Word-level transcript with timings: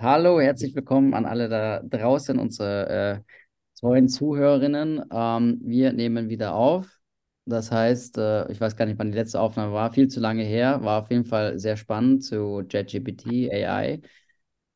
Hallo, 0.00 0.40
herzlich 0.40 0.74
willkommen 0.74 1.14
an 1.14 1.26
alle 1.26 1.48
da 1.48 1.80
draußen, 1.80 2.38
unsere 2.38 3.22
äh, 3.24 3.78
treuen 3.78 4.08
Zuhörerinnen. 4.08 5.04
Ähm, 5.12 5.60
wir 5.62 5.92
nehmen 5.92 6.28
wieder 6.28 6.54
auf. 6.54 6.98
Das 7.44 7.70
heißt, 7.70 8.18
äh, 8.18 8.50
ich 8.50 8.60
weiß 8.60 8.76
gar 8.76 8.86
nicht, 8.86 8.98
wann 8.98 9.12
die 9.12 9.18
letzte 9.18 9.40
Aufnahme 9.40 9.72
war, 9.72 9.92
viel 9.92 10.08
zu 10.08 10.18
lange 10.18 10.42
her, 10.42 10.82
war 10.82 11.00
auf 11.02 11.10
jeden 11.10 11.24
Fall 11.24 11.58
sehr 11.58 11.76
spannend 11.76 12.24
zu 12.24 12.62
JetGPT, 12.68 13.50
AI. 13.52 14.00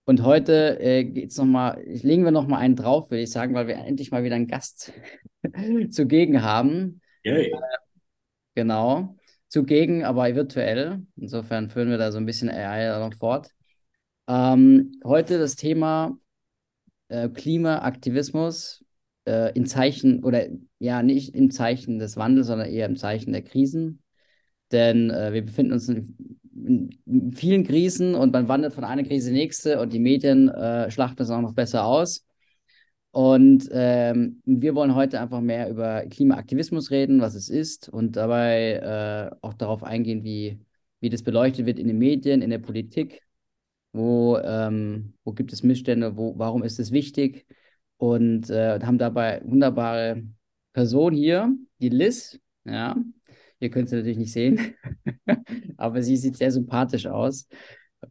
Und 0.05 0.23
heute 0.23 0.79
äh, 0.81 1.05
geht's 1.05 1.39
noch 1.39 1.45
mal, 1.45 1.83
legen 1.85 2.25
wir 2.25 2.31
nochmal 2.31 2.61
einen 2.61 2.77
drauf, 2.77 3.11
würde 3.11 3.23
ich 3.23 3.31
sagen, 3.31 3.55
weil 3.55 3.67
wir 3.67 3.77
endlich 3.77 4.13
mal 4.13 4.23
wieder 4.23 4.37
einen 4.37 4.47
Gast 4.47 4.93
zugegen 5.91 6.43
haben. 6.43 7.01
Yay. 7.25 7.47
Äh, 7.47 7.57
genau, 8.55 9.17
zugegen, 9.49 10.05
aber 10.05 10.33
virtuell. 10.35 11.03
Insofern 11.17 11.69
führen 11.71 11.91
wir 11.91 11.99
da 11.99 12.13
so 12.13 12.19
ein 12.19 12.27
bisschen 12.27 12.49
AI 12.49 12.99
noch 13.01 13.15
fort. 13.15 13.51
Ähm, 14.27 14.93
heute 15.05 15.39
das 15.39 15.57
Thema 15.57 16.17
äh, 17.09 17.29
Klimaaktivismus 17.29 18.85
äh, 19.27 19.53
in 19.55 19.67
Zeichen 19.67 20.25
oder 20.25 20.47
ja, 20.79 21.03
nicht 21.03 21.35
im 21.35 21.51
Zeichen 21.51 21.99
des 21.99 22.17
Wandels, 22.17 22.47
sondern 22.47 22.69
eher 22.69 22.87
im 22.87 22.97
Zeichen 22.97 23.33
der 23.33 23.43
Krisen. 23.43 24.03
Denn 24.73 25.11
äh, 25.11 25.33
wir 25.33 25.45
befinden 25.45 25.73
uns 25.73 25.89
in, 25.89 26.39
in, 27.07 27.33
vielen 27.33 27.65
Krisen 27.65 28.15
und 28.15 28.33
man 28.33 28.49
wandert 28.49 28.73
von 28.75 28.85
einer 28.85 29.05
Krise 29.05 29.29
in 29.29 29.35
die 29.35 29.43
nächste 29.43 29.81
und 29.81 29.93
die 29.93 29.99
Medien 29.99 30.49
äh, 30.49 30.91
schlachten 30.91 31.23
es 31.23 31.31
auch 31.31 31.41
noch 31.41 31.55
besser 31.55 31.85
aus. 31.85 32.27
Und 33.11 33.69
ähm, 33.71 34.43
wir 34.45 34.75
wollen 34.75 34.95
heute 34.97 35.21
einfach 35.21 35.41
mehr 35.41 35.71
über 35.71 36.05
Klimaaktivismus 36.07 36.91
reden, 36.91 37.21
was 37.21 37.37
es 37.37 37.49
ist 37.49 37.89
und 37.89 38.17
dabei 38.17 39.31
äh, 39.33 39.37
auch 39.41 39.55
darauf 39.55 39.85
eingehen, 39.85 40.25
wie, 40.25 40.59
wie 41.01 41.11
das 41.11 41.23
beleuchtet 41.23 41.67
wird 41.67 41.79
in 41.79 41.87
den 41.87 41.99
Medien, 41.99 42.43
in 42.43 42.51
der 42.51 42.59
Politik 42.59 43.23
wo, 43.95 44.37
ähm, 44.39 45.15
wo 45.25 45.33
gibt 45.33 45.53
es 45.53 45.63
Missstände, 45.63 46.17
wo, 46.17 46.37
warum 46.37 46.63
ist 46.65 46.81
es 46.81 46.91
wichtig 46.91 47.47
und 47.97 48.51
äh, 48.51 48.81
haben 48.81 48.99
dabei 48.99 49.41
wunderbare 49.45 50.23
Person 50.73 51.15
hier, 51.15 51.55
die 51.81 51.91
Liz, 51.91 52.41
ja, 52.65 52.97
ihr 53.61 53.71
könnt 53.71 53.89
sie 53.89 53.97
natürlich 53.97 54.19
nicht 54.19 54.33
sehen, 54.33 54.75
aber 55.77 56.03
sie 56.03 56.17
sieht 56.17 56.37
sehr 56.37 56.51
sympathisch 56.51 57.07
aus. 57.07 57.47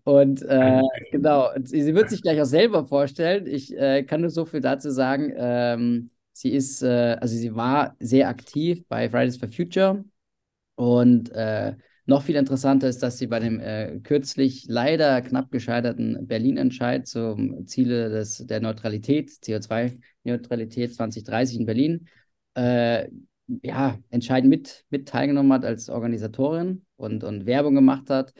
Und 0.04 0.42
äh, 0.44 0.82
genau, 1.12 1.50
sie 1.64 1.94
wird 1.94 2.10
sich 2.10 2.22
gleich 2.22 2.42
auch 2.42 2.46
selber 2.46 2.88
vorstellen. 2.88 3.46
Ich 3.46 3.78
äh, 3.78 4.04
kann 4.04 4.22
nur 4.22 4.32
so 4.32 4.46
viel 4.46 4.62
dazu 4.62 4.90
sagen. 4.90 5.34
Ähm, 5.36 6.10
sie 6.32 6.52
ist, 6.52 6.82
äh, 6.82 7.18
also 7.20 7.36
sie 7.36 7.56
war 7.56 7.96
sehr 8.00 8.30
aktiv 8.30 8.84
bei 8.88 9.10
Fridays 9.10 9.38
for 9.38 9.50
Future 9.52 10.04
und 10.76 11.30
äh, 11.32 11.76
noch 12.06 12.24
viel 12.24 12.36
interessanter 12.36 12.90
ist, 12.90 13.02
dass 13.02 13.18
sie 13.18 13.28
bei 13.28 13.40
dem 13.40 13.60
äh, 13.60 14.00
kürzlich 14.02 14.66
leider 14.68 15.22
knapp 15.22 15.52
gescheiterten 15.52 16.28
Berlin-Entscheid 16.28 17.08
zum 17.08 17.66
Ziele 17.66 18.10
des, 18.10 18.46
der 18.46 18.60
Neutralität, 18.60 19.30
CO2-Neutralität 19.30 20.94
2030 20.94 21.60
in 21.60 21.66
Berlin, 21.66 22.08
äh, 22.56 23.08
ja, 23.62 23.98
entscheidend 24.10 24.50
mit, 24.50 24.86
mit 24.90 25.08
teilgenommen 25.08 25.54
hat 25.54 25.66
als 25.66 25.90
Organisatorin 25.90 26.86
und, 26.96 27.24
und 27.24 27.46
Werbung 27.46 27.76
gemacht 27.76 28.10
hat. 28.10 28.34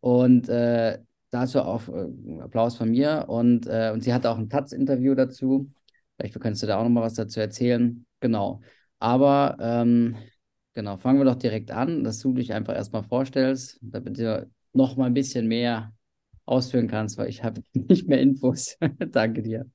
Und 0.00 0.48
äh, 0.48 0.98
dazu 1.30 1.60
auch 1.60 1.88
äh, 1.88 2.40
Applaus 2.40 2.76
von 2.76 2.90
mir. 2.90 3.26
Und, 3.28 3.66
äh, 3.66 3.90
und 3.92 4.02
sie 4.02 4.12
hatte 4.12 4.30
auch 4.30 4.38
ein 4.38 4.48
Taz-Interview 4.48 5.14
dazu. 5.14 5.70
Vielleicht 6.16 6.38
kannst 6.40 6.62
du 6.62 6.66
da 6.66 6.78
auch 6.78 6.84
noch 6.84 6.90
mal 6.90 7.02
was 7.02 7.14
dazu 7.14 7.40
erzählen. 7.40 8.04
Genau. 8.20 8.60
Aber 8.98 9.56
ähm, 9.60 10.16
Genau, 10.74 10.96
fangen 10.98 11.18
wir 11.18 11.24
doch 11.24 11.34
direkt 11.36 11.70
an, 11.72 12.04
dass 12.04 12.20
du 12.20 12.32
dich 12.32 12.52
einfach 12.52 12.74
erstmal 12.74 13.02
vorstellst, 13.02 13.78
damit 13.82 14.18
du 14.18 14.48
noch 14.72 14.96
mal 14.96 15.06
ein 15.06 15.14
bisschen 15.14 15.48
mehr 15.48 15.92
ausführen 16.46 16.86
kannst, 16.88 17.18
weil 17.18 17.28
ich 17.28 17.42
habe 17.42 17.62
nicht 17.74 18.06
mehr 18.08 18.20
Infos. 18.20 18.76
Danke 19.10 19.42
dir. 19.42 19.68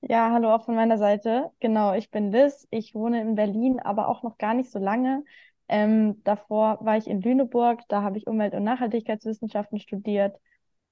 Ja, 0.00 0.30
hallo 0.32 0.52
auch 0.54 0.64
von 0.64 0.74
meiner 0.74 0.98
Seite. 0.98 1.50
Genau, 1.60 1.94
ich 1.94 2.10
bin 2.10 2.30
Liz. 2.30 2.66
Ich 2.70 2.94
wohne 2.94 3.20
in 3.22 3.34
Berlin, 3.36 3.80
aber 3.80 4.08
auch 4.08 4.22
noch 4.22 4.36
gar 4.38 4.52
nicht 4.54 4.70
so 4.70 4.78
lange. 4.78 5.24
Ähm, 5.68 6.22
davor 6.24 6.78
war 6.82 6.98
ich 6.98 7.06
in 7.06 7.22
Lüneburg, 7.22 7.80
da 7.88 8.02
habe 8.02 8.18
ich 8.18 8.26
Umwelt- 8.26 8.54
und 8.54 8.64
Nachhaltigkeitswissenschaften 8.64 9.78
studiert 9.80 10.36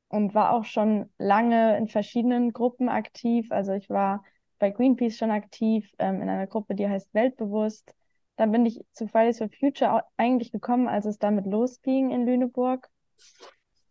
und 0.08 0.34
war 0.34 0.52
auch 0.54 0.64
schon 0.64 1.10
lange 1.18 1.76
in 1.76 1.88
verschiedenen 1.88 2.52
Gruppen 2.54 2.88
aktiv. 2.88 3.48
Also 3.52 3.72
ich 3.72 3.90
war 3.90 4.24
bei 4.58 4.70
Greenpeace 4.70 5.18
schon 5.18 5.30
aktiv, 5.30 5.92
ähm, 5.98 6.22
in 6.22 6.28
einer 6.30 6.46
Gruppe, 6.46 6.74
die 6.74 6.88
heißt 6.88 7.12
Weltbewusst. 7.14 7.94
Dann 8.36 8.50
bin 8.52 8.66
ich 8.66 8.84
zu 8.92 9.06
Fridays 9.08 9.38
for 9.38 9.48
Future 9.48 10.04
eigentlich 10.16 10.52
gekommen, 10.52 10.88
als 10.88 11.04
es 11.06 11.18
damit 11.18 11.46
losging 11.46 12.10
in 12.10 12.26
Lüneburg 12.26 12.88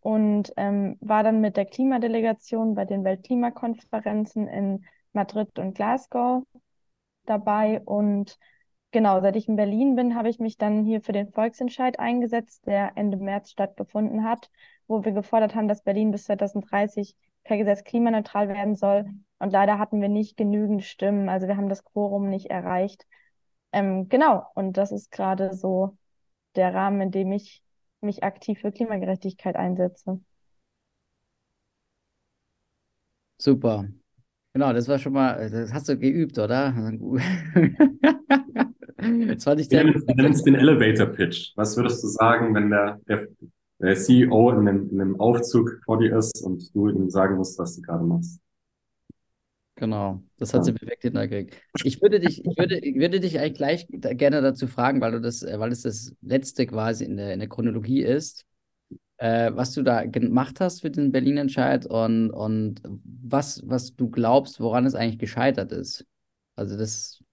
und 0.01 0.51
ähm, 0.57 0.97
war 0.99 1.23
dann 1.23 1.41
mit 1.41 1.57
der 1.57 1.65
Klimadelegation 1.65 2.75
bei 2.75 2.85
den 2.85 3.03
Weltklimakonferenzen 3.03 4.47
in 4.47 4.85
Madrid 5.13 5.59
und 5.59 5.75
Glasgow 5.75 6.43
dabei. 7.25 7.81
Und 7.81 8.37
genau, 8.91 9.21
seit 9.21 9.35
ich 9.35 9.47
in 9.47 9.55
Berlin 9.55 9.95
bin, 9.95 10.15
habe 10.15 10.29
ich 10.29 10.39
mich 10.39 10.57
dann 10.57 10.83
hier 10.83 11.01
für 11.01 11.11
den 11.11 11.31
Volksentscheid 11.31 11.99
eingesetzt, 11.99 12.65
der 12.65 12.93
Ende 12.95 13.17
März 13.17 13.51
stattgefunden 13.51 14.23
hat, 14.23 14.49
wo 14.87 15.05
wir 15.05 15.11
gefordert 15.11 15.55
haben, 15.55 15.67
dass 15.67 15.83
Berlin 15.83 16.11
bis 16.11 16.25
2030 16.25 17.15
per 17.43 17.57
Gesetz 17.57 17.83
klimaneutral 17.83 18.49
werden 18.49 18.75
soll. 18.75 19.05
Und 19.39 19.51
leider 19.51 19.77
hatten 19.77 20.01
wir 20.01 20.09
nicht 20.09 20.35
genügend 20.35 20.83
Stimmen. 20.83 21.29
Also 21.29 21.47
wir 21.47 21.57
haben 21.57 21.69
das 21.69 21.83
Quorum 21.83 22.27
nicht 22.29 22.47
erreicht. 22.47 23.05
Ähm, 23.73 24.09
genau, 24.09 24.45
und 24.55 24.77
das 24.77 24.91
ist 24.91 25.11
gerade 25.11 25.53
so 25.53 25.97
der 26.55 26.73
Rahmen, 26.73 27.01
in 27.01 27.11
dem 27.11 27.31
ich 27.31 27.63
mich 28.01 28.23
aktiv 28.23 28.59
für 28.59 28.71
Klimagerechtigkeit 28.71 29.55
einsetze. 29.55 30.19
Super. 33.37 33.87
Genau, 34.53 34.73
das 34.73 34.87
war 34.87 34.99
schon 34.99 35.13
mal, 35.13 35.49
das 35.49 35.71
hast 35.71 35.87
du 35.87 35.97
geübt, 35.97 36.37
oder? 36.37 36.73
das 38.97 39.43
fand 39.43 39.61
ich 39.61 39.67
sehr. 39.69 39.85
Du 39.85 40.13
nennst 40.15 40.45
den 40.45 40.55
Elevator 40.55 41.07
Pitch. 41.07 41.53
Was 41.55 41.77
würdest 41.77 42.03
du 42.03 42.07
sagen, 42.07 42.53
wenn 42.53 42.69
der, 42.69 42.99
der, 43.07 43.27
der 43.79 43.95
CEO 43.95 44.51
in 44.51 44.67
einem, 44.67 44.89
in 44.89 44.99
einem 44.99 45.19
Aufzug 45.19 45.79
vor 45.85 45.99
dir 45.99 46.17
ist 46.17 46.41
und 46.43 46.75
du 46.75 46.89
ihm 46.89 47.09
sagen 47.09 47.37
musst, 47.37 47.57
was 47.57 47.77
du 47.77 47.81
gerade 47.81 48.03
machst? 48.03 48.41
Genau, 49.81 50.21
das 50.37 50.53
hat 50.53 50.63
sie 50.63 50.73
perfekt 50.73 51.01
hinterkriegt. 51.01 51.57
Ich 51.83 51.99
würde 52.03 52.19
dich, 52.19 52.45
ich 52.45 52.55
würde, 52.55 52.77
ich 52.77 52.95
würde 52.97 53.19
dich 53.19 53.39
eigentlich 53.39 53.55
gleich 53.55 53.87
gerne 53.89 54.39
dazu 54.43 54.67
fragen, 54.67 55.01
weil 55.01 55.13
du 55.13 55.19
das, 55.19 55.41
äh, 55.41 55.57
weil 55.59 55.71
es 55.71 55.81
das 55.81 56.13
letzte 56.21 56.67
quasi 56.67 57.03
in 57.03 57.17
der, 57.17 57.33
in 57.33 57.39
der 57.39 57.49
Chronologie 57.49 58.03
ist, 58.03 58.45
äh, 59.17 59.49
was 59.55 59.73
du 59.73 59.81
da 59.81 60.05
gemacht 60.05 60.59
hast 60.59 60.81
für 60.81 60.91
den 60.91 61.11
Berlin-Entscheid 61.11 61.87
und, 61.87 62.29
und 62.29 62.83
was, 62.83 63.67
was 63.67 63.95
du 63.95 64.07
glaubst, 64.11 64.59
woran 64.59 64.85
es 64.85 64.93
eigentlich 64.93 65.17
gescheitert 65.17 65.71
ist. 65.71 66.05
Also 66.55 66.77
das 66.77 67.23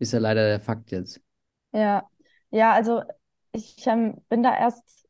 ist 0.00 0.12
ja 0.12 0.18
leider 0.18 0.44
der 0.44 0.58
Fakt 0.58 0.90
jetzt. 0.90 1.20
Ja, 1.70 2.10
ja, 2.50 2.72
also 2.72 3.04
ich 3.52 3.86
ähm, 3.86 4.20
bin 4.28 4.42
da 4.42 4.58
erst 4.58 5.05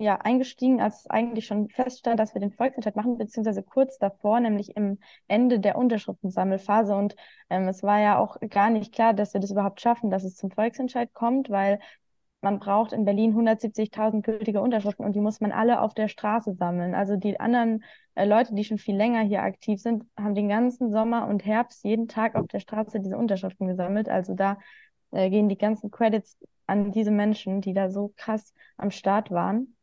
ja, 0.00 0.16
eingestiegen, 0.16 0.80
als 0.80 1.06
eigentlich 1.08 1.46
schon 1.46 1.68
feststand, 1.68 2.18
dass 2.18 2.34
wir 2.34 2.40
den 2.40 2.52
Volksentscheid 2.52 2.96
machen, 2.96 3.18
beziehungsweise 3.18 3.62
kurz 3.62 3.98
davor, 3.98 4.40
nämlich 4.40 4.74
im 4.76 4.98
Ende 5.28 5.60
der 5.60 5.76
Unterschriftensammelphase. 5.76 6.94
Und 6.94 7.16
ähm, 7.50 7.68
es 7.68 7.82
war 7.82 8.00
ja 8.00 8.18
auch 8.18 8.38
gar 8.48 8.70
nicht 8.70 8.94
klar, 8.94 9.12
dass 9.12 9.34
wir 9.34 9.40
das 9.40 9.50
überhaupt 9.50 9.80
schaffen, 9.80 10.10
dass 10.10 10.24
es 10.24 10.36
zum 10.36 10.50
Volksentscheid 10.50 11.12
kommt, 11.12 11.50
weil 11.50 11.80
man 12.40 12.58
braucht 12.58 12.92
in 12.92 13.04
Berlin 13.04 13.34
170.000 13.34 14.22
gültige 14.22 14.62
Unterschriften 14.62 15.04
und 15.04 15.14
die 15.14 15.20
muss 15.20 15.40
man 15.40 15.52
alle 15.52 15.82
auf 15.82 15.92
der 15.92 16.08
Straße 16.08 16.54
sammeln. 16.54 16.94
Also 16.94 17.16
die 17.16 17.38
anderen 17.38 17.84
äh, 18.14 18.24
Leute, 18.24 18.54
die 18.54 18.64
schon 18.64 18.78
viel 18.78 18.96
länger 18.96 19.20
hier 19.20 19.42
aktiv 19.42 19.82
sind, 19.82 20.04
haben 20.16 20.34
den 20.34 20.48
ganzen 20.48 20.90
Sommer 20.90 21.28
und 21.28 21.44
Herbst 21.44 21.84
jeden 21.84 22.08
Tag 22.08 22.36
auf 22.36 22.46
der 22.46 22.60
Straße 22.60 23.00
diese 23.00 23.18
Unterschriften 23.18 23.66
gesammelt. 23.66 24.08
Also 24.08 24.34
da 24.34 24.58
äh, 25.10 25.28
gehen 25.28 25.50
die 25.50 25.58
ganzen 25.58 25.90
Credits 25.90 26.38
an 26.66 26.92
diese 26.92 27.10
Menschen, 27.10 27.60
die 27.60 27.74
da 27.74 27.90
so 27.90 28.14
krass 28.16 28.54
am 28.78 28.90
Start 28.90 29.30
waren. 29.30 29.76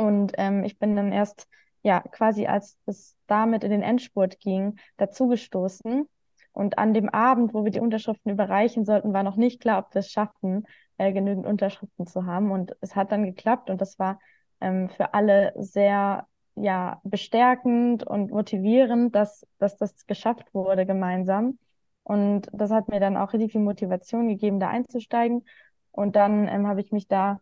Und 0.00 0.32
ähm, 0.38 0.64
ich 0.64 0.78
bin 0.78 0.96
dann 0.96 1.12
erst, 1.12 1.46
ja, 1.82 2.00
quasi 2.00 2.46
als 2.46 2.78
es 2.86 3.16
damit 3.26 3.64
in 3.64 3.70
den 3.70 3.82
Endspurt 3.82 4.40
ging, 4.40 4.76
dazugestoßen. 4.96 6.08
Und 6.52 6.78
an 6.78 6.94
dem 6.94 7.10
Abend, 7.10 7.52
wo 7.52 7.64
wir 7.64 7.70
die 7.70 7.80
Unterschriften 7.80 8.32
überreichen 8.32 8.86
sollten, 8.86 9.12
war 9.12 9.22
noch 9.22 9.36
nicht 9.36 9.60
klar, 9.60 9.78
ob 9.78 9.94
wir 9.94 10.00
es 10.00 10.10
schaffen, 10.10 10.64
äh, 10.96 11.12
genügend 11.12 11.46
Unterschriften 11.46 12.06
zu 12.06 12.24
haben. 12.24 12.50
Und 12.50 12.74
es 12.80 12.96
hat 12.96 13.12
dann 13.12 13.24
geklappt 13.24 13.68
und 13.68 13.78
das 13.82 13.98
war 13.98 14.18
ähm, 14.62 14.88
für 14.88 15.12
alle 15.12 15.52
sehr 15.58 16.26
ja, 16.54 16.98
bestärkend 17.04 18.02
und 18.02 18.30
motivierend, 18.30 19.14
dass, 19.14 19.46
dass 19.58 19.76
das 19.76 20.06
geschafft 20.06 20.54
wurde 20.54 20.86
gemeinsam. 20.86 21.58
Und 22.04 22.48
das 22.54 22.70
hat 22.70 22.88
mir 22.88 23.00
dann 23.00 23.18
auch 23.18 23.34
richtig 23.34 23.52
viel 23.52 23.60
Motivation 23.60 24.28
gegeben, 24.28 24.60
da 24.60 24.68
einzusteigen. 24.68 25.44
Und 25.92 26.16
dann 26.16 26.48
ähm, 26.48 26.66
habe 26.66 26.80
ich 26.80 26.90
mich 26.90 27.06
da 27.06 27.38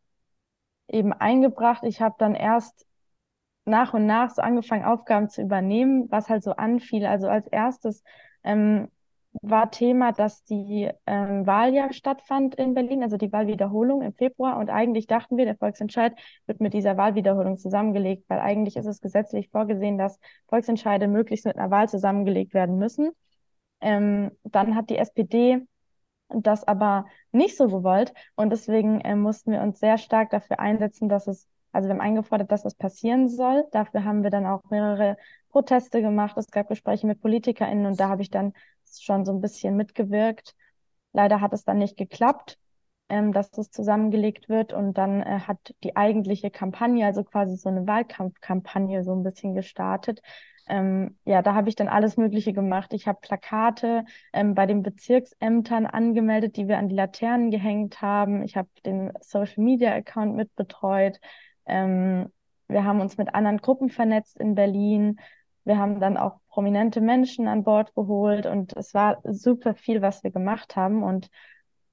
eben 0.88 1.12
eingebracht. 1.12 1.84
Ich 1.84 2.00
habe 2.00 2.16
dann 2.18 2.34
erst 2.34 2.86
nach 3.64 3.94
und 3.94 4.06
nach 4.06 4.30
so 4.30 4.42
angefangen, 4.42 4.84
Aufgaben 4.84 5.28
zu 5.28 5.42
übernehmen, 5.42 6.10
was 6.10 6.28
halt 6.28 6.42
so 6.42 6.52
anfiel. 6.52 7.06
Also 7.06 7.28
als 7.28 7.46
erstes 7.46 8.02
ähm, 8.42 8.88
war 9.42 9.70
Thema, 9.70 10.12
dass 10.12 10.42
die 10.44 10.90
ähm, 11.06 11.46
Wahl 11.46 11.74
ja 11.74 11.92
stattfand 11.92 12.54
in 12.54 12.74
Berlin, 12.74 13.02
also 13.02 13.16
die 13.16 13.32
Wahlwiederholung 13.32 14.02
im 14.02 14.14
Februar. 14.14 14.56
Und 14.58 14.70
eigentlich 14.70 15.06
dachten 15.06 15.36
wir, 15.36 15.44
der 15.44 15.56
Volksentscheid 15.56 16.14
wird 16.46 16.60
mit 16.60 16.72
dieser 16.72 16.96
Wahlwiederholung 16.96 17.58
zusammengelegt, 17.58 18.24
weil 18.28 18.40
eigentlich 18.40 18.76
ist 18.76 18.86
es 18.86 19.00
gesetzlich 19.00 19.50
vorgesehen, 19.50 19.98
dass 19.98 20.18
Volksentscheide 20.48 21.06
möglichst 21.08 21.46
mit 21.46 21.56
einer 21.56 21.70
Wahl 21.70 21.88
zusammengelegt 21.88 22.54
werden 22.54 22.78
müssen. 22.78 23.10
Ähm, 23.80 24.32
dann 24.44 24.74
hat 24.74 24.90
die 24.90 24.98
SPD 24.98 25.60
das 26.28 26.64
aber 26.64 27.06
nicht 27.32 27.56
so 27.56 27.68
gewollt 27.68 28.12
und 28.34 28.50
deswegen 28.50 29.00
äh, 29.00 29.16
mussten 29.16 29.52
wir 29.52 29.62
uns 29.62 29.80
sehr 29.80 29.98
stark 29.98 30.30
dafür 30.30 30.60
einsetzen, 30.60 31.08
dass 31.08 31.26
es, 31.26 31.48
also 31.72 31.88
wir 31.88 31.94
haben 31.94 32.00
eingefordert, 32.00 32.52
dass 32.52 32.62
das 32.62 32.74
passieren 32.74 33.28
soll. 33.28 33.64
Dafür 33.72 34.04
haben 34.04 34.22
wir 34.22 34.30
dann 34.30 34.46
auch 34.46 34.62
mehrere 34.70 35.16
Proteste 35.50 36.02
gemacht. 36.02 36.36
Es 36.36 36.50
gab 36.50 36.68
Gespräche 36.68 37.06
mit 37.06 37.20
PolitikerInnen 37.20 37.86
und 37.86 37.98
da 38.00 38.08
habe 38.08 38.22
ich 38.22 38.30
dann 38.30 38.52
schon 39.00 39.24
so 39.24 39.32
ein 39.32 39.40
bisschen 39.40 39.76
mitgewirkt. 39.76 40.54
Leider 41.12 41.40
hat 41.40 41.52
es 41.52 41.64
dann 41.64 41.78
nicht 41.78 41.96
geklappt, 41.96 42.58
ähm, 43.08 43.32
dass 43.32 43.50
das 43.50 43.70
zusammengelegt 43.70 44.48
wird 44.48 44.72
und 44.72 44.98
dann 44.98 45.22
äh, 45.22 45.40
hat 45.40 45.74
die 45.82 45.96
eigentliche 45.96 46.50
Kampagne, 46.50 47.06
also 47.06 47.24
quasi 47.24 47.56
so 47.56 47.68
eine 47.68 47.86
Wahlkampfkampagne 47.86 49.02
so 49.04 49.14
ein 49.14 49.22
bisschen 49.22 49.54
gestartet. 49.54 50.20
Ähm, 50.68 51.16
ja, 51.24 51.40
da 51.42 51.54
habe 51.54 51.68
ich 51.68 51.76
dann 51.76 51.88
alles 51.88 52.16
Mögliche 52.16 52.52
gemacht. 52.52 52.92
Ich 52.92 53.06
habe 53.08 53.20
Plakate 53.20 54.04
ähm, 54.32 54.54
bei 54.54 54.66
den 54.66 54.82
Bezirksämtern 54.82 55.86
angemeldet, 55.86 56.56
die 56.56 56.68
wir 56.68 56.78
an 56.78 56.88
die 56.88 56.94
Laternen 56.94 57.50
gehängt 57.50 58.02
haben. 58.02 58.42
Ich 58.42 58.56
habe 58.56 58.68
den 58.84 59.12
Social 59.20 59.64
Media 59.64 59.94
Account 59.94 60.36
mitbetreut. 60.36 61.20
Ähm, 61.66 62.30
wir 62.68 62.84
haben 62.84 63.00
uns 63.00 63.16
mit 63.16 63.34
anderen 63.34 63.58
Gruppen 63.58 63.88
vernetzt 63.88 64.38
in 64.38 64.54
Berlin. 64.54 65.18
Wir 65.64 65.78
haben 65.78 66.00
dann 66.00 66.16
auch 66.16 66.40
prominente 66.48 67.00
Menschen 67.00 67.48
an 67.48 67.64
Bord 67.64 67.94
geholt 67.94 68.46
und 68.46 68.76
es 68.76 68.92
war 68.94 69.20
super 69.24 69.74
viel, 69.74 70.02
was 70.02 70.22
wir 70.22 70.30
gemacht 70.30 70.76
haben. 70.76 71.02
Und 71.02 71.30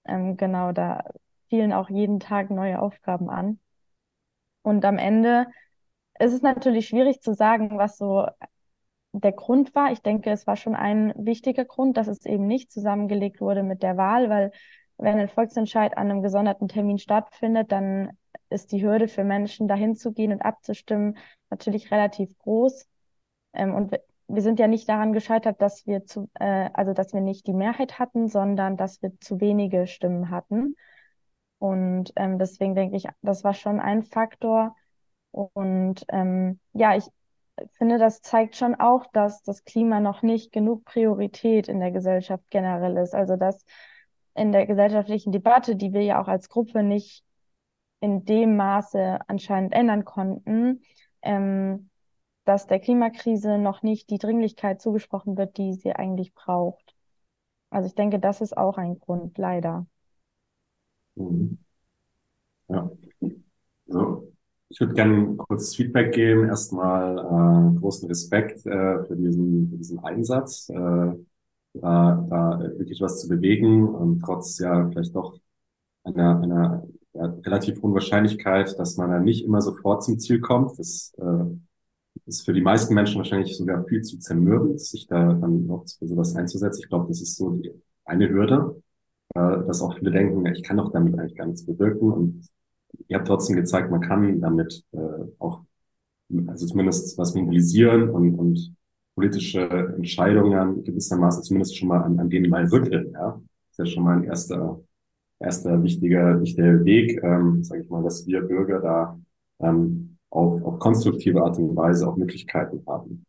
ähm, 0.05 0.37
genau, 0.37 0.71
da 0.73 1.03
fielen 1.49 1.73
auch 1.73 1.89
jeden 1.89 2.19
Tag 2.19 2.49
neue 2.49 2.81
Aufgaben 2.81 3.29
an. 3.29 3.59
Und 4.63 4.83
am 4.83 4.97
Ende 4.97 5.47
ist 6.19 6.33
es 6.33 6.41
natürlich 6.41 6.87
schwierig 6.87 7.21
zu 7.21 7.33
sagen, 7.33 7.77
was 7.77 7.97
so 7.97 8.27
der 9.21 9.31
Grund 9.31 9.75
war. 9.75 9.91
Ich 9.91 10.01
denke, 10.01 10.31
es 10.31 10.47
war 10.47 10.55
schon 10.55 10.75
ein 10.75 11.13
wichtiger 11.17 11.65
Grund, 11.65 11.97
dass 11.97 12.07
es 12.07 12.25
eben 12.25 12.47
nicht 12.47 12.71
zusammengelegt 12.71 13.41
wurde 13.41 13.63
mit 13.63 13.83
der 13.83 13.97
Wahl, 13.97 14.29
weil 14.29 14.51
wenn 14.97 15.19
ein 15.19 15.29
Volksentscheid 15.29 15.97
an 15.97 16.09
einem 16.09 16.21
gesonderten 16.21 16.67
Termin 16.67 16.97
stattfindet, 16.99 17.71
dann 17.71 18.17
ist 18.49 18.71
die 18.71 18.83
Hürde 18.83 19.07
für 19.07 19.23
Menschen, 19.23 19.67
dahin 19.67 19.95
zu 19.95 20.13
gehen 20.13 20.31
und 20.31 20.41
abzustimmen, 20.41 21.17
natürlich 21.49 21.91
relativ 21.91 22.37
groß. 22.39 22.87
Ähm, 23.53 23.73
und 23.73 23.95
wir, 24.27 24.41
sind 24.41 24.59
ja 24.59 24.67
nicht 24.67 24.87
daran 24.87 25.13
gescheitert, 25.13 25.61
dass 25.61 25.85
wir 25.87 26.05
zu, 26.05 26.29
äh, 26.35 26.69
also 26.73 26.93
dass 26.93 27.13
wir 27.13 27.21
nicht 27.21 27.47
die 27.47 27.53
Mehrheit 27.53 27.99
hatten, 27.99 28.27
sondern 28.27 28.77
dass 28.77 29.01
wir 29.01 29.11
zu 29.19 29.39
wenige 29.41 29.87
Stimmen 29.87 30.29
hatten. 30.29 30.75
Und 31.59 32.13
ähm, 32.15 32.37
deswegen 32.39 32.75
denke 32.75 32.97
ich, 32.97 33.07
das 33.21 33.43
war 33.43 33.53
schon 33.53 33.79
ein 33.79 34.03
Faktor. 34.03 34.75
Und 35.31 36.05
ähm, 36.09 36.59
ja, 36.73 36.95
ich 36.95 37.05
finde, 37.73 37.97
das 37.97 38.21
zeigt 38.21 38.55
schon 38.55 38.75
auch, 38.75 39.05
dass 39.13 39.43
das 39.43 39.63
Klima 39.63 39.99
noch 39.99 40.21
nicht 40.21 40.51
genug 40.51 40.85
Priorität 40.85 41.67
in 41.67 41.79
der 41.79 41.91
Gesellschaft 41.91 42.43
generell 42.49 42.97
ist. 42.97 43.15
Also 43.15 43.35
dass 43.37 43.65
in 44.35 44.51
der 44.51 44.65
gesellschaftlichen 44.65 45.31
Debatte, 45.31 45.75
die 45.75 45.93
wir 45.93 46.03
ja 46.03 46.21
auch 46.21 46.27
als 46.27 46.49
Gruppe 46.49 46.83
nicht 46.83 47.23
in 48.01 48.25
dem 48.25 48.55
Maße 48.57 49.19
anscheinend 49.27 49.73
ändern 49.73 50.05
konnten, 50.05 50.81
ähm, 51.21 51.89
dass 52.43 52.67
der 52.67 52.79
Klimakrise 52.79 53.57
noch 53.57 53.81
nicht 53.81 54.09
die 54.09 54.19
Dringlichkeit 54.19 54.81
zugesprochen 54.81 55.37
wird, 55.37 55.57
die 55.57 55.73
sie 55.73 55.93
eigentlich 55.93 56.33
braucht. 56.33 56.95
Also 57.69 57.87
ich 57.87 57.95
denke, 57.95 58.19
das 58.19 58.41
ist 58.41 58.55
auch 58.55 58.77
ein 58.77 58.99
Grund, 58.99 59.37
leider. 59.37 59.87
Mhm. 61.15 61.57
Ja. 62.67 62.89
So, 63.87 64.34
ich 64.69 64.79
würde 64.79 64.93
gerne 64.93 65.35
kurzes 65.35 65.75
Feedback 65.75 66.13
geben. 66.13 66.47
Erstmal 66.47 67.17
äh, 67.17 67.79
großen 67.79 68.07
Respekt 68.07 68.65
äh, 68.65 69.03
für, 69.05 69.15
diesen, 69.15 69.69
für 69.69 69.77
diesen 69.77 69.99
Einsatz, 69.99 70.69
äh, 70.69 70.75
da, 70.75 72.27
da 72.29 72.59
wirklich 72.77 73.01
was 73.01 73.21
zu 73.21 73.27
bewegen 73.27 73.87
und 73.87 74.21
trotz 74.21 74.59
ja 74.59 74.89
vielleicht 74.89 75.15
doch 75.15 75.37
einer, 76.03 76.41
einer 76.41 76.87
ja, 77.13 77.25
relativ 77.45 77.81
hohen 77.81 77.93
Wahrscheinlichkeit, 77.93 78.77
dass 78.79 78.97
man 78.97 79.11
dann 79.11 79.23
nicht 79.23 79.45
immer 79.45 79.61
sofort 79.61 80.03
zum 80.03 80.19
Ziel 80.19 80.39
kommt. 80.39 80.77
Das 80.79 81.13
äh, 81.17 81.45
ist 82.25 82.45
für 82.45 82.53
die 82.53 82.61
meisten 82.61 82.93
Menschen 82.93 83.17
wahrscheinlich 83.17 83.57
sogar 83.57 83.85
viel 83.85 84.01
zu 84.01 84.19
zermürbend, 84.19 84.79
sich 84.79 85.07
da 85.07 85.33
dann 85.33 85.67
noch 85.67 85.85
für 85.87 86.07
sowas 86.07 86.35
einzusetzen. 86.35 86.81
Ich 86.83 86.89
glaube, 86.89 87.07
das 87.07 87.21
ist 87.21 87.35
so 87.35 87.51
die 87.51 87.71
eine 88.05 88.29
Hürde, 88.29 88.81
äh, 89.35 89.39
dass 89.39 89.81
auch 89.81 89.97
viele 89.97 90.11
denken, 90.11 90.45
ich 90.47 90.63
kann 90.63 90.77
doch 90.77 90.91
damit 90.91 91.17
eigentlich 91.17 91.35
gar 91.35 91.47
nichts 91.47 91.65
bewirken. 91.65 92.11
Und 92.11 92.47
ihr 93.07 93.17
habt 93.17 93.27
trotzdem 93.27 93.55
gezeigt, 93.55 93.91
man 93.91 94.01
kann 94.01 94.41
damit 94.41 94.83
äh, 94.91 94.97
auch, 95.39 95.61
also 96.47 96.65
zumindest 96.65 97.17
was 97.17 97.35
mobilisieren 97.35 98.09
und, 98.09 98.35
und 98.35 98.75
politische 99.15 99.67
Entscheidungen 99.95 100.83
gewissermaßen 100.83 101.43
zumindest 101.43 101.77
schon 101.77 101.87
mal 101.87 102.01
an, 102.01 102.19
an 102.19 102.29
denen 102.29 102.49
mal 102.49 102.65
rütteln. 102.65 103.11
Ja? 103.13 103.41
Das 103.69 103.71
ist 103.71 103.79
ja 103.79 103.85
schon 103.85 104.03
mal 104.03 104.17
ein 104.17 104.23
erster, 104.23 104.81
erster 105.39 105.81
wichtiger, 105.83 106.41
wichtiger 106.41 106.83
Weg, 106.83 107.23
ähm, 107.23 107.63
sage 107.63 107.81
ich 107.81 107.89
mal, 107.89 108.03
dass 108.03 108.27
wir 108.27 108.41
Bürger 108.41 108.81
da 108.81 109.19
ähm, 109.59 110.17
auf, 110.29 110.61
auf 110.63 110.79
konstruktive 110.79 111.43
Art 111.43 111.57
und 111.57 111.75
Weise 111.75 112.07
auch 112.07 112.17
Möglichkeiten 112.17 112.83
haben. 112.85 113.25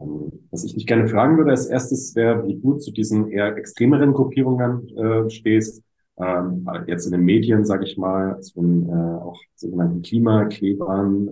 Ähm, 0.00 0.32
was 0.50 0.64
ich 0.64 0.74
dich 0.74 0.86
gerne 0.86 1.08
fragen 1.08 1.36
würde 1.36 1.50
als 1.50 1.66
erstes 1.66 2.14
wäre, 2.14 2.46
wie 2.46 2.58
du 2.58 2.74
zu 2.74 2.92
diesen 2.92 3.28
eher 3.28 3.56
extremeren 3.56 4.12
Gruppierungen 4.12 4.88
äh, 4.96 5.30
stehst. 5.30 5.82
Ähm, 6.18 6.68
jetzt 6.86 7.06
in 7.06 7.12
den 7.12 7.22
Medien, 7.22 7.64
sage 7.64 7.84
ich 7.84 7.96
mal, 7.96 8.38
den 8.54 8.88
äh, 8.88 8.92
auch 8.92 9.40
sogenannten 9.54 10.02
Klimaklebern, 10.02 11.28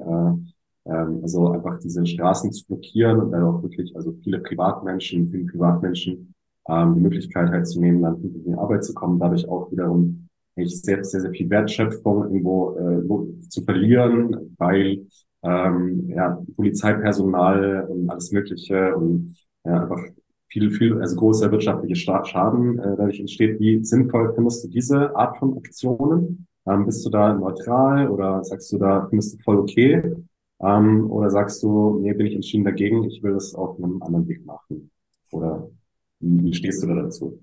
äh, 0.87 0.91
äh, 0.91 1.23
also 1.23 1.51
einfach 1.53 1.79
diese 1.81 2.07
Straßen 2.07 2.53
zu 2.53 2.67
blockieren 2.67 3.21
und 3.21 3.31
dann 3.33 3.43
auch 3.45 3.63
wirklich, 3.63 3.95
also 3.95 4.13
viele 4.23 4.39
Privatmenschen, 4.41 5.29
viele 5.29 5.45
Privatmenschen 5.47 6.35
ähm, 6.69 6.95
die 6.95 7.01
Möglichkeit 7.01 7.51
halt 7.51 7.67
zu 7.67 7.81
nehmen, 7.81 8.03
dann 8.03 8.23
in 8.23 8.45
die 8.45 8.55
Arbeit 8.55 8.85
zu 8.85 8.95
kommen, 8.95 9.19
dadurch 9.19 9.49
auch 9.49 9.71
wiederum 9.71 10.29
echt 10.57 10.85
sehr, 10.85 11.05
sehr, 11.05 11.21
sehr 11.21 11.31
viel 11.31 11.49
Wertschöpfung 11.51 12.25
irgendwo 12.25 12.77
äh, 12.77 13.49
zu 13.49 13.63
verlieren, 13.63 14.55
weil 14.59 15.07
ähm, 15.43 16.09
ja, 16.11 16.43
Polizeipersonal 16.57 17.87
und 17.89 18.11
alles 18.11 18.31
Mögliche 18.33 18.95
und 18.97 19.35
ja, 19.65 19.83
einfach 19.83 20.03
viel, 20.51 20.71
viel, 20.71 21.01
also 21.01 21.17
großer 21.17 21.51
wirtschaftlicher 21.51 22.25
Schaden 22.25 22.79
äh, 22.79 22.97
dadurch 22.97 23.21
entsteht. 23.21 23.61
Wie 23.61 23.85
sinnvoll 23.85 24.35
findest 24.35 24.65
du 24.65 24.69
diese 24.69 25.15
Art 25.17 25.39
von 25.39 25.57
Aktionen? 25.57 26.47
Ähm, 26.67 26.87
bist 26.87 27.07
du 27.07 27.11
da 27.11 27.33
neutral 27.33 28.09
oder 28.09 28.45
sagst 28.45 28.71
du 28.73 28.79
da, 28.79 29.07
findest 29.09 29.35
du 29.35 29.43
voll 29.43 29.59
okay? 29.59 30.15
Ähm, 30.61 31.11
oder 31.11 31.31
sagst 31.31 31.63
du, 31.63 32.01
nee, 32.01 32.13
bin 32.13 32.27
ich 32.27 32.35
entschieden 32.35 32.65
dagegen, 32.65 33.05
ich 33.05 33.23
will 33.23 33.33
das 33.33 33.55
auf 33.55 33.79
einem 33.79 34.03
anderen 34.03 34.29
Weg 34.29 34.45
machen? 34.45 34.91
Oder 35.31 35.71
wie, 36.19 36.53
stehst 36.53 36.83
du 36.83 36.89
da 36.89 36.95
dazu? 36.95 37.43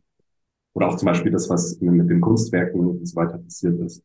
Oder 0.74 0.90
auch 0.90 0.98
zum 0.98 1.08
Beispiel 1.08 1.32
das, 1.32 1.50
was 1.50 1.80
mit 1.82 2.10
den 2.10 2.22
Kunstwerken 2.22 2.86
und 2.86 3.06
so 3.08 3.16
weiter 3.16 3.40
passiert 3.40 3.80
ist. 3.80 4.04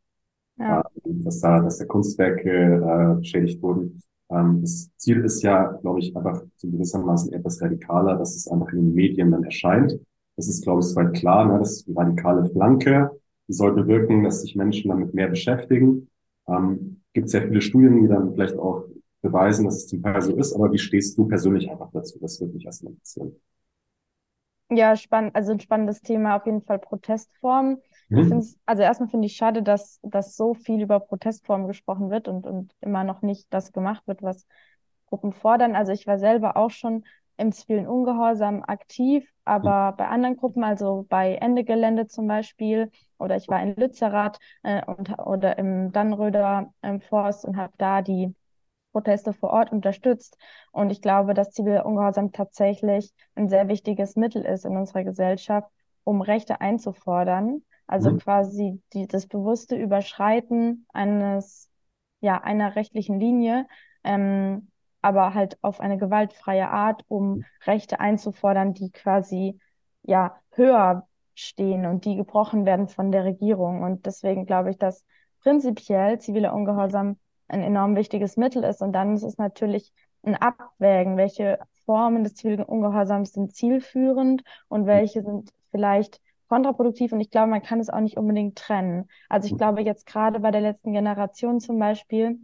Ja. 0.59 0.80
Äh, 0.80 0.82
dass 1.04 1.40
da, 1.40 1.61
dass 1.61 1.78
da 1.78 1.85
Kunstwerke 1.85 2.50
äh, 2.50 3.18
beschädigt 3.18 3.61
wurden. 3.61 4.00
Ähm, 4.33 4.61
das 4.62 4.91
Ziel 4.97 5.25
ist 5.25 5.43
ja, 5.43 5.73
glaube 5.83 6.01
ich, 6.01 6.17
einfach 6.17 6.43
so 6.57 6.69
gewissermaßen 6.71 7.33
etwas 7.33 7.61
radikaler, 7.61 8.17
dass 8.17 8.35
es 8.37 8.49
einfach 8.49 8.73
in 8.73 8.79
den 8.79 8.95
Medien 8.95 9.31
dann 9.31 9.45
erscheint. 9.45 9.99
Das 10.37 10.49
ist, 10.49 10.62
glaube 10.62 10.81
ich, 10.81 10.87
soweit 10.87 11.15
klar. 11.15 11.47
Ne? 11.47 11.59
Das 11.59 11.73
ist 11.73 11.89
die 11.89 11.93
radikale 11.93 12.49
Flanke. 12.51 13.11
Die 13.49 13.53
soll 13.53 13.75
bewirken, 13.75 14.25
dass 14.25 14.43
sich 14.43 14.57
Menschen 14.57 14.89
damit 14.89 15.15
mehr 15.15 15.29
beschäftigen. 15.29 16.09
Ähm, 16.49 17.03
gibt 17.12 17.29
sehr 17.29 17.43
viele 17.43 17.61
Studien, 17.61 18.03
die 18.03 18.09
dann 18.09 18.33
vielleicht 18.33 18.57
auch 18.57 18.87
beweisen, 19.21 19.65
dass 19.67 19.77
es 19.77 19.87
zum 19.89 20.03
Teil 20.03 20.23
so 20.23 20.37
ist. 20.37 20.55
Aber 20.55 20.73
wie 20.73 20.79
stehst 20.79 21.17
du 21.19 21.27
persönlich 21.27 21.71
einfach 21.71 21.91
dazu? 21.93 22.19
Das 22.21 22.41
würde 22.41 22.55
mich 22.55 22.65
erstmal 22.65 22.93
interessieren. 22.93 23.37
Ja, 24.71 24.97
spannend, 24.97 25.37
also 25.37 25.53
ein 25.53 25.61
spannendes 25.61 26.01
Thema, 26.01 26.37
auf 26.37 26.47
jeden 26.47 26.62
Fall 26.62 26.79
Protestformen. 26.79 27.79
Mhm. 28.12 28.54
Also 28.66 28.83
erstmal 28.83 29.09
finde 29.09 29.26
ich 29.26 29.37
schade, 29.37 29.62
dass, 29.62 30.00
dass 30.02 30.37
so 30.37 30.54
viel 30.54 30.83
über 30.83 31.00
Protestformen 31.00 31.66
gesprochen 31.66 32.11
wird 32.11 32.28
und, 32.28 32.47
und 32.47 32.75
immer 32.81 33.04
noch 33.04 33.23
nicht 33.23 33.47
das 33.50 33.73
gemacht 33.73 34.02
wird, 34.07 34.23
was 34.23 34.47
Gruppen 35.09 35.33
fordern. 35.33 35.76
Also 35.76 35.92
ich 35.92 36.07
war 36.07 36.19
selber 36.19 36.57
auch 36.57 36.71
schon 36.71 37.04
im 37.37 37.52
zivilen 37.52 37.87
Ungehorsam 37.87 38.62
aktiv, 38.62 39.28
aber 39.45 39.92
mhm. 39.92 39.97
bei 39.97 40.09
anderen 40.09 40.37
Gruppen, 40.37 40.64
also 40.64 41.07
bei 41.09 41.35
Ende 41.37 41.64
Gelände 41.64 42.07
zum 42.07 42.26
Beispiel, 42.26 42.90
oder 43.19 43.37
ich 43.37 43.49
war 43.49 43.62
in 43.62 43.75
Lützerath 43.76 44.38
äh, 44.62 44.83
und, 44.85 45.19
oder 45.19 45.59
im 45.59 45.92
Dannröder 45.92 46.73
äh, 46.83 46.99
Forst 47.00 47.45
und 47.45 47.57
habe 47.57 47.73
da 47.78 48.02
die 48.02 48.35
Proteste 48.92 49.33
vor 49.33 49.50
Ort 49.50 49.73
unterstützt. 49.73 50.37
Und 50.71 50.90
ich 50.90 51.00
glaube, 51.00 51.35
dass 51.35 51.50
ziviler 51.50 51.87
Ungehorsam 51.87 52.33
tatsächlich 52.33 53.12
ein 53.35 53.49
sehr 53.49 53.69
wichtiges 53.69 54.16
Mittel 54.16 54.45
ist 54.45 54.64
in 54.64 54.76
unserer 54.76 55.04
Gesellschaft, 55.04 55.71
um 56.04 56.21
Rechte 56.21 56.61
einzufordern. 56.61 57.62
Also 57.92 58.11
mhm. 58.11 58.20
quasi 58.20 58.82
die, 58.94 59.06
das 59.06 59.26
bewusste 59.26 59.76
Überschreiten 59.76 60.87
eines, 60.94 61.68
ja, 62.20 62.40
einer 62.40 62.75
rechtlichen 62.75 63.20
Linie, 63.20 63.66
ähm, 64.02 64.70
aber 65.02 65.34
halt 65.34 65.58
auf 65.62 65.78
eine 65.78 65.99
gewaltfreie 65.99 66.70
Art, 66.70 67.04
um 67.08 67.44
Rechte 67.66 68.00
einzufordern, 68.00 68.72
die 68.72 68.90
quasi 68.92 69.58
ja 70.04 70.34
höher 70.52 71.06
stehen 71.34 71.84
und 71.84 72.06
die 72.06 72.16
gebrochen 72.16 72.64
werden 72.64 72.88
von 72.88 73.12
der 73.12 73.25
Regierung. 73.25 73.82
Und 73.82 74.06
deswegen 74.06 74.46
glaube 74.46 74.70
ich, 74.70 74.78
dass 74.78 75.04
prinzipiell 75.42 76.18
ziviler 76.18 76.54
Ungehorsam 76.54 77.18
ein 77.46 77.62
enorm 77.62 77.94
wichtiges 77.94 78.38
Mittel 78.38 78.64
ist. 78.64 78.80
Und 78.80 78.94
dann 78.94 79.16
ist 79.16 79.22
es 79.22 79.37
natürlich 79.37 79.92
ein 80.22 80.37
Abwägen, 80.37 81.18
welche 81.18 81.58
Formen 81.84 82.25
des 82.25 82.37
zivilen 82.37 82.64
Ungehorsams 82.64 83.32
sind 83.32 83.54
zielführend 83.54 84.44
und 84.68 84.87
welche 84.87 85.22
sind 85.22 85.50
vielleicht 85.70 86.22
kontraproduktiv. 86.52 87.12
Und 87.12 87.21
ich 87.21 87.30
glaube, 87.30 87.49
man 87.49 87.62
kann 87.62 87.80
es 87.80 87.88
auch 87.88 88.00
nicht 88.00 88.18
unbedingt 88.18 88.59
trennen. 88.59 89.09
Also 89.30 89.47
ich 89.49 89.56
glaube 89.56 89.80
jetzt 89.80 90.04
gerade 90.04 90.38
bei 90.40 90.50
der 90.50 90.61
letzten 90.61 90.92
Generation 90.92 91.61
zum 91.61 91.78
Beispiel, 91.78 92.40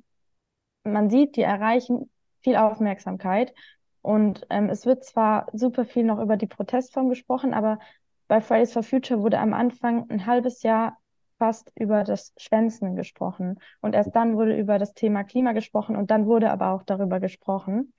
man 0.82 1.10
sieht, 1.10 1.36
die 1.36 1.42
erreichen 1.42 2.10
viel 2.40 2.56
Aufmerksamkeit. 2.56 3.52
Und 4.00 4.46
ähm, 4.48 4.70
es 4.70 4.86
wird 4.86 5.04
zwar 5.04 5.48
super 5.52 5.84
viel 5.84 6.04
noch 6.04 6.20
über 6.20 6.38
die 6.38 6.46
Protestform 6.46 7.10
gesprochen, 7.10 7.52
aber 7.52 7.80
bei 8.28 8.40
Fridays 8.40 8.72
for 8.72 8.82
Future 8.82 9.20
wurde 9.20 9.40
am 9.40 9.52
Anfang 9.52 10.08
ein 10.08 10.24
halbes 10.24 10.62
Jahr 10.62 10.96
fast 11.36 11.70
über 11.74 12.02
das 12.02 12.32
Schwänzen 12.38 12.96
gesprochen. 12.96 13.58
Und 13.82 13.94
erst 13.94 14.16
dann 14.16 14.36
wurde 14.38 14.56
über 14.56 14.78
das 14.78 14.94
Thema 14.94 15.22
Klima 15.22 15.52
gesprochen 15.52 15.96
und 15.96 16.10
dann 16.10 16.24
wurde 16.24 16.50
aber 16.50 16.70
auch 16.70 16.82
darüber 16.82 17.20
gesprochen. 17.20 17.92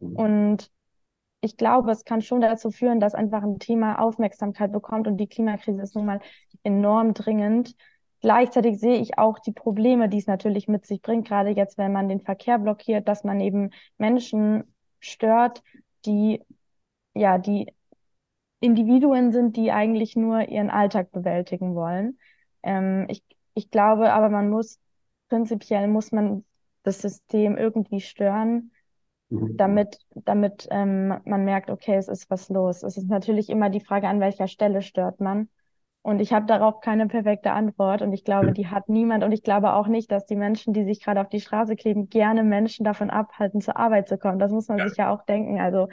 Mhm. 0.00 0.16
Und 0.16 0.70
ich 1.42 1.56
glaube, 1.56 1.90
es 1.90 2.04
kann 2.04 2.22
schon 2.22 2.40
dazu 2.40 2.70
führen, 2.70 3.00
dass 3.00 3.14
einfach 3.14 3.42
ein 3.42 3.58
Thema 3.58 4.00
Aufmerksamkeit 4.00 4.72
bekommt 4.72 5.08
und 5.08 5.18
die 5.18 5.26
Klimakrise 5.26 5.82
ist 5.82 5.96
nun 5.96 6.06
mal 6.06 6.20
enorm 6.62 7.14
dringend. 7.14 7.74
Gleichzeitig 8.20 8.78
sehe 8.78 8.98
ich 9.00 9.18
auch 9.18 9.40
die 9.40 9.52
Probleme, 9.52 10.08
die 10.08 10.18
es 10.18 10.28
natürlich 10.28 10.68
mit 10.68 10.86
sich 10.86 11.02
bringt, 11.02 11.26
gerade 11.26 11.50
jetzt, 11.50 11.76
wenn 11.78 11.92
man 11.92 12.08
den 12.08 12.20
Verkehr 12.20 12.58
blockiert, 12.58 13.08
dass 13.08 13.24
man 13.24 13.40
eben 13.40 13.70
Menschen 13.98 14.72
stört, 15.00 15.62
die 16.06 16.42
ja, 17.14 17.38
die 17.38 17.72
Individuen 18.60 19.32
sind, 19.32 19.56
die 19.56 19.72
eigentlich 19.72 20.16
nur 20.16 20.48
ihren 20.48 20.70
Alltag 20.70 21.10
bewältigen 21.12 21.74
wollen. 21.74 22.18
Ähm, 22.62 23.06
ich, 23.08 23.22
ich 23.54 23.70
glaube 23.70 24.12
aber, 24.12 24.28
man 24.28 24.50
muss, 24.50 24.78
prinzipiell 25.28 25.88
muss 25.88 26.12
man 26.12 26.44
das 26.84 27.00
System 27.00 27.56
irgendwie 27.56 28.00
stören, 28.00 28.71
mhm. 29.32 29.56
damit, 29.56 29.98
damit 30.14 30.68
ähm, 30.70 31.20
man 31.24 31.44
merkt, 31.44 31.70
okay, 31.70 31.96
es 31.96 32.08
ist 32.08 32.30
was 32.30 32.48
los. 32.48 32.82
Es 32.82 32.96
ist 32.96 33.08
natürlich 33.08 33.50
immer 33.50 33.70
die 33.70 33.80
Frage, 33.80 34.08
an 34.08 34.20
welcher 34.20 34.48
Stelle 34.48 34.82
stört 34.82 35.20
man. 35.20 35.48
Und 36.02 36.20
ich 36.20 36.32
habe 36.32 36.46
darauf 36.46 36.80
keine 36.80 37.06
perfekte 37.06 37.52
Antwort 37.52 38.02
und 38.02 38.12
ich 38.12 38.24
glaube, 38.24 38.52
die 38.52 38.66
hat 38.66 38.88
niemand. 38.88 39.22
Und 39.22 39.30
ich 39.30 39.44
glaube 39.44 39.74
auch 39.74 39.86
nicht, 39.86 40.10
dass 40.10 40.26
die 40.26 40.34
Menschen, 40.34 40.72
die 40.72 40.84
sich 40.84 41.00
gerade 41.00 41.20
auf 41.20 41.28
die 41.28 41.40
Straße 41.40 41.76
kleben, 41.76 42.08
gerne 42.08 42.42
Menschen 42.42 42.84
davon 42.84 43.08
abhalten, 43.08 43.60
zur 43.60 43.76
Arbeit 43.76 44.08
zu 44.08 44.18
kommen. 44.18 44.40
Das 44.40 44.50
muss 44.50 44.66
man 44.66 44.78
ja. 44.78 44.88
sich 44.88 44.98
ja 44.98 45.14
auch 45.14 45.24
denken. 45.24 45.60
Also 45.60 45.88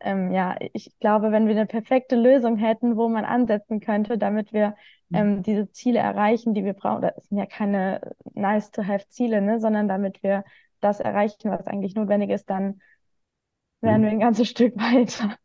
ähm, 0.00 0.30
ja, 0.30 0.56
ich 0.74 0.98
glaube, 1.00 1.32
wenn 1.32 1.46
wir 1.48 1.56
eine 1.56 1.64
perfekte 1.64 2.16
Lösung 2.16 2.56
hätten, 2.56 2.98
wo 2.98 3.08
man 3.08 3.24
ansetzen 3.24 3.80
könnte, 3.80 4.18
damit 4.18 4.52
wir 4.52 4.74
mhm. 5.08 5.16
ähm, 5.16 5.42
diese 5.42 5.70
Ziele 5.70 6.00
erreichen, 6.00 6.52
die 6.52 6.64
wir 6.64 6.74
brauchen, 6.74 7.02
das 7.02 7.26
sind 7.28 7.38
ja 7.38 7.46
keine 7.46 8.12
nice-to-have-Ziele, 8.34 9.40
ne, 9.40 9.58
sondern 9.58 9.88
damit 9.88 10.22
wir 10.22 10.44
das 10.80 11.00
erreichen, 11.00 11.50
was 11.50 11.66
eigentlich 11.66 11.94
notwendig 11.94 12.30
ist, 12.30 12.48
dann 12.48 12.80
wären 13.80 14.00
mhm. 14.00 14.04
wir 14.04 14.10
ein 14.10 14.20
ganzes 14.20 14.48
Stück 14.48 14.76
weiter. 14.76 15.36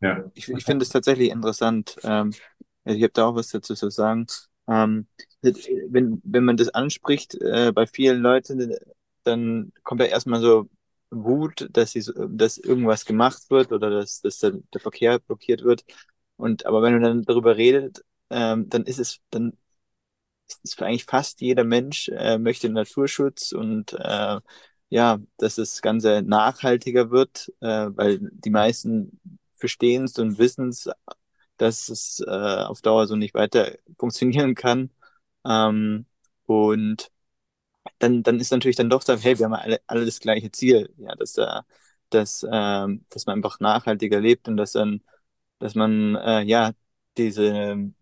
Ja. 0.00 0.30
Ich, 0.34 0.48
ich 0.48 0.64
finde 0.64 0.82
es 0.82 0.90
tatsächlich 0.90 1.30
interessant. 1.30 1.96
Ähm, 2.02 2.32
ich 2.84 3.02
habe 3.02 3.12
da 3.12 3.26
auch 3.26 3.34
was 3.34 3.48
dazu 3.48 3.74
zu 3.74 3.90
sagen. 3.90 4.26
Ähm, 4.68 5.06
wenn, 5.42 6.20
wenn 6.24 6.44
man 6.44 6.56
das 6.56 6.68
anspricht 6.68 7.34
äh, 7.40 7.72
bei 7.72 7.86
vielen 7.86 8.20
Leuten, 8.20 8.74
dann 9.24 9.72
kommt 9.82 10.00
ja 10.00 10.06
erstmal 10.06 10.40
so 10.40 10.68
Wut, 11.10 11.68
dass, 11.72 11.92
sie, 11.92 12.04
dass 12.28 12.58
irgendwas 12.58 13.04
gemacht 13.04 13.50
wird 13.50 13.72
oder 13.72 13.90
dass, 13.90 14.20
dass 14.20 14.38
der, 14.38 14.52
der 14.72 14.80
Verkehr 14.80 15.18
blockiert 15.18 15.64
wird. 15.64 15.84
Und 16.36 16.66
aber 16.66 16.82
wenn 16.82 16.94
man 16.94 17.02
dann 17.02 17.22
darüber 17.22 17.56
redet, 17.56 18.04
ähm, 18.30 18.68
dann 18.68 18.84
ist 18.84 18.98
es, 18.98 19.20
dann 19.30 19.54
ist 20.62 20.80
eigentlich 20.82 21.04
fast 21.04 21.40
jeder 21.40 21.64
Mensch 21.64 22.08
äh, 22.08 22.38
möchte 22.38 22.68
Naturschutz 22.70 23.52
und 23.52 23.92
äh, 23.94 24.40
ja, 24.90 25.18
dass 25.38 25.56
das 25.56 25.82
Ganze 25.82 26.22
nachhaltiger 26.22 27.10
wird, 27.10 27.52
äh, 27.60 27.66
weil 27.94 28.18
die 28.22 28.50
meisten 28.50 29.20
verstehen 29.56 30.04
es 30.04 30.18
und 30.18 30.38
wissen 30.38 30.68
es, 30.70 30.88
dass 31.58 31.88
es 31.88 32.20
äh, 32.26 32.30
auf 32.30 32.82
Dauer 32.82 33.06
so 33.06 33.16
nicht 33.16 33.34
weiter 33.34 33.72
funktionieren 33.98 34.54
kann. 34.54 34.90
Ähm, 35.46 36.06
und 36.46 37.10
dann, 37.98 38.22
dann 38.22 38.40
ist 38.40 38.50
natürlich 38.52 38.76
dann 38.76 38.90
doch 38.90 39.02
so, 39.02 39.16
hey, 39.16 39.38
wir 39.38 39.46
haben 39.46 39.54
alle, 39.54 39.80
alle 39.86 40.04
das 40.04 40.20
gleiche 40.20 40.50
Ziel, 40.52 40.92
ja, 40.98 41.14
dass, 41.16 41.36
äh, 41.38 41.62
dass, 42.10 42.46
ähm, 42.50 43.04
dass 43.10 43.26
man 43.26 43.36
einfach 43.36 43.60
nachhaltiger 43.60 44.20
lebt 44.20 44.48
und 44.48 44.56
dass 44.56 44.72
dann, 44.72 45.02
dass 45.58 45.74
man 45.74 46.16
äh, 46.16 46.42
ja 46.42 46.72
diese 47.16 47.92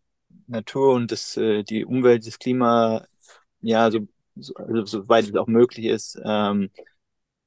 Natur 0.48 0.94
und 0.94 1.12
das, 1.12 1.36
äh, 1.36 1.62
die 1.64 1.84
Umwelt, 1.84 2.26
das 2.26 2.38
Klima, 2.38 3.06
ja, 3.60 3.90
so, 3.90 4.08
so 4.36 4.54
also, 4.56 4.84
soweit 4.86 5.24
es 5.26 5.34
auch 5.36 5.46
möglich 5.48 5.86
ist, 5.86 6.18
ähm, 6.24 6.70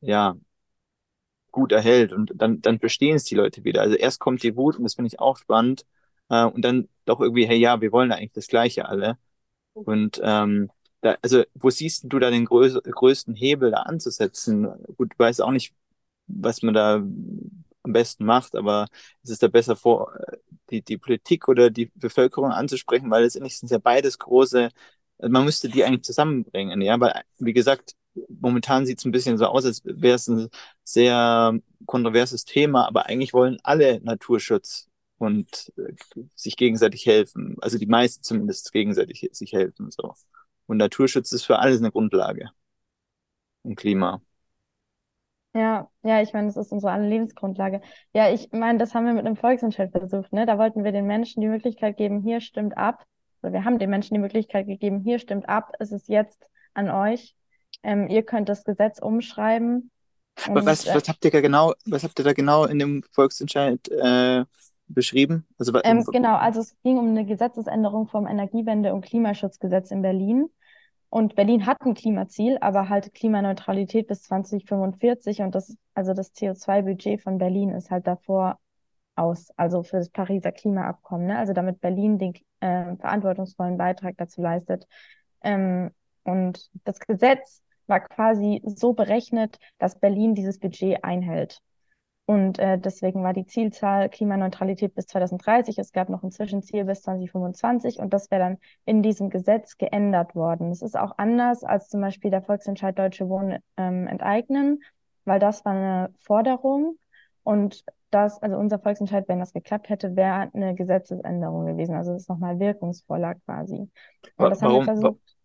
ja, 0.02 0.38
gut 1.52 1.72
erhält 1.72 2.14
und 2.14 2.32
dann, 2.36 2.62
dann 2.62 2.80
verstehen 2.80 3.16
es 3.16 3.24
die 3.24 3.36
Leute 3.36 3.64
wieder. 3.64 3.82
Also 3.82 3.96
erst 3.96 4.20
kommt 4.20 4.44
die 4.44 4.56
Wut 4.56 4.78
und 4.78 4.84
das 4.84 4.96
finde 4.96 5.08
ich 5.08 5.20
auch 5.20 5.38
spannend 5.38 5.86
äh, 6.30 6.46
und 6.46 6.64
dann 6.64 6.88
doch 7.06 7.20
irgendwie, 7.22 7.48
hey, 7.48 7.58
ja, 7.58 7.82
wir 7.82 7.92
wollen 7.92 8.12
eigentlich 8.12 8.34
das 8.34 8.48
Gleiche 8.48 8.88
alle 8.88 9.18
und 9.74 10.22
ähm, 10.24 10.72
da, 11.02 11.18
also 11.22 11.44
wo 11.56 11.70
siehst 11.70 12.06
du 12.08 12.20
da 12.20 12.32
den 12.32 12.46
größ 12.46 12.80
größten 12.84 13.36
Hebel 13.36 13.72
da 13.72 13.80
anzusetzen? 13.84 14.66
Gut, 14.98 15.14
du 15.14 15.20
weißt 15.20 15.42
auch 15.44 15.52
nicht, 15.52 15.74
was 16.28 16.62
man 16.64 16.74
da 16.76 17.04
am 17.84 17.94
besten 17.94 18.26
macht, 18.26 18.56
aber 18.56 18.88
ist 19.24 19.32
es 19.32 19.40
da 19.40 19.48
besser 19.48 19.76
vor, 19.76 20.14
die, 20.70 20.82
die 20.82 20.98
Politik 20.98 21.48
oder 21.48 21.70
die 21.70 21.92
Bevölkerung 21.96 22.52
anzusprechen, 22.52 23.10
weil 23.12 23.24
letztendlich 23.24 23.58
sind 23.58 23.72
ja 23.72 23.78
beides 23.80 24.20
große, 24.20 24.70
also 25.18 25.32
man 25.32 25.46
müsste 25.46 25.70
die 25.70 25.84
eigentlich 25.84 26.04
zusammenbringen, 26.04 26.82
ja, 26.82 27.00
weil, 27.00 27.22
wie 27.40 27.54
gesagt, 27.54 27.94
momentan 28.30 28.86
sieht 28.86 29.00
es 29.00 29.06
ein 29.06 29.12
bisschen 29.12 29.38
so 29.38 29.46
aus, 29.46 29.66
als 29.66 29.82
wäre 29.86 30.16
es 30.16 30.28
ein 30.28 30.50
sehr 30.84 31.58
kontroverses 31.86 32.46
Thema, 32.46 32.88
aber 32.88 33.06
eigentlich 33.08 33.34
wollen 33.34 33.58
alle 33.64 34.02
Naturschutz 34.02 34.88
und 35.18 35.72
äh, 35.78 35.94
sich 36.36 36.56
gegenseitig 36.58 37.06
helfen, 37.06 37.58
also 37.62 37.78
die 37.78 37.86
meisten 37.88 38.24
zumindest 38.24 38.72
gegenseitig 38.72 39.30
sich 39.34 39.54
helfen, 39.54 39.92
so. 39.92 40.14
Und 40.68 40.78
Naturschutz 40.78 41.32
ist 41.32 41.46
für 41.46 41.58
alles 41.60 41.80
eine 41.80 41.92
Grundlage. 41.92 42.52
Und 43.64 43.76
Klima. 43.76 44.22
Ja, 45.54 45.90
ja, 46.04 46.22
ich 46.22 46.34
meine, 46.34 46.48
das 46.48 46.58
ist 46.58 46.72
unsere 46.72 46.92
alle 46.92 47.08
Lebensgrundlage. 47.08 47.82
Ja, 48.14 48.32
ich 48.32 48.52
meine, 48.52 48.78
das 48.78 48.94
haben 48.94 49.06
wir 49.06 49.14
mit 49.14 49.26
einem 49.26 49.36
Volksentscheid 49.36 49.92
versucht, 49.92 50.32
ne? 50.32 50.46
Da 50.46 50.58
wollten 50.60 50.84
wir 50.84 50.92
den 50.92 51.08
Menschen 51.08 51.42
die 51.42 51.48
Möglichkeit 51.48 51.98
geben, 51.98 52.22
hier 52.22 52.40
stimmt 52.40 52.78
ab. 52.78 53.04
Oder 53.42 53.54
wir 53.54 53.66
haben 53.66 53.80
den 53.80 53.90
Menschen 53.90 54.14
die 54.14 54.20
Möglichkeit 54.20 54.68
gegeben, 54.68 55.00
hier 55.00 55.18
stimmt 55.18 55.50
ab, 55.50 55.72
es 55.80 55.92
ist 55.92 56.08
jetzt 56.08 56.46
an 56.74 56.90
euch. 56.90 57.36
Ähm, 57.84 58.08
ihr 58.10 58.24
könnt 58.24 58.50
das 58.50 58.64
Gesetz 58.64 59.00
umschreiben. 59.00 59.92
Und, 60.48 60.66
was, 60.66 60.86
was 60.88 61.10
habt 61.10 61.26
ihr 61.26 61.32
da 61.32 61.42
genau, 61.42 61.74
was 61.86 62.04
habt 62.04 62.20
ihr 62.20 62.26
da 62.26 62.34
genau 62.34 62.66
in 62.66 62.80
dem 62.80 63.04
Volksentscheid 63.12 63.88
äh, 63.90 64.46
beschrieben? 64.88 65.48
Also, 65.58 65.74
ähm, 65.84 66.04
genau, 66.12 66.36
also 66.36 66.60
es 66.60 66.76
ging 66.84 66.98
um 66.98 67.10
eine 67.10 67.26
Gesetzesänderung 67.26 68.08
vom 68.08 68.28
Energiewende- 68.28 68.94
und 68.94 69.06
Klimaschutzgesetz 69.06 69.92
in 69.92 70.02
Berlin. 70.02 70.50
Und 71.10 71.36
Berlin 71.36 71.66
hat 71.66 71.82
ein 71.82 71.96
Klimaziel, 71.96 72.58
aber 72.62 72.88
halt 72.90 73.14
Klimaneutralität 73.14 74.08
bis 74.08 74.22
2045 74.24 75.42
und 75.42 75.56
das, 75.56 75.76
also 75.96 76.14
das 76.14 76.34
CO2-Budget 76.36 77.22
von 77.22 77.40
Berlin 77.40 77.72
ist 77.72 77.90
halt 77.90 78.06
davor 78.06 78.60
aus, 79.16 79.52
also 79.58 79.84
für 79.84 79.98
das 79.98 80.10
Pariser 80.10 80.52
Klimaabkommen, 80.52 81.28
ne? 81.28 81.38
Also 81.38 81.54
damit 81.54 81.82
Berlin 81.82 82.20
den 82.20 82.34
äh, 82.60 82.96
verantwortungsvollen 82.96 83.78
Beitrag 83.78 84.16
dazu 84.18 84.42
leistet. 84.42 84.88
Ähm, 85.42 85.92
und 86.24 86.70
das 86.86 87.00
Gesetz 87.00 87.64
war 87.88 88.02
quasi 88.02 88.62
so 88.66 88.94
berechnet, 88.94 89.58
dass 89.80 90.00
Berlin 90.00 90.36
dieses 90.36 90.60
Budget 90.60 91.04
einhält. 91.04 91.60
Und 92.30 92.60
äh, 92.60 92.78
deswegen 92.78 93.24
war 93.24 93.34
die 93.34 93.48
Zielzahl 93.48 94.08
Klimaneutralität 94.08 94.94
bis 94.94 95.08
2030. 95.08 95.80
Es 95.80 95.92
gab 95.92 96.10
noch 96.10 96.22
ein 96.22 96.30
Zwischenziel 96.30 96.86
bis 96.86 97.02
2025 97.02 97.98
und 97.98 98.14
das 98.14 98.30
wäre 98.30 98.42
dann 98.44 98.58
in 98.86 99.02
diesem 99.02 99.32
Gesetz 99.32 99.80
geändert 99.80 100.36
worden. 100.36 100.70
Das 100.70 100.84
ist 100.84 100.96
auch 100.96 101.18
anders 101.18 101.64
als 101.64 101.90
zum 101.90 102.02
Beispiel 102.02 102.30
der 102.30 102.44
Volksentscheid 102.44 103.00
Deutsche 103.00 103.30
Wohnen 103.30 103.58
ähm, 103.78 104.06
enteignen, 104.06 104.84
weil 105.26 105.40
das 105.40 105.66
war 105.66 105.74
eine 105.74 106.14
Forderung 106.20 107.00
und 107.42 107.84
das, 108.12 108.40
also 108.44 108.58
unser 108.58 108.78
Volksentscheid, 108.78 109.28
wenn 109.28 109.40
das 109.40 109.52
geklappt 109.52 109.90
hätte, 109.90 110.16
wäre 110.16 110.52
eine 110.54 110.76
Gesetzesänderung 110.76 111.66
gewesen. 111.66 111.96
Also 111.96 112.14
das 112.14 112.22
ist 112.22 112.30
nochmal 112.30 112.60
wirkungsvoller 112.60 113.34
quasi. 113.44 113.90
Und 114.38 114.50
das 114.52 114.62
warum, 114.62 114.76
haben 114.76 114.82
wir 114.82 114.86
versucht. 114.86 115.39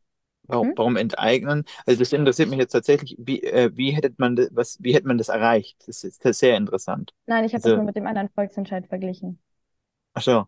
Warum, 0.46 0.68
hm? 0.68 0.74
warum 0.76 0.96
enteignen? 0.96 1.64
Also 1.86 2.00
das 2.00 2.12
interessiert 2.12 2.50
mich 2.50 2.58
jetzt 2.58 2.72
tatsächlich, 2.72 3.16
wie, 3.18 3.42
äh, 3.42 3.70
wie 3.74 3.92
hätte 3.92 4.12
man 4.18 4.36
das, 4.36 4.48
was, 4.52 4.76
wie 4.80 4.94
hätte 4.94 5.06
man 5.06 5.18
das 5.18 5.28
erreicht? 5.28 5.76
Das 5.86 6.04
ist, 6.04 6.24
das 6.24 6.32
ist 6.32 6.38
sehr 6.38 6.56
interessant. 6.56 7.14
Nein, 7.26 7.44
ich 7.44 7.54
habe 7.54 7.64
also, 7.64 7.70
das 7.70 7.76
nur 7.76 7.84
mit 7.84 7.96
dem 7.96 8.06
anderen 8.06 8.28
Volksentscheid 8.28 8.86
verglichen. 8.86 9.38
Ach 10.12 10.22
so. 10.22 10.44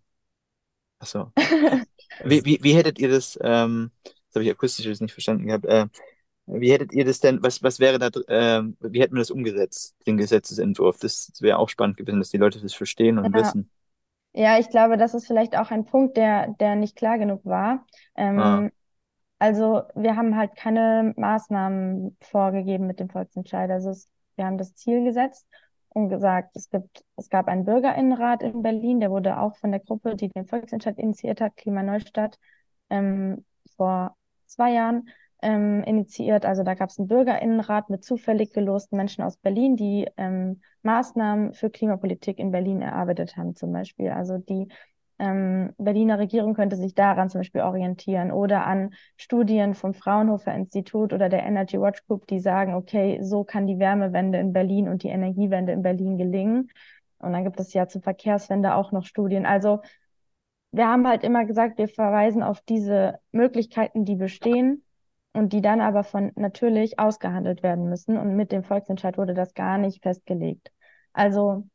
Ach 0.99 1.07
so. 1.07 1.33
wie, 2.25 2.45
wie, 2.45 2.59
wie 2.63 2.75
hättet 2.75 2.99
ihr 2.99 3.09
das, 3.09 3.39
ähm, 3.43 3.91
das 4.05 4.35
habe 4.35 4.45
ich 4.45 4.51
akustisch 4.51 4.87
jetzt 4.87 5.01
nicht 5.01 5.13
verstanden 5.13 5.47
gehabt, 5.47 5.65
äh, 5.65 5.87
wie 6.47 6.71
hättet 6.71 6.93
ihr 6.93 7.05
das 7.05 7.21
denn, 7.21 7.43
was, 7.43 7.63
was 7.63 7.81
wäre 7.81 7.99
da, 7.99 8.07
äh, 8.07 8.63
wie 8.81 9.01
hätten 9.01 9.15
wir 9.15 9.21
das 9.21 9.31
umgesetzt, 9.31 9.97
den 10.07 10.17
Gesetzesentwurf? 10.17 10.99
Das, 11.01 11.27
das 11.27 11.43
wäre 11.43 11.59
auch 11.59 11.69
spannend 11.69 11.97
gewesen, 11.97 12.21
dass 12.21 12.31
die 12.31 12.39
Leute 12.39 12.61
das 12.61 12.73
verstehen 12.75 13.19
und 13.19 13.35
ja. 13.35 13.41
wissen. 13.41 13.71
Ja, 14.33 14.59
ich 14.59 14.69
glaube, 14.69 14.97
das 14.99 15.15
ist 15.15 15.27
vielleicht 15.27 15.57
auch 15.57 15.71
ein 15.71 15.87
Punkt, 15.87 16.17
der, 16.19 16.55
der 16.61 16.77
nicht 16.77 16.95
klar 16.95 17.19
genug 17.19 17.45
war. 17.45 17.85
Ähm, 18.17 18.39
Ah. 18.39 18.69
Also 19.39 19.83
wir 19.95 20.17
haben 20.17 20.37
halt 20.37 20.57
keine 20.57 21.13
Maßnahmen 21.17 22.17
vorgegeben 22.23 22.87
mit 22.87 23.01
dem 23.01 23.11
Volksentscheid. 23.11 23.71
Also 23.71 23.91
es, 23.91 24.09
wir 24.37 24.47
haben 24.47 24.59
das 24.59 24.75
Ziel 24.75 25.05
gesetzt 25.05 25.47
und 25.91 26.09
gesagt, 26.09 26.57
es 26.57 26.71
gibt, 26.71 27.05
es 27.17 27.29
gab 27.29 27.49
einen 27.49 27.65
Bürgerinnenrat 27.65 28.43
in 28.43 28.63
Berlin, 28.63 29.01
der 29.01 29.11
wurde 29.11 29.39
auch 29.39 29.57
von 29.57 29.71
der 29.73 29.81
Gruppe, 29.81 30.17
die 30.17 30.29
den 30.29 30.47
Volksentscheid 30.47 30.99
initiiert 30.99 31.41
hat, 31.41 31.57
Klimaneustadt, 31.57 32.39
ähm, 32.91 33.45
vor 33.77 34.17
zwei 34.47 34.73
Jahren 34.73 35.09
ähm, 35.43 35.83
initiiert. 35.85 36.47
Also 36.47 36.63
da 36.63 36.75
gab 36.75 36.91
es 36.91 36.99
einen 36.99 37.09
Bürgerinnenrat 37.09 37.91
mit 37.91 38.05
zufällig 38.05 38.53
gelosten 38.53 38.97
Menschen 38.97 39.23
aus 39.23 39.37
Berlin, 39.37 39.77
die 39.77 40.09
ähm, 40.17 40.61
Maßnahmen 40.83 41.53
für 41.53 41.69
Klimapolitik 41.69 42.39
in 42.39 42.51
Berlin 42.51 42.81
erarbeitet 42.81 43.37
haben, 43.37 43.55
zum 43.55 43.73
Beispiel. 43.73 44.11
Also 44.11 44.39
die 44.39 44.69
ähm, 45.19 45.73
Berliner 45.79 46.19
Regierung 46.19 46.55
könnte 46.55 46.77
sich 46.77 46.95
daran 46.95 47.31
zum 47.31 47.41
Beispiel 47.41 47.63
orientieren 47.63 48.31
oder 48.31 48.67
an 48.67 48.95
Studien 49.17 49.75
vom 49.75 49.95
Fraunhofer 49.95 50.55
Institut 50.55 51.13
oder 51.13 51.29
der 51.29 51.45
Energy 51.45 51.81
Watch 51.81 52.07
Group, 52.07 52.27
die 52.27 52.41
sagen, 52.41 52.75
okay, 52.75 53.19
so 53.23 53.45
kann 53.45 53.67
die 53.67 53.79
Wärmewende 53.79 54.39
in 54.39 54.53
Berlin 54.53 54.89
und 54.89 55.03
die 55.03 55.09
Energiewende 55.09 55.73
in 55.73 55.83
Berlin 55.83 56.19
gelingen. 56.19 56.71
Und 57.19 57.33
dann 57.33 57.45
gibt 57.45 57.59
es 57.61 57.73
ja 57.73 57.89
zur 57.89 58.03
Verkehrswende 58.03 58.75
auch 58.75 58.93
noch 58.93 59.05
Studien. 59.07 59.47
Also 59.47 59.81
wir 60.73 60.87
haben 60.87 61.09
halt 61.09 61.25
immer 61.25 61.45
gesagt, 61.47 61.79
wir 61.79 61.89
verweisen 61.89 62.43
auf 62.43 62.61
diese 62.61 63.19
Möglichkeiten, 63.33 64.05
die 64.05 64.17
bestehen 64.17 64.85
und 65.33 65.53
die 65.53 65.63
dann 65.63 65.81
aber 65.81 66.05
von 66.05 66.33
natürlich 66.37 66.99
ausgehandelt 66.99 67.63
werden 67.63 67.89
müssen. 67.89 68.19
Und 68.19 68.37
mit 68.37 68.53
dem 68.53 68.65
Volksentscheid 68.65 69.17
wurde 69.17 69.33
das 69.35 69.55
gar 69.55 69.79
nicht 69.79 70.03
festgelegt. 70.03 70.73
Also 71.15 71.67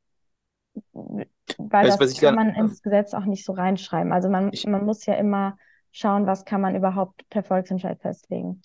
weil 0.93 1.27
Weißt 1.57 2.01
das 2.01 2.19
kann 2.19 2.35
dann, 2.35 2.47
man 2.47 2.55
ins 2.55 2.81
Gesetz 2.81 3.13
auch 3.13 3.25
nicht 3.25 3.45
so 3.45 3.53
reinschreiben. 3.53 4.11
Also 4.11 4.29
man, 4.29 4.51
ich, 4.53 4.65
man 4.65 4.85
muss 4.85 5.05
ja 5.05 5.15
immer 5.15 5.57
schauen, 5.91 6.25
was 6.25 6.45
kann 6.45 6.61
man 6.61 6.75
überhaupt 6.75 7.27
per 7.29 7.43
Volksentscheid 7.43 7.99
festlegen. 7.99 8.61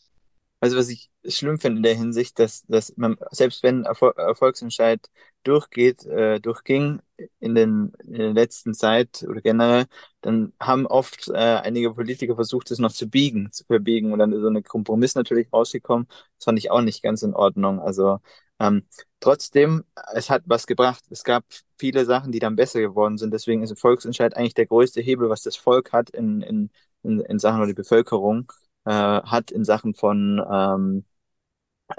Also 0.60 0.78
was 0.78 0.88
ich 0.88 1.10
schlimm 1.26 1.58
finde 1.58 1.78
in 1.78 1.82
der 1.82 1.94
Hinsicht, 1.94 2.38
dass, 2.38 2.64
dass 2.66 2.96
man, 2.96 3.16
selbst 3.30 3.62
wenn 3.62 3.84
Erfol 3.84 4.14
Erfolgsentscheid 4.16 5.10
durchgeht, 5.42 6.04
äh, 6.06 6.40
durchging 6.40 7.00
in 7.40 7.54
den, 7.54 7.92
in 8.04 8.14
der 8.14 8.32
letzten 8.32 8.72
Zeit 8.72 9.25
oder 9.28 9.40
generell, 9.42 9.84
dann 10.22 10.54
haben 10.58 10.86
oft 10.86 11.28
äh, 11.28 11.34
einige 11.34 11.92
Politiker 11.92 12.34
versucht, 12.34 12.70
das 12.70 12.78
noch 12.78 12.92
zu 12.92 13.08
biegen, 13.08 13.52
zu 13.52 13.64
verbiegen 13.64 14.12
und 14.12 14.18
dann 14.18 14.32
ist 14.32 14.40
so 14.40 14.48
ein 14.48 14.62
Kompromiss 14.62 15.14
natürlich 15.14 15.52
rausgekommen. 15.52 16.06
Das 16.08 16.44
fand 16.44 16.58
ich 16.58 16.70
auch 16.70 16.80
nicht 16.80 17.02
ganz 17.02 17.22
in 17.22 17.34
Ordnung. 17.34 17.78
Also 17.80 18.18
ähm, 18.60 18.86
trotzdem, 19.20 19.84
es 20.14 20.30
hat 20.30 20.42
was 20.46 20.66
gebracht. 20.66 21.04
Es 21.10 21.25
gab 21.25 21.44
viele 21.78 22.04
Sachen, 22.04 22.32
die 22.32 22.38
dann 22.38 22.56
besser 22.56 22.80
geworden 22.80 23.18
sind. 23.18 23.32
Deswegen 23.32 23.62
ist 23.62 23.70
ein 23.70 23.76
Volksentscheid 23.76 24.36
eigentlich 24.36 24.54
der 24.54 24.66
größte 24.66 25.00
Hebel, 25.00 25.28
was 25.28 25.42
das 25.42 25.56
Volk 25.56 25.92
hat 25.92 26.10
in, 26.10 26.40
in, 26.42 26.70
in, 27.02 27.20
in 27.20 27.38
Sachen 27.38 27.58
oder 27.58 27.68
die 27.68 27.75
Bevölkerung 27.75 28.52
äh, 28.84 28.90
hat 28.90 29.50
in 29.50 29.64
Sachen 29.64 29.94
von 29.94 30.42
ähm, 30.50 31.04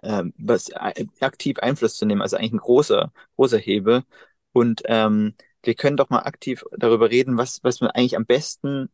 ähm, 0.03 0.33
was 0.37 0.69
äh, 0.69 1.05
aktiv 1.21 1.59
Einfluss 1.59 1.95
zu 1.97 2.05
nehmen, 2.05 2.21
also 2.21 2.37
eigentlich 2.37 2.53
ein 2.53 2.57
großer, 2.59 3.11
großer 3.35 3.57
Hebel. 3.57 4.03
Und 4.53 4.81
ähm, 4.85 5.35
wir 5.63 5.75
können 5.75 5.97
doch 5.97 6.09
mal 6.09 6.19
aktiv 6.23 6.63
darüber 6.77 7.09
reden, 7.09 7.37
was, 7.37 7.63
was 7.63 7.81
man 7.81 7.91
eigentlich 7.91 8.15
am 8.17 8.25
besten 8.25 8.89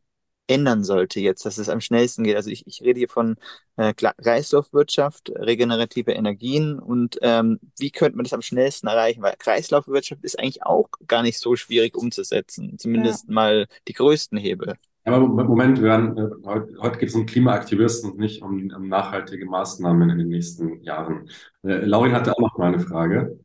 ändern 0.47 0.83
sollte 0.83 1.19
jetzt, 1.19 1.45
dass 1.45 1.57
es 1.57 1.69
am 1.69 1.81
schnellsten 1.81 2.23
geht. 2.23 2.35
Also 2.35 2.49
ich, 2.49 2.67
ich 2.67 2.81
rede 2.81 2.99
hier 2.99 3.09
von 3.09 3.35
äh, 3.77 3.93
Kreislaufwirtschaft, 3.93 5.31
regenerative 5.35 6.11
Energien 6.11 6.79
und 6.79 7.17
ähm, 7.21 7.59
wie 7.77 7.91
könnte 7.91 8.17
man 8.17 8.25
das 8.25 8.33
am 8.33 8.41
schnellsten 8.41 8.87
erreichen? 8.87 9.21
Weil 9.21 9.35
Kreislaufwirtschaft 9.37 10.23
ist 10.23 10.37
eigentlich 10.39 10.63
auch 10.63 10.89
gar 11.07 11.23
nicht 11.23 11.39
so 11.39 11.55
schwierig 11.55 11.95
umzusetzen, 11.95 12.69
Ja. 12.71 12.77
zumindest 12.77 13.29
mal 13.29 13.67
die 13.87 13.93
größten 13.93 14.37
Hebel. 14.37 14.75
Ja, 15.05 15.13
aber 15.13 15.27
Moment, 15.27 15.79
wir 15.79 15.89
werden, 15.89 16.17
äh, 16.17 16.29
heute, 16.45 16.77
heute 16.79 16.97
geht 16.97 17.09
es 17.09 17.15
um 17.15 17.25
Klimaaktivisten 17.25 18.11
und 18.11 18.19
nicht 18.19 18.41
um, 18.41 18.71
um 18.73 18.87
nachhaltige 18.87 19.45
Maßnahmen 19.45 20.09
in 20.09 20.17
den 20.17 20.29
nächsten 20.29 20.81
Jahren. 20.83 21.29
Äh, 21.63 21.85
Laurin 21.85 22.13
hatte 22.13 22.31
auch 22.33 22.39
noch 22.39 22.57
mal 22.57 22.67
eine 22.73 22.79
Frage. 22.79 23.37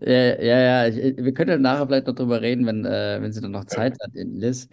Ja, 0.00 0.08
ja, 0.42 0.58
ja. 0.58 0.86
Ich, 0.88 1.16
wir 1.16 1.32
können 1.34 1.50
ja 1.50 1.58
nachher 1.58 1.86
vielleicht 1.86 2.06
noch 2.08 2.14
drüber 2.14 2.40
reden, 2.42 2.66
wenn, 2.66 2.84
äh, 2.84 3.18
wenn 3.20 3.32
sie 3.32 3.40
dann 3.40 3.52
noch 3.52 3.64
Zeit 3.66 3.96
hat, 4.02 4.10
Liz. 4.14 4.68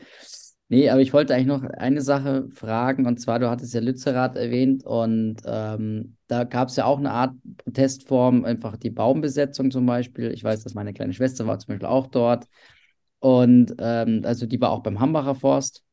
Nee, 0.68 0.90
aber 0.90 1.00
ich 1.02 1.14
wollte 1.14 1.36
eigentlich 1.36 1.46
noch 1.46 1.64
eine 1.64 2.02
Sache 2.02 2.50
fragen, 2.50 3.06
und 3.06 3.20
zwar, 3.20 3.38
du 3.38 3.50
hattest 3.52 3.74
ja 3.76 3.82
Lützerath 3.82 4.36
erwähnt, 4.36 4.84
und 4.84 5.38
ähm, 5.46 6.18
da 6.28 6.44
gab 6.44 6.70
es 6.70 6.76
ja 6.76 6.86
auch 6.86 6.98
eine 6.98 7.12
Art 7.12 7.36
Protestform, 7.58 8.46
einfach 8.46 8.76
die 8.76 8.90
Baumbesetzung 8.90 9.70
zum 9.70 9.86
Beispiel. 9.86 10.32
Ich 10.32 10.44
weiß, 10.44 10.64
dass 10.64 10.74
meine 10.74 10.94
kleine 10.94 11.14
Schwester 11.14 11.46
war 11.46 11.60
zum 11.60 11.68
Beispiel 11.70 11.88
auch 11.88 12.08
dort. 12.08 12.48
Und 13.20 13.76
ähm, 13.80 14.22
also 14.26 14.48
die 14.48 14.60
war 14.60 14.72
auch 14.72 14.82
beim 14.82 15.00
Hambacher 15.00 15.36
Forst. 15.36 15.84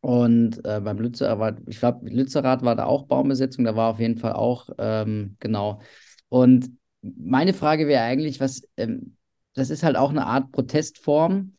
Und 0.00 0.64
äh, 0.64 0.80
beim 0.80 0.98
Lützerath, 0.98 1.58
ich 1.66 1.78
glaube, 1.78 2.08
Lützerath 2.08 2.62
war 2.62 2.76
da 2.76 2.86
auch 2.86 3.06
Baumbesetzung, 3.06 3.64
da 3.64 3.76
war 3.76 3.90
auf 3.90 4.00
jeden 4.00 4.16
Fall 4.18 4.32
auch, 4.32 4.70
ähm, 4.78 5.36
genau. 5.40 5.80
Und 6.28 6.70
meine 7.02 7.52
Frage 7.54 7.86
wäre 7.86 8.02
eigentlich, 8.04 8.40
was, 8.40 8.62
ähm, 8.78 9.16
das 9.54 9.68
ist 9.70 9.82
halt 9.82 9.96
auch 9.96 10.10
eine 10.10 10.26
Art 10.26 10.52
Protestform, 10.52 11.54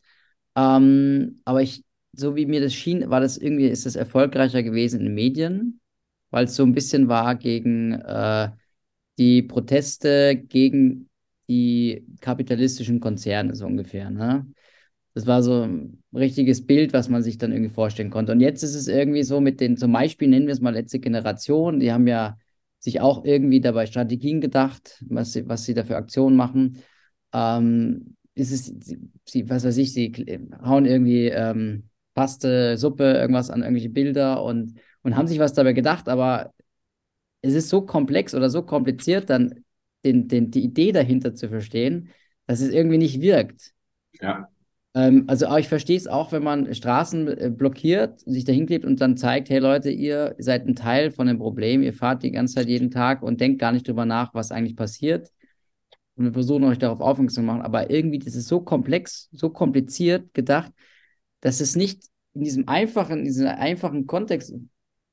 ähm, 0.56 1.40
aber 1.44 1.62
ich, 1.62 1.84
so 2.12 2.36
wie 2.36 2.46
mir 2.46 2.60
das 2.60 2.74
schien, 2.74 3.08
war 3.10 3.20
das 3.20 3.38
irgendwie, 3.38 3.66
ist 3.66 3.86
das 3.86 3.96
erfolgreicher 3.96 4.62
gewesen 4.62 5.00
in 5.00 5.06
den 5.06 5.14
Medien, 5.14 5.80
weil 6.30 6.44
es 6.44 6.56
so 6.56 6.62
ein 6.64 6.72
bisschen 6.74 7.08
war 7.08 7.34
gegen 7.36 7.92
äh, 7.92 8.50
die 9.18 9.42
Proteste 9.42 10.36
gegen 10.36 11.08
die 11.48 12.06
kapitalistischen 12.20 13.00
Konzerne, 13.00 13.54
so 13.54 13.66
ungefähr, 13.66 14.10
ne? 14.10 14.46
Das 15.14 15.26
war 15.26 15.42
so 15.42 15.64
ein 15.64 16.02
richtiges 16.14 16.66
Bild, 16.66 16.94
was 16.94 17.10
man 17.10 17.22
sich 17.22 17.36
dann 17.36 17.52
irgendwie 17.52 17.72
vorstellen 17.74 18.08
konnte. 18.10 18.32
Und 18.32 18.40
jetzt 18.40 18.62
ist 18.62 18.74
es 18.74 18.88
irgendwie 18.88 19.22
so 19.24 19.40
mit 19.40 19.60
den, 19.60 19.76
zum 19.76 19.92
Beispiel 19.92 20.28
nennen 20.28 20.46
wir 20.46 20.54
es 20.54 20.62
mal 20.62 20.72
letzte 20.72 21.00
Generation, 21.00 21.80
die 21.80 21.92
haben 21.92 22.06
ja 22.06 22.38
sich 22.78 23.00
auch 23.00 23.24
irgendwie 23.24 23.60
dabei 23.60 23.84
Strategien 23.86 24.40
gedacht, 24.40 25.04
was 25.08 25.32
sie, 25.32 25.46
was 25.48 25.64
sie 25.64 25.74
da 25.74 25.84
für 25.84 25.96
Aktionen 25.96 26.36
machen. 26.36 26.78
Ähm, 27.34 28.16
ist 28.34 28.52
es, 28.52 28.74
sie, 29.26 29.48
was 29.50 29.64
weiß 29.64 29.76
ich, 29.76 29.92
sie 29.92 30.12
hauen 30.64 30.86
irgendwie 30.86 31.26
ähm, 31.26 31.90
Paste, 32.14 32.76
Suppe, 32.76 33.04
irgendwas 33.04 33.50
an 33.50 33.62
irgendwelche 33.62 33.90
Bilder 33.90 34.42
und, 34.42 34.78
und 35.02 35.16
haben 35.16 35.26
sich 35.26 35.38
was 35.38 35.52
dabei 35.52 35.72
gedacht, 35.72 36.08
aber 36.08 36.52
es 37.40 37.54
ist 37.54 37.68
so 37.68 37.82
komplex 37.82 38.34
oder 38.34 38.50
so 38.50 38.62
kompliziert, 38.62 39.30
dann 39.30 39.64
den, 40.04 40.28
den, 40.28 40.50
die 40.50 40.62
Idee 40.64 40.92
dahinter 40.92 41.34
zu 41.34 41.48
verstehen, 41.48 42.10
dass 42.46 42.60
es 42.60 42.70
irgendwie 42.70 42.98
nicht 42.98 43.20
wirkt. 43.20 43.72
Ja. 44.20 44.48
Ähm, 44.94 45.24
also 45.26 45.56
ich 45.56 45.68
verstehe 45.68 45.96
es 45.96 46.06
auch, 46.06 46.32
wenn 46.32 46.42
man 46.42 46.72
Straßen 46.72 47.28
äh, 47.28 47.50
blockiert, 47.50 48.20
sich 48.20 48.44
dahin 48.44 48.66
klebt 48.66 48.84
und 48.84 49.00
dann 49.00 49.16
zeigt, 49.16 49.48
hey 49.50 49.58
Leute, 49.58 49.90
ihr 49.90 50.34
seid 50.38 50.66
ein 50.66 50.76
Teil 50.76 51.10
von 51.10 51.26
dem 51.26 51.38
Problem, 51.38 51.82
ihr 51.82 51.94
fahrt 51.94 52.22
die 52.22 52.30
ganze 52.30 52.54
Zeit 52.54 52.68
jeden 52.68 52.90
Tag 52.90 53.22
und 53.22 53.40
denkt 53.40 53.60
gar 53.60 53.72
nicht 53.72 53.86
drüber 53.86 54.04
nach, 54.04 54.34
was 54.34 54.52
eigentlich 54.52 54.76
passiert. 54.76 55.30
Und 56.14 56.26
wir 56.26 56.32
versuchen 56.32 56.64
euch 56.64 56.78
darauf 56.78 57.00
aufmerksam 57.00 57.44
zu 57.44 57.46
machen, 57.46 57.62
aber 57.62 57.90
irgendwie, 57.90 58.18
das 58.18 58.34
ist 58.34 58.48
so 58.48 58.60
komplex, 58.60 59.30
so 59.32 59.48
kompliziert 59.48 60.34
gedacht, 60.34 60.70
dass 61.42 61.60
es 61.60 61.76
nicht 61.76 62.04
in 62.32 62.44
diesem 62.44 62.68
einfachen, 62.68 63.18
in 63.18 63.24
diesem 63.26 63.48
einfachen 63.48 64.06
Kontext 64.06 64.54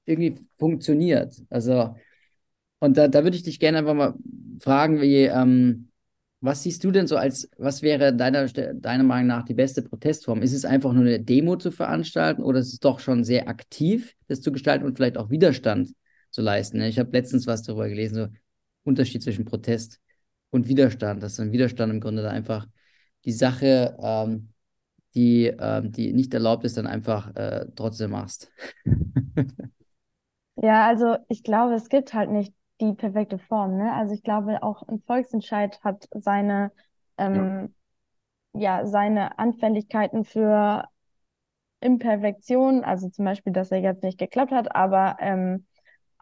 irgendwie 0.06 0.36
funktioniert. 0.58 1.36
Also, 1.50 1.96
und 2.80 2.96
da, 2.96 3.10
da 3.10 3.24
würde 3.24 3.36
ich 3.36 3.44
dich 3.44 3.60
gerne 3.60 3.80
einfach 3.80 3.94
mal 3.94 4.14
fragen, 4.62 5.02
wie, 5.02 5.24
ähm, 5.24 5.90
was 6.40 6.64
siehst 6.64 6.84
du 6.86 6.92
denn 6.92 7.08
so 7.08 7.18
als, 7.18 7.50
was 7.58 7.82
wäre 7.82 8.16
deiner, 8.16 8.48
deiner 8.48 9.04
Meinung 9.04 9.28
nach 9.28 9.44
die 9.44 9.54
beste 9.54 9.82
Protestform? 9.82 10.42
Ist 10.42 10.54
es 10.54 10.64
einfach 10.64 10.94
nur 10.94 11.04
eine 11.04 11.20
Demo 11.20 11.58
zu 11.58 11.72
veranstalten 11.72 12.44
oder 12.44 12.60
ist 12.60 12.72
es 12.74 12.80
doch 12.80 13.00
schon 13.00 13.26
sehr 13.26 13.50
aktiv, 13.50 14.16
das 14.28 14.40
zu 14.40 14.54
gestalten 14.54 14.86
und 14.86 14.96
vielleicht 14.96 15.18
auch 15.18 15.30
Widerstand 15.30 15.94
zu 16.32 16.42
leisten? 16.42 16.78
Ne? 16.78 16.88
Ich 16.88 16.98
habe 17.00 17.12
letztens 17.12 17.46
was 17.46 17.64
darüber 17.64 17.90
gelesen, 17.90 18.16
so 18.16 18.28
Unterschied 18.84 19.22
zwischen 19.22 19.44
Protest 19.46 20.00
und 20.52 20.68
Widerstand, 20.70 21.22
dass 21.22 21.40
ein 21.40 21.52
Widerstand 21.52 21.92
im 21.92 22.00
Grunde 22.00 22.22
da 22.22 22.30
einfach 22.30 22.68
die 23.26 23.34
Sache, 23.34 23.98
ähm, 24.02 24.50
die, 25.16 25.48
ähm, 25.48 25.92
die 25.92 26.14
nicht 26.14 26.34
erlaubt 26.34 26.64
ist, 26.66 26.78
dann 26.78 26.88
einfach 26.88 27.36
äh, 27.36 27.66
trotzdem 27.76 28.12
machst. 28.12 28.52
Ja, 30.56 30.88
also 30.88 31.16
ich 31.30 31.44
glaube, 31.44 31.76
es 31.76 31.90
gibt 31.90 32.14
halt 32.14 32.30
nicht 32.32 32.54
die 32.82 32.94
perfekte 32.94 33.40
Form, 33.40 33.78
ne? 33.78 33.94
Also 33.94 34.14
ich 34.14 34.24
glaube, 34.24 34.62
auch 34.64 34.84
ein 34.88 35.02
Volksentscheid 35.06 35.82
hat 35.84 36.08
seine, 36.14 36.72
ähm, 37.18 37.74
ja, 38.54 38.86
seine 38.88 39.40
Anfälligkeiten 39.40 40.26
für 40.26 40.86
Imperfektion, 41.82 42.84
also 42.86 43.10
zum 43.10 43.26
Beispiel, 43.26 43.54
dass 43.54 43.72
er 43.72 43.80
jetzt 43.80 44.04
nicht 44.04 44.20
geklappt 44.20 44.52
hat, 44.54 44.76
aber 44.76 45.18
ähm, 45.22 45.68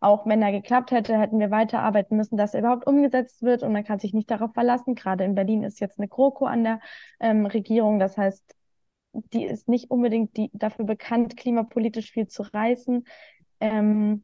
auch 0.01 0.25
wenn 0.27 0.41
er 0.43 0.51
geklappt 0.51 0.91
hätte, 0.91 1.19
hätten 1.19 1.39
wir 1.39 1.51
weiterarbeiten 1.51 2.17
müssen, 2.17 2.37
dass 2.37 2.55
er 2.55 2.61
überhaupt 2.61 2.87
umgesetzt 2.87 3.43
wird 3.43 3.63
und 3.63 3.73
man 3.73 3.85
kann 3.85 3.99
sich 3.99 4.13
nicht 4.13 4.31
darauf 4.31 4.53
verlassen. 4.53 4.95
Gerade 4.95 5.25
in 5.25 5.35
Berlin 5.35 5.63
ist 5.63 5.79
jetzt 5.81 5.99
eine 5.99 6.09
GroKo 6.09 6.45
an 6.47 6.65
der 6.65 6.81
ähm, 7.21 7.45
Regierung, 7.47 7.99
das 7.99 8.17
heißt, 8.17 8.56
die 9.33 9.45
ist 9.45 9.67
nicht 9.67 9.91
unbedingt 9.91 10.37
die, 10.37 10.49
dafür 10.53 10.85
bekannt, 10.85 11.37
klimapolitisch 11.37 12.11
viel 12.11 12.27
zu 12.27 12.43
reißen. 12.43 13.05
Ähm, 13.59 14.23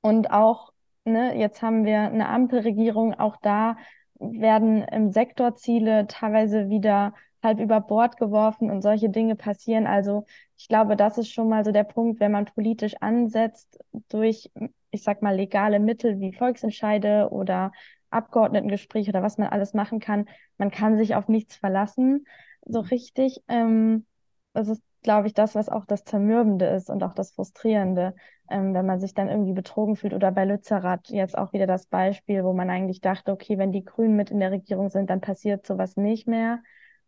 und 0.00 0.30
auch, 0.30 0.72
ne, 1.04 1.36
jetzt 1.38 1.62
haben 1.62 1.84
wir 1.84 2.00
eine 2.00 2.28
Ampelregierung, 2.28 3.14
auch 3.14 3.36
da 3.42 3.76
werden 4.18 4.82
im 4.82 5.12
Sektor 5.12 5.54
Ziele 5.56 6.06
teilweise 6.06 6.68
wieder 6.68 7.14
halb 7.42 7.60
über 7.60 7.80
Bord 7.80 8.16
geworfen 8.16 8.70
und 8.70 8.82
solche 8.82 9.10
Dinge 9.10 9.36
passieren. 9.36 9.86
Also 9.86 10.24
ich 10.56 10.68
glaube, 10.68 10.96
das 10.96 11.18
ist 11.18 11.32
schon 11.32 11.48
mal 11.48 11.64
so 11.64 11.70
der 11.70 11.84
Punkt, 11.84 12.20
wenn 12.20 12.32
man 12.32 12.46
politisch 12.46 12.96
ansetzt 13.00 13.78
durch, 14.08 14.50
ich 14.90 15.02
sag 15.02 15.22
mal, 15.22 15.36
legale 15.36 15.78
Mittel 15.78 16.18
wie 16.18 16.32
Volksentscheide 16.32 17.28
oder 17.30 17.72
Abgeordnetengespräche 18.10 19.10
oder 19.10 19.22
was 19.22 19.38
man 19.38 19.48
alles 19.48 19.74
machen 19.74 20.00
kann. 20.00 20.28
Man 20.56 20.70
kann 20.70 20.96
sich 20.96 21.14
auf 21.14 21.28
nichts 21.28 21.56
verlassen, 21.56 22.26
so 22.68 22.80
richtig. 22.80 23.42
Ähm, 23.48 24.06
das 24.52 24.68
ist, 24.68 24.82
glaube 25.02 25.26
ich, 25.26 25.34
das, 25.34 25.54
was 25.54 25.68
auch 25.68 25.86
das 25.86 26.04
Zermürbende 26.04 26.66
ist 26.66 26.90
und 26.90 27.02
auch 27.02 27.14
das 27.14 27.32
Frustrierende, 27.32 28.14
ähm, 28.50 28.74
wenn 28.74 28.86
man 28.86 29.00
sich 29.00 29.14
dann 29.14 29.28
irgendwie 29.28 29.52
betrogen 29.52 29.96
fühlt. 29.96 30.14
Oder 30.14 30.32
bei 30.32 30.44
Lützerath 30.44 31.08
jetzt 31.10 31.36
auch 31.36 31.52
wieder 31.52 31.66
das 31.66 31.86
Beispiel, 31.86 32.44
wo 32.44 32.52
man 32.52 32.70
eigentlich 32.70 33.00
dachte, 33.00 33.32
okay, 33.32 33.58
wenn 33.58 33.72
die 33.72 33.84
Grünen 33.84 34.16
mit 34.16 34.30
in 34.30 34.40
der 34.40 34.50
Regierung 34.50 34.90
sind, 34.90 35.10
dann 35.10 35.20
passiert 35.20 35.66
sowas 35.66 35.96
nicht 35.96 36.26
mehr. 36.26 36.62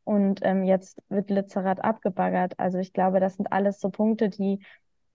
Und 0.05 0.41
ähm, 0.43 0.65
jetzt 0.65 1.03
wird 1.09 1.31
Lützerath 1.31 1.83
abgebaggert. 1.85 2.59
Also 2.59 2.79
ich 2.79 2.93
glaube, 2.93 3.21
das 3.21 3.37
sind 3.37 3.53
alles 3.53 3.81
so 3.81 3.91
Punkte, 3.91 4.29
die 4.29 4.61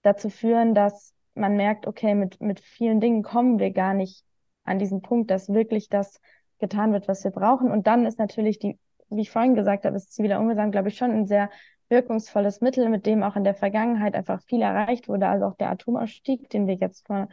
dazu 0.02 0.30
führen, 0.30 0.76
dass 0.76 1.14
man 1.34 1.56
merkt, 1.58 1.88
okay, 1.88 2.16
mit, 2.16 2.40
mit 2.42 2.60
vielen 2.60 3.02
Dingen 3.02 3.24
kommen 3.24 3.60
wir 3.60 3.72
gar 3.72 3.94
nicht 3.94 4.24
an 4.64 4.80
diesen 4.80 5.02
Punkt, 5.02 5.32
dass 5.32 5.50
wirklich 5.50 5.90
das 5.90 6.20
getan 6.60 6.94
wird, 6.94 7.08
was 7.08 7.24
wir 7.24 7.32
brauchen. 7.32 7.72
Und 7.72 7.88
dann 7.88 8.06
ist 8.06 8.20
natürlich 8.20 8.60
die, 8.60 8.80
wie 9.10 9.22
ich 9.22 9.32
vorhin 9.32 9.56
gesagt 9.56 9.86
habe, 9.86 9.96
ist 9.96 10.14
ziviler 10.14 10.40
Ungehorsam, 10.40 10.72
glaube 10.72 10.90
ich, 10.90 10.98
schon 10.98 11.12
ein 11.12 11.26
sehr 11.28 11.50
wirkungsvolles 11.90 12.62
Mittel, 12.62 12.90
mit 12.90 13.06
dem 13.06 13.24
auch 13.24 13.36
in 13.36 13.44
der 13.44 13.56
Vergangenheit 13.56 14.16
einfach 14.16 14.42
viel 14.44 14.62
erreicht 14.62 15.08
wurde. 15.08 15.28
Also 15.28 15.46
auch 15.46 15.56
der 15.56 15.70
Atomausstieg, 15.72 16.50
den 16.50 16.68
wir 16.68 16.76
jetzt 16.76 17.06
vor, 17.08 17.28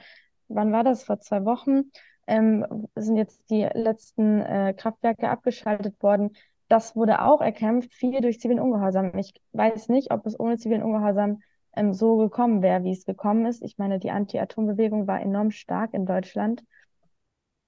wann 0.49 0.73
war 0.73 0.85
das? 0.85 1.05
Vor 1.05 1.21
zwei 1.21 1.45
Wochen 1.45 1.91
ähm, 2.27 2.89
sind 2.95 3.17
jetzt 3.17 3.51
die 3.51 3.63
letzten 3.63 4.41
äh, 4.43 4.75
Kraftwerke 4.77 5.29
abgeschaltet 5.29 6.03
worden. 6.03 6.37
Das 6.69 6.97
wurde 6.97 7.23
auch 7.23 7.41
erkämpft, 7.41 7.93
viel 7.93 8.21
durch 8.21 8.41
zivilen 8.41 8.61
Ungehorsam. 8.61 9.17
Ich 9.19 9.35
weiß 9.53 9.89
nicht, 9.89 10.11
ob 10.11 10.27
es 10.27 10.39
ohne 10.39 10.59
zivilen 10.59 10.83
Ungehorsam 10.83 11.41
ähm, 11.75 11.93
so 11.93 12.17
gekommen 12.17 12.63
wäre, 12.63 12.85
wie 12.85 12.93
es 12.93 13.05
gekommen 13.05 13.47
ist. 13.47 13.63
Ich 13.63 13.79
meine, 13.79 13.99
die 13.99 14.11
Anti-Atom-Bewegung 14.11 15.07
war 15.07 15.21
enorm 15.21 15.51
stark 15.51 15.95
in 15.95 16.07
Deutschland. 16.07 16.63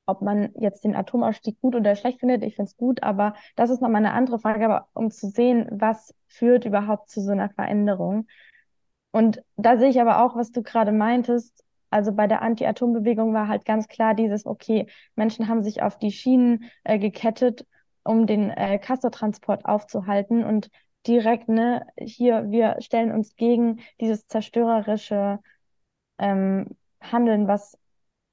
Ob 0.06 0.20
man 0.22 0.50
jetzt 0.56 0.84
den 0.84 0.94
Atomausstieg 0.94 1.60
gut 1.60 1.74
oder 1.74 1.96
schlecht 1.96 2.20
findet, 2.20 2.42
ich 2.42 2.56
finde 2.56 2.70
es 2.70 2.76
gut, 2.76 3.02
aber 3.02 3.34
das 3.56 3.70
ist 3.70 3.80
nochmal 3.80 4.04
eine 4.04 4.12
andere 4.12 4.38
Frage, 4.38 4.64
aber 4.66 4.88
um 4.92 5.10
zu 5.10 5.28
sehen, 5.28 5.66
was 5.70 6.14
führt 6.26 6.64
überhaupt 6.66 7.08
zu 7.08 7.22
so 7.22 7.32
einer 7.32 7.48
Veränderung. 7.50 8.26
Und 9.12 9.42
da 9.56 9.78
sehe 9.78 9.90
ich 9.90 10.00
aber 10.00 10.24
auch, 10.24 10.36
was 10.36 10.50
du 10.50 10.62
gerade 10.62 10.92
meintest, 10.92 11.64
also 11.94 12.12
bei 12.12 12.26
der 12.26 12.42
Anti-Atom-Bewegung 12.42 13.32
war 13.32 13.46
halt 13.46 13.64
ganz 13.64 13.86
klar 13.86 14.14
dieses, 14.14 14.46
okay, 14.46 14.88
Menschen 15.14 15.46
haben 15.46 15.62
sich 15.62 15.80
auf 15.80 15.96
die 15.96 16.10
Schienen 16.10 16.64
äh, 16.82 16.98
gekettet, 16.98 17.66
um 18.02 18.26
den 18.26 18.50
äh, 18.50 18.80
Castortransport 18.80 19.64
aufzuhalten. 19.64 20.42
Und 20.42 20.70
direkt, 21.06 21.48
ne, 21.48 21.86
hier, 21.96 22.50
wir 22.50 22.76
stellen 22.80 23.12
uns 23.12 23.36
gegen 23.36 23.78
dieses 24.00 24.26
zerstörerische 24.26 25.38
ähm, 26.18 26.70
Handeln, 27.00 27.46
was 27.46 27.78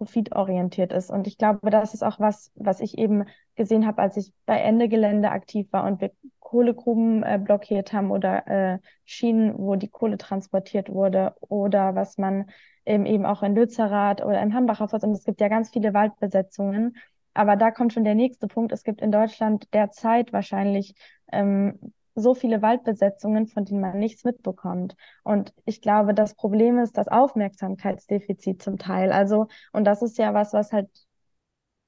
profitorientiert 0.01 0.93
ist. 0.93 1.11
Und 1.11 1.27
ich 1.27 1.37
glaube, 1.37 1.69
das 1.69 1.93
ist 1.93 2.01
auch 2.01 2.19
was, 2.19 2.51
was 2.55 2.79
ich 2.79 2.97
eben 2.97 3.25
gesehen 3.55 3.85
habe, 3.85 4.01
als 4.01 4.17
ich 4.17 4.33
bei 4.47 4.57
Ende 4.57 4.89
Gelände 4.89 5.29
aktiv 5.29 5.67
war 5.71 5.85
und 5.85 6.01
wir 6.01 6.11
Kohlegruben 6.39 7.21
äh, 7.21 7.37
blockiert 7.37 7.93
haben 7.93 8.09
oder 8.09 8.47
äh, 8.47 8.79
Schienen, 9.05 9.53
wo 9.59 9.75
die 9.75 9.89
Kohle 9.89 10.17
transportiert 10.17 10.89
wurde 10.89 11.35
oder 11.39 11.93
was 11.93 12.17
man 12.17 12.49
eben, 12.83 13.05
eben 13.05 13.27
auch 13.27 13.43
in 13.43 13.53
Lützerath 13.53 14.25
oder 14.25 14.41
im 14.41 14.55
Hambacher 14.55 14.87
Forst 14.87 15.05
und 15.05 15.11
es 15.11 15.23
gibt 15.23 15.39
ja 15.39 15.49
ganz 15.49 15.69
viele 15.69 15.93
Waldbesetzungen. 15.93 16.97
Aber 17.35 17.55
da 17.55 17.69
kommt 17.69 17.93
schon 17.93 18.03
der 18.03 18.15
nächste 18.15 18.47
Punkt. 18.47 18.71
Es 18.71 18.83
gibt 18.83 19.01
in 19.01 19.11
Deutschland 19.11 19.71
derzeit 19.71 20.33
wahrscheinlich 20.33 20.95
ähm, 21.31 21.93
so 22.15 22.33
viele 22.35 22.61
Waldbesetzungen, 22.61 23.47
von 23.47 23.65
denen 23.65 23.81
man 23.81 23.97
nichts 23.99 24.23
mitbekommt. 24.23 24.95
Und 25.23 25.53
ich 25.65 25.81
glaube, 25.81 26.13
das 26.13 26.35
Problem 26.35 26.79
ist 26.79 26.97
das 26.97 27.07
Aufmerksamkeitsdefizit 27.07 28.61
zum 28.61 28.77
Teil. 28.77 29.11
Also, 29.11 29.47
und 29.73 29.85
das 29.85 30.01
ist 30.01 30.17
ja 30.17 30.33
was, 30.33 30.53
was 30.53 30.71
halt 30.73 30.89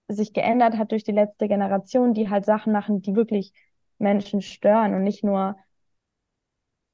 sich 0.07 0.31
geändert 0.33 0.77
hat 0.77 0.91
durch 0.91 1.03
die 1.03 1.12
letzte 1.12 1.47
Generation, 1.49 2.13
die 2.13 2.29
halt 2.29 2.45
Sachen 2.45 2.71
machen, 2.73 3.01
die 3.01 3.15
wirklich 3.15 3.53
Menschen 3.99 4.41
stören 4.41 4.93
und 4.95 5.03
nicht 5.03 5.23
nur 5.25 5.57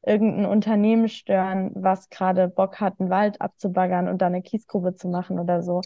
irgendein 0.06 0.46
Unternehmen 0.46 1.08
stören, 1.10 1.72
was 1.76 2.10
gerade 2.10 2.48
Bock 2.48 2.80
hat, 2.80 3.00
einen 3.00 3.10
Wald 3.10 3.42
abzubaggern 3.42 4.08
und 4.08 4.22
da 4.22 4.28
eine 4.28 4.42
Kiesgrube 4.42 4.96
zu 4.96 5.08
machen 5.10 5.40
oder 5.40 5.62
so. 5.62 5.86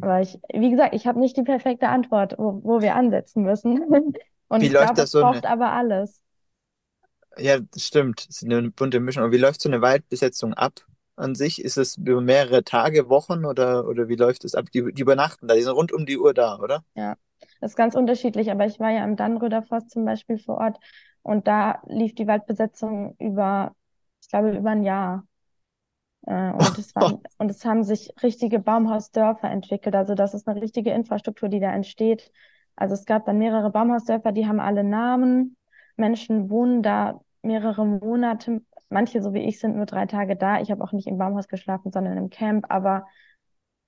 Aber 0.00 0.20
ich, 0.22 0.40
wie 0.54 0.70
gesagt, 0.70 0.94
ich 0.94 1.06
habe 1.06 1.20
nicht 1.20 1.36
die 1.38 1.44
perfekte 1.44 1.88
Antwort, 1.88 2.36
wo, 2.38 2.60
wo 2.64 2.82
wir 2.82 2.96
ansetzen 2.96 3.44
müssen. 3.44 4.14
Und 4.48 4.62
Wie 4.62 4.68
ich 4.68 4.76
läuft 4.76 4.76
glaube, 4.76 5.02
das 5.02 5.10
es 5.10 5.12
so 5.12 5.20
eine- 5.20 5.42
braucht 5.42 5.46
aber 5.46 5.72
alles. 5.72 6.22
Ja, 7.38 7.58
das 7.58 7.84
stimmt. 7.84 8.26
Es 8.28 8.42
ist 8.42 8.44
eine 8.44 8.70
bunte 8.70 9.00
Mischung. 9.00 9.22
Aber 9.22 9.32
wie 9.32 9.38
läuft 9.38 9.60
so 9.60 9.68
eine 9.68 9.82
Waldbesetzung 9.82 10.54
ab 10.54 10.86
an 11.16 11.34
sich? 11.34 11.62
Ist 11.62 11.76
es 11.76 11.96
über 11.96 12.20
mehrere 12.20 12.64
Tage, 12.64 13.08
Wochen 13.08 13.44
oder, 13.44 13.86
oder 13.86 14.08
wie 14.08 14.16
läuft 14.16 14.44
es 14.44 14.54
ab? 14.54 14.66
Die, 14.72 14.92
die 14.92 15.02
übernachten 15.02 15.48
da, 15.48 15.54
die 15.54 15.62
sind 15.62 15.72
rund 15.72 15.92
um 15.92 16.06
die 16.06 16.18
Uhr 16.18 16.34
da, 16.34 16.58
oder? 16.58 16.84
Das 17.60 17.72
ist 17.72 17.76
ganz 17.76 17.94
unterschiedlich, 17.94 18.50
aber 18.50 18.66
ich 18.66 18.78
war 18.78 18.90
ja 18.90 19.04
im 19.04 19.16
Dannröder 19.16 19.62
Forst 19.62 19.90
zum 19.90 20.04
Beispiel 20.04 20.38
vor 20.38 20.58
Ort 20.58 20.78
und 21.22 21.46
da 21.46 21.80
lief 21.86 22.14
die 22.14 22.26
Waldbesetzung 22.26 23.16
über, 23.18 23.74
ich 24.20 24.28
glaube, 24.28 24.56
über 24.56 24.70
ein 24.70 24.82
Jahr. 24.82 25.26
Äh, 26.26 26.52
und 26.52 26.78
es 26.78 26.94
waren, 26.94 27.20
und 27.38 27.50
es 27.50 27.64
haben 27.64 27.84
sich 27.84 28.12
richtige 28.22 28.58
Baumhausdörfer 28.58 29.50
entwickelt. 29.50 29.94
Also 29.94 30.14
das 30.14 30.34
ist 30.34 30.48
eine 30.48 30.60
richtige 30.60 30.90
Infrastruktur, 30.90 31.48
die 31.48 31.60
da 31.60 31.72
entsteht. 31.72 32.30
Also 32.76 32.94
es 32.94 33.06
gab 33.06 33.24
dann 33.26 33.38
mehrere 33.38 33.70
Baumhausdörfer, 33.70 34.32
die 34.32 34.46
haben 34.46 34.60
alle 34.60 34.84
Namen. 34.84 35.56
Menschen 35.96 36.50
wohnen 36.50 36.82
da 36.82 37.20
mehrere 37.42 37.84
Monate. 37.86 38.62
Manche, 38.88 39.22
so 39.22 39.32
wie 39.34 39.40
ich, 39.44 39.60
sind 39.60 39.76
nur 39.76 39.86
drei 39.86 40.06
Tage 40.06 40.36
da. 40.36 40.60
Ich 40.60 40.70
habe 40.70 40.82
auch 40.84 40.92
nicht 40.92 41.06
im 41.08 41.18
Baumhaus 41.18 41.48
geschlafen, 41.48 41.92
sondern 41.92 42.16
im 42.16 42.30
Camp. 42.30 42.66
Aber 42.70 43.06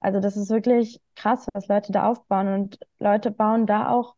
also 0.01 0.21
das 0.21 0.37
ist 0.37 0.51
wirklich 0.51 1.01
krass, 1.14 1.47
was 1.53 1.69
Leute 1.69 1.92
da 1.92 2.09
aufbauen. 2.09 2.49
Und 2.49 2.79
Leute 2.99 3.31
bauen 3.31 3.66
da 3.66 3.88
auch 3.90 4.14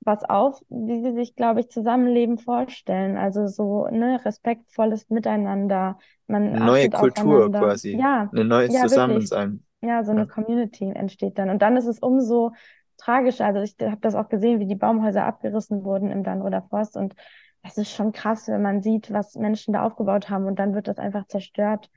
was 0.00 0.22
auf, 0.24 0.60
wie 0.68 1.02
sie 1.02 1.12
sich, 1.14 1.34
glaube 1.34 1.60
ich, 1.60 1.68
Zusammenleben 1.68 2.38
vorstellen. 2.38 3.16
Also 3.16 3.46
so, 3.48 3.86
ne, 3.88 4.24
respektvolles 4.24 5.10
Miteinander. 5.10 5.98
Man 6.28 6.54
Eine 6.54 6.64
neue 6.64 6.90
Kultur 6.90 7.46
aufeinander. 7.46 7.60
quasi. 7.60 7.96
Ja, 7.98 8.30
Ein 8.32 8.48
neues 8.48 8.72
ja, 8.72 8.82
wirklich. 8.82 8.90
Zusammensein. 8.90 9.64
Ja, 9.82 10.04
so 10.04 10.12
eine 10.12 10.20
Ja. 10.22 10.26
Community 10.26 10.90
entsteht 10.90 11.38
dann. 11.38 11.50
Und 11.50 11.60
dann 11.60 11.76
ist 11.76 11.86
es 11.86 11.98
umso 11.98 12.52
tragischer. 12.96 13.46
Also 13.46 13.60
ich 13.62 13.74
habe 13.86 14.00
das 14.00 14.14
auch 14.14 14.28
gesehen, 14.28 14.60
wie 14.60 14.66
die 14.66 14.74
Baumhäuser 14.74 15.24
abgerissen 15.24 15.84
wurden 15.84 16.10
im 16.10 16.24
Dannröder 16.24 16.62
Forst. 16.70 16.96
Und 16.96 17.14
das 17.62 17.78
ist 17.78 17.90
schon 17.90 18.12
krass, 18.12 18.48
wenn 18.48 18.62
man 18.62 18.82
sieht, 18.82 19.12
was 19.12 19.34
Menschen 19.34 19.74
da 19.74 19.82
aufgebaut 19.84 20.30
haben. 20.30 20.46
Und 20.46 20.58
dann 20.58 20.74
wird 20.74 20.88
das 20.88 20.98
einfach 20.98 21.26
zerstört. 21.26 21.90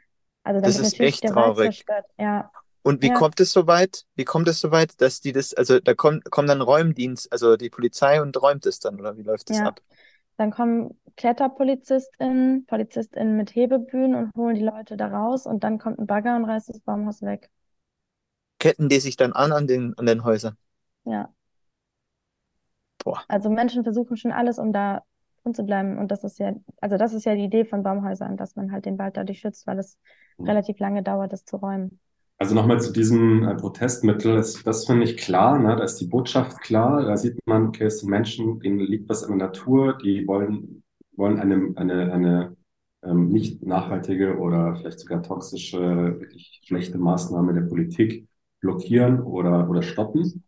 Also 0.44 0.62
Das 0.62 0.78
ist 0.78 1.00
echt 1.02 1.26
traurig. 1.28 1.86
Ja, 2.18 2.52
Und 2.82 3.02
wie 3.02 3.10
Ja. 3.10 3.20
kommt 3.20 3.40
es 3.40 3.52
so 3.52 3.68
weit? 3.68 4.06
Wie 4.16 4.26
kommt 4.26 4.48
es 4.48 4.60
so 4.62 4.72
weit, 4.72 5.00
dass 5.02 5.22
die 5.22 5.32
das, 5.34 5.54
also 5.54 5.80
da 5.80 5.94
kommt, 5.94 6.30
kommt 6.32 6.50
dann 6.50 6.62
Räumdienst, 6.62 7.32
also 7.32 7.58
die 7.58 7.70
Polizei 7.70 8.22
und 8.22 8.42
räumt 8.42 8.66
es 8.66 8.80
dann, 8.80 9.00
oder 9.00 9.18
wie 9.18 9.24
läuft 9.24 9.50
das 9.50 9.58
Ja. 9.58 9.66
ab? 9.66 9.82
dann 10.38 10.52
kommen 10.52 11.00
KletterpolizistInnen, 11.18 12.66
PolizistInnen 12.68 13.38
mit 13.38 13.56
Hebebühnen 13.56 14.16
und 14.16 14.36
holen 14.38 14.56
die 14.56 14.64
Leute 14.64 14.98
da 14.98 15.08
raus. 15.08 15.46
Und 15.48 15.64
dann 15.64 15.80
kommt 15.80 16.00
ein 16.00 16.08
Bagger 16.08 16.36
und 16.38 16.46
reißt 16.46 16.70
das 16.70 16.80
Baumhaus 16.82 17.22
weg. 17.24 17.50
Ketten 18.58 18.88
die 18.88 19.02
sich 19.02 19.18
dann 19.18 19.34
an 19.34 19.52
an 19.52 19.68
den, 19.68 19.98
an 19.98 20.06
den 20.06 20.24
Häusern? 20.24 20.56
Ja. 21.06 21.34
Boah. 23.04 23.26
Also 23.28 23.50
Menschen 23.50 23.84
versuchen 23.84 24.18
schon 24.18 24.32
alles, 24.32 24.60
um 24.60 24.74
da 24.74 25.04
drin 25.44 25.54
zu 25.54 25.64
bleiben. 25.64 25.98
Und 25.98 26.10
das 26.12 26.24
ist 26.24 26.40
ja, 26.40 26.54
also 26.82 26.98
das 26.98 27.14
ist 27.14 27.26
ja 27.26 27.36
die 27.36 27.44
Idee 27.46 27.66
von 27.66 27.84
Baumhäusern, 27.84 28.38
dass 28.38 28.56
man 28.56 28.72
halt 28.72 28.86
den 28.86 28.98
Wald 28.98 29.18
dadurch 29.18 29.40
schützt, 29.40 29.68
weil 29.68 29.80
es 29.80 29.98
Mhm. 30.40 30.48
relativ 30.48 30.80
lange 30.80 31.04
dauert, 31.04 31.32
das 31.34 31.46
zu 31.46 31.58
räumen. 31.58 32.00
Also 32.38 32.56
nochmal 32.56 32.80
zu 32.80 32.94
diesem 32.94 33.44
äh, 33.44 33.56
Protestmittel, 33.56 34.36
das, 34.38 34.64
das 34.64 34.86
finde 34.86 35.04
ich 35.04 35.18
klar, 35.18 35.60
ne? 35.60 35.76
da 35.76 35.84
ist 35.84 35.98
die 35.98 36.06
Botschaft 36.08 36.62
klar, 36.62 37.04
da 37.04 37.18
sieht 37.18 37.38
man, 37.46 37.68
okay, 37.68 37.86
es 37.86 38.00
sind 38.00 38.10
Menschen, 38.10 38.60
denen 38.62 38.80
liegt 38.80 39.10
was 39.10 39.24
in 39.24 39.38
der 39.38 39.48
Natur, 39.48 39.98
die 39.98 40.26
wollen, 40.26 40.84
wollen 41.18 41.38
eine, 41.40 41.74
eine, 41.76 42.14
eine 42.14 42.58
ähm, 43.04 43.28
nicht 43.30 43.62
nachhaltige 43.66 44.38
oder 44.38 44.76
vielleicht 44.78 45.00
sogar 45.02 45.22
toxische, 45.22 45.80
wirklich 46.20 46.62
schlechte 46.64 46.98
Maßnahme 46.98 47.54
der 47.54 47.62
Politik 47.62 48.28
blockieren 48.62 49.20
oder, 49.22 49.70
oder 49.70 49.82
stoppen. 49.82 50.44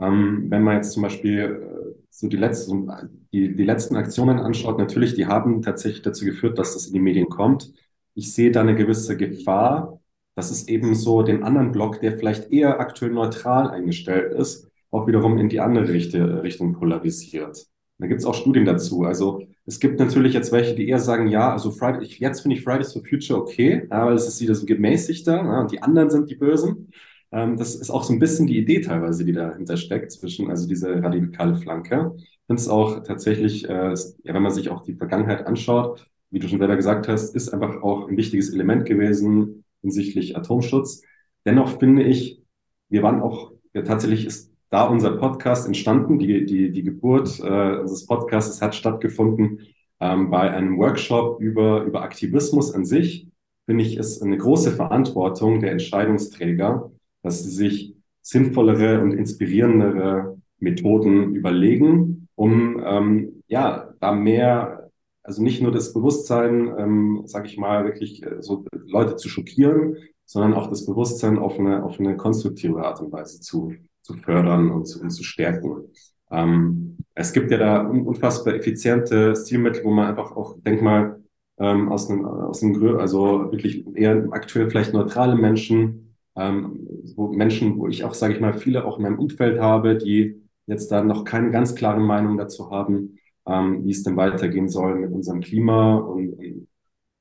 Ähm, 0.00 0.46
wenn 0.48 0.62
man 0.62 0.76
jetzt 0.76 0.92
zum 0.92 1.02
Beispiel 1.02 1.40
äh, 1.40 2.00
so 2.10 2.28
die 2.28 2.36
letzten, 2.36 2.90
die, 3.32 3.54
die 3.54 3.64
letzten 3.64 3.96
Aktionen 3.96 4.38
anschaut, 4.38 4.78
natürlich, 4.78 5.14
die 5.14 5.26
haben 5.26 5.62
tatsächlich 5.62 6.02
dazu 6.02 6.24
geführt, 6.24 6.58
dass 6.58 6.74
das 6.74 6.86
in 6.86 6.94
die 6.94 7.00
Medien 7.00 7.28
kommt. 7.28 7.72
Ich 8.14 8.32
sehe 8.34 8.50
da 8.50 8.60
eine 8.62 8.74
gewisse 8.74 9.16
Gefahr, 9.16 10.00
dass 10.34 10.50
es 10.50 10.68
eben 10.68 10.94
so 10.94 11.22
den 11.22 11.42
anderen 11.42 11.72
Block, 11.72 12.00
der 12.00 12.16
vielleicht 12.16 12.50
eher 12.50 12.80
aktuell 12.80 13.12
neutral 13.12 13.70
eingestellt 13.70 14.32
ist, 14.32 14.68
auch 14.90 15.06
wiederum 15.06 15.38
in 15.38 15.48
die 15.48 15.60
andere 15.60 15.88
Richtung 15.92 16.72
polarisiert. 16.72 17.66
Da 17.98 18.06
gibt 18.06 18.20
es 18.20 18.26
auch 18.26 18.34
Studien 18.34 18.64
dazu. 18.64 19.04
Also 19.04 19.42
es 19.66 19.78
gibt 19.78 20.00
natürlich 20.00 20.32
jetzt 20.32 20.52
welche, 20.52 20.74
die 20.74 20.88
eher 20.88 20.98
sagen, 20.98 21.28
ja, 21.28 21.52
also 21.52 21.70
Friday, 21.70 22.06
jetzt 22.06 22.40
finde 22.40 22.56
ich 22.56 22.64
Fridays 22.64 22.92
for 22.92 23.02
Future 23.04 23.40
okay, 23.40 23.86
weil 23.90 24.14
es 24.14 24.26
ist 24.26 24.40
wieder 24.40 24.54
so 24.54 24.64
gemäßigter 24.64 25.36
ja, 25.36 25.60
und 25.60 25.70
die 25.70 25.82
anderen 25.82 26.10
sind 26.10 26.30
die 26.30 26.34
Bösen. 26.34 26.90
Ähm, 27.32 27.56
das 27.56 27.74
ist 27.74 27.90
auch 27.90 28.04
so 28.04 28.12
ein 28.12 28.18
bisschen 28.18 28.46
die 28.46 28.58
Idee 28.58 28.80
teilweise, 28.80 29.24
die 29.24 29.32
dahinter 29.32 29.76
steckt, 29.76 30.12
zwischen 30.12 30.50
also 30.50 30.68
diese 30.68 31.02
radikale 31.02 31.54
Flanke. 31.56 32.16
finde 32.46 32.60
es 32.60 32.68
auch 32.68 33.02
tatsächlich, 33.02 33.68
äh, 33.68 33.94
ja, 34.24 34.34
wenn 34.34 34.42
man 34.42 34.52
sich 34.52 34.70
auch 34.70 34.82
die 34.82 34.94
Vergangenheit 34.94 35.46
anschaut, 35.46 36.06
wie 36.30 36.38
du 36.38 36.48
schon 36.48 36.58
selber 36.58 36.76
gesagt 36.76 37.08
hast, 37.08 37.34
ist 37.34 37.48
einfach 37.50 37.82
auch 37.82 38.08
ein 38.08 38.16
wichtiges 38.16 38.52
Element 38.52 38.86
gewesen 38.86 39.64
hinsichtlich 39.82 40.36
Atomschutz. 40.36 41.02
Dennoch 41.44 41.78
finde 41.78 42.02
ich, 42.04 42.42
wir 42.88 43.02
waren 43.02 43.20
auch, 43.20 43.52
ja, 43.74 43.82
tatsächlich 43.82 44.26
ist 44.26 44.52
da 44.70 44.86
unser 44.86 45.16
Podcast 45.16 45.66
entstanden, 45.66 46.18
die, 46.18 46.44
die, 46.46 46.70
die 46.70 46.82
Geburt 46.82 47.40
äh, 47.40 47.78
unseres 47.78 48.06
Podcasts 48.06 48.62
hat 48.62 48.74
stattgefunden 48.74 49.60
ähm, 50.00 50.30
bei 50.30 50.50
einem 50.50 50.78
Workshop 50.78 51.40
über, 51.40 51.82
über 51.82 52.02
Aktivismus 52.02 52.72
an 52.72 52.84
sich, 52.84 53.28
finde 53.66 53.84
ich, 53.84 53.96
ist 53.96 54.22
eine 54.22 54.38
große 54.38 54.72
Verantwortung 54.72 55.60
der 55.60 55.72
Entscheidungsträger, 55.72 56.90
dass 57.22 57.42
sie 57.42 57.50
sich 57.50 57.94
sinnvollere 58.22 59.00
und 59.02 59.12
inspirierendere 59.12 60.38
Methoden 60.58 61.34
überlegen, 61.34 62.28
um 62.34 62.82
ähm, 62.84 63.42
ja 63.48 63.92
da 64.00 64.12
mehr, 64.12 64.90
also 65.22 65.42
nicht 65.42 65.62
nur 65.62 65.72
das 65.72 65.92
Bewusstsein, 65.92 66.72
ähm, 66.78 67.22
sage 67.24 67.46
ich 67.46 67.56
mal, 67.56 67.84
wirklich 67.84 68.22
äh, 68.22 68.42
so 68.42 68.64
Leute 68.86 69.16
zu 69.16 69.28
schockieren, 69.28 69.96
sondern 70.24 70.54
auch 70.54 70.68
das 70.68 70.86
Bewusstsein 70.86 71.38
auf 71.38 71.58
eine 71.58 71.82
auf 71.82 71.98
eine 71.98 72.16
konstruktive 72.16 72.84
Art 72.84 73.00
und 73.00 73.12
Weise 73.12 73.40
zu 73.40 73.72
zu 74.02 74.14
fördern 74.14 74.70
und 74.70 74.86
zu, 74.86 75.00
und 75.00 75.10
zu 75.10 75.22
stärken. 75.22 75.84
Ähm, 76.30 76.98
es 77.14 77.32
gibt 77.32 77.50
ja 77.50 77.58
da 77.58 77.82
unfassbar 77.82 78.54
effiziente 78.54 79.34
Stilmittel, 79.36 79.84
wo 79.84 79.90
man 79.90 80.08
einfach 80.08 80.32
auch, 80.32 80.56
denk 80.60 80.82
mal, 80.82 81.20
ähm, 81.58 81.90
aus 81.90 82.08
einem, 82.08 82.24
aus 82.24 82.62
einem, 82.62 82.98
also 82.98 83.50
wirklich 83.50 83.84
eher 83.94 84.26
aktuell 84.30 84.70
vielleicht 84.70 84.94
neutrale 84.94 85.36
Menschen, 85.36 86.09
ähm, 86.40 86.88
wo 87.16 87.28
Menschen, 87.28 87.78
wo 87.78 87.88
ich 87.88 88.04
auch, 88.04 88.14
sage 88.14 88.34
ich 88.34 88.40
mal, 88.40 88.54
viele 88.54 88.84
auch 88.84 88.96
in 88.96 89.02
meinem 89.02 89.18
Umfeld 89.18 89.60
habe, 89.60 89.96
die 89.96 90.40
jetzt 90.66 90.90
da 90.90 91.02
noch 91.02 91.24
keine 91.24 91.50
ganz 91.50 91.74
klare 91.74 92.00
Meinung 92.00 92.38
dazu 92.38 92.70
haben, 92.70 93.18
ähm, 93.46 93.84
wie 93.84 93.90
es 93.90 94.02
denn 94.02 94.16
weitergehen 94.16 94.68
soll 94.68 94.98
mit 94.98 95.12
unserem 95.12 95.40
Klima 95.40 95.96
und, 95.96 96.32
und 96.32 96.68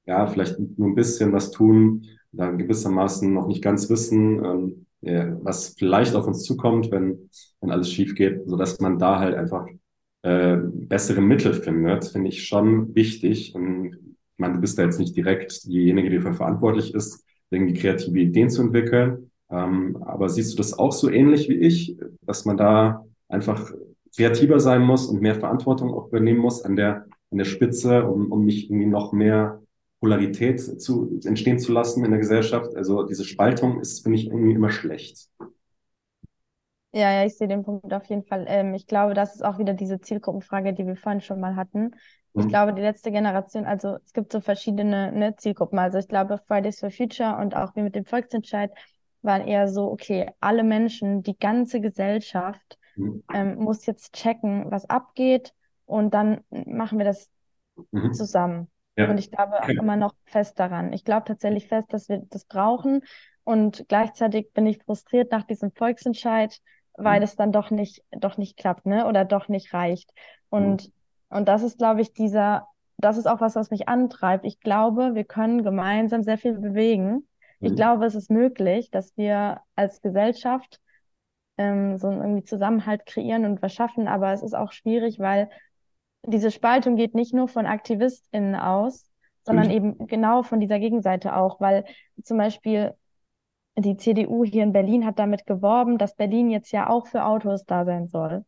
ja, 0.05 0.25
vielleicht 0.27 0.57
nur 0.77 0.87
ein 0.87 0.95
bisschen 0.95 1.33
was 1.33 1.51
tun, 1.51 2.05
da 2.31 2.51
gewissermaßen 2.51 3.33
noch 3.33 3.47
nicht 3.47 3.61
ganz 3.61 3.89
wissen, 3.89 4.43
ähm, 4.43 4.85
ja, 5.01 5.37
was 5.43 5.75
vielleicht 5.77 6.15
auf 6.15 6.27
uns 6.27 6.43
zukommt, 6.43 6.91
wenn, 6.91 7.29
wenn 7.61 7.71
alles 7.71 7.91
schief 7.91 8.15
geht, 8.15 8.47
so 8.47 8.57
dass 8.57 8.79
man 8.79 8.99
da 8.99 9.19
halt 9.19 9.35
einfach 9.35 9.67
äh, 10.21 10.57
bessere 10.57 11.21
Mittel 11.21 11.53
findet, 11.53 12.05
finde 12.05 12.29
ich 12.29 12.45
schon 12.45 12.93
wichtig. 12.95 13.55
Und 13.55 13.93
ich 13.93 14.37
meine, 14.37 14.55
du 14.55 14.61
bist 14.61 14.77
da 14.77 14.83
jetzt 14.83 14.99
nicht 14.99 15.15
direkt 15.15 15.65
diejenige, 15.65 16.09
die 16.09 16.17
dafür 16.17 16.33
verantwortlich 16.33 16.93
ist, 16.93 17.25
irgendwie 17.51 17.73
kreative 17.73 18.19
Ideen 18.19 18.49
zu 18.49 18.61
entwickeln. 18.61 19.31
Ähm, 19.51 19.97
aber 20.03 20.29
siehst 20.29 20.53
du 20.53 20.57
das 20.57 20.77
auch 20.77 20.91
so 20.91 21.09
ähnlich 21.09 21.49
wie 21.49 21.55
ich, 21.55 21.97
dass 22.21 22.45
man 22.45 22.57
da 22.57 23.05
einfach 23.27 23.71
kreativer 24.15 24.59
sein 24.59 24.81
muss 24.81 25.07
und 25.07 25.21
mehr 25.21 25.35
Verantwortung 25.35 25.93
auch 25.93 26.07
übernehmen 26.07 26.39
muss 26.39 26.63
an 26.63 26.75
der, 26.75 27.05
an 27.31 27.37
der 27.37 27.45
Spitze, 27.45 28.05
um, 28.05 28.31
um 28.31 28.45
nicht 28.45 28.69
irgendwie 28.69 28.87
noch 28.87 29.11
mehr 29.13 29.61
Polarität 29.99 30.59
zu, 30.81 31.19
entstehen 31.25 31.59
zu 31.59 31.71
lassen 31.73 32.05
in 32.05 32.11
der 32.11 32.19
Gesellschaft. 32.19 32.75
Also 32.75 33.03
diese 33.03 33.25
Spaltung 33.25 33.79
ist, 33.81 34.01
finde 34.01 34.17
ich, 34.17 34.27
irgendwie 34.27 34.53
immer 34.53 34.71
schlecht. 34.71 35.29
Ja, 36.91 37.11
ja, 37.13 37.25
ich 37.25 37.37
sehe 37.37 37.47
den 37.47 37.63
Punkt 37.63 37.93
auf 37.93 38.05
jeden 38.05 38.23
Fall. 38.23 38.45
Ähm, 38.47 38.73
ich 38.73 38.87
glaube, 38.87 39.13
das 39.13 39.35
ist 39.35 39.43
auch 39.43 39.59
wieder 39.59 39.73
diese 39.75 39.99
Zielgruppenfrage, 40.01 40.73
die 40.73 40.87
wir 40.87 40.95
vorhin 40.95 41.21
schon 41.21 41.39
mal 41.39 41.55
hatten. 41.55 41.91
Ich 42.33 42.45
mhm. 42.45 42.49
glaube, 42.49 42.73
die 42.73 42.81
letzte 42.81 43.11
Generation, 43.11 43.65
also 43.65 43.97
es 44.05 44.13
gibt 44.13 44.31
so 44.31 44.39
verschiedene 44.39 45.11
ne, 45.11 45.35
Zielgruppen. 45.35 45.79
Also 45.79 45.97
ich 45.97 46.07
glaube, 46.07 46.39
Fridays 46.47 46.79
for 46.79 46.91
Future 46.91 47.37
und 47.37 47.55
auch 47.55 47.75
wie 47.75 47.81
mit 47.81 47.95
dem 47.95 48.05
Volksentscheid 48.05 48.71
waren 49.21 49.47
eher 49.47 49.67
so, 49.67 49.91
okay, 49.91 50.31
alle 50.39 50.63
Menschen, 50.63 51.23
die 51.23 51.37
ganze 51.37 51.81
Gesellschaft 51.81 52.77
mhm. 52.95 53.23
ähm, 53.33 53.55
muss 53.55 53.85
jetzt 53.85 54.13
checken, 54.13 54.69
was 54.69 54.89
abgeht 54.89 55.53
und 55.85 56.13
dann 56.13 56.41
machen 56.49 56.99
wir 56.99 57.05
das 57.05 57.29
mhm. 57.91 58.13
zusammen. 58.13 58.67
Ja. 58.95 59.09
Und 59.09 59.17
ich 59.17 59.31
glaube 59.31 59.63
auch 59.63 59.69
immer 59.69 59.95
noch 59.95 60.13
fest 60.25 60.59
daran. 60.59 60.93
Ich 60.93 61.03
glaube 61.03 61.25
tatsächlich 61.25 61.67
fest, 61.67 61.91
dass 61.93 62.09
wir 62.09 62.21
das 62.29 62.45
brauchen. 62.45 63.01
Und 63.43 63.85
gleichzeitig 63.87 64.51
bin 64.53 64.67
ich 64.67 64.83
frustriert 64.83 65.31
nach 65.31 65.43
diesem 65.43 65.71
Volksentscheid, 65.71 66.59
weil 66.93 67.19
mhm. 67.19 67.23
es 67.23 67.35
dann 67.35 67.51
doch 67.51 67.71
nicht, 67.71 68.03
doch 68.11 68.37
nicht 68.37 68.57
klappt, 68.57 68.85
ne? 68.85 69.07
Oder 69.07 69.25
doch 69.25 69.47
nicht 69.47 69.73
reicht. 69.73 70.11
Und, 70.49 70.87
mhm. 70.87 70.93
Und 71.29 71.47
das 71.47 71.63
ist, 71.63 71.77
glaube 71.77 72.01
ich, 72.01 72.13
dieser, 72.13 72.67
das 72.97 73.17
ist 73.17 73.27
auch 73.27 73.41
was, 73.41 73.55
was 73.55 73.71
mich 73.71 73.87
antreibt. 73.87 74.45
Ich 74.45 74.59
glaube, 74.59 75.15
wir 75.15 75.23
können 75.23 75.63
gemeinsam 75.63 76.23
sehr 76.23 76.37
viel 76.37 76.53
bewegen. 76.53 77.27
Ich 77.59 77.71
mhm. 77.71 77.75
glaube, 77.75 78.05
es 78.05 78.15
ist 78.15 78.29
möglich, 78.29 78.89
dass 78.91 79.15
wir 79.17 79.61
als 79.75 80.01
Gesellschaft 80.01 80.79
ähm, 81.57 81.97
so 81.97 82.07
einen 82.07 82.21
irgendwie 82.21 82.43
Zusammenhalt 82.43 83.05
kreieren 83.05 83.45
und 83.45 83.61
was 83.61 83.73
schaffen, 83.73 84.07
aber 84.07 84.31
es 84.31 84.41
ist 84.41 84.55
auch 84.55 84.71
schwierig, 84.71 85.19
weil 85.19 85.49
diese 86.25 86.51
Spaltung 86.51 86.95
geht 86.95 87.15
nicht 87.15 87.33
nur 87.33 87.47
von 87.47 87.65
AktivistInnen 87.65 88.55
aus, 88.55 89.09
sondern 89.43 89.67
mhm. 89.67 89.71
eben 89.71 90.07
genau 90.07 90.43
von 90.43 90.59
dieser 90.59 90.79
Gegenseite 90.79 91.35
auch, 91.35 91.59
weil 91.59 91.85
zum 92.23 92.37
Beispiel 92.37 92.93
die 93.77 93.97
CDU 93.97 94.43
hier 94.43 94.63
in 94.63 94.73
Berlin 94.73 95.05
hat 95.05 95.19
damit 95.19 95.45
geworben, 95.45 95.97
dass 95.97 96.15
Berlin 96.15 96.49
jetzt 96.49 96.71
ja 96.71 96.89
auch 96.89 97.07
für 97.07 97.23
Autos 97.23 97.65
da 97.65 97.85
sein 97.85 98.07
soll. 98.07 98.45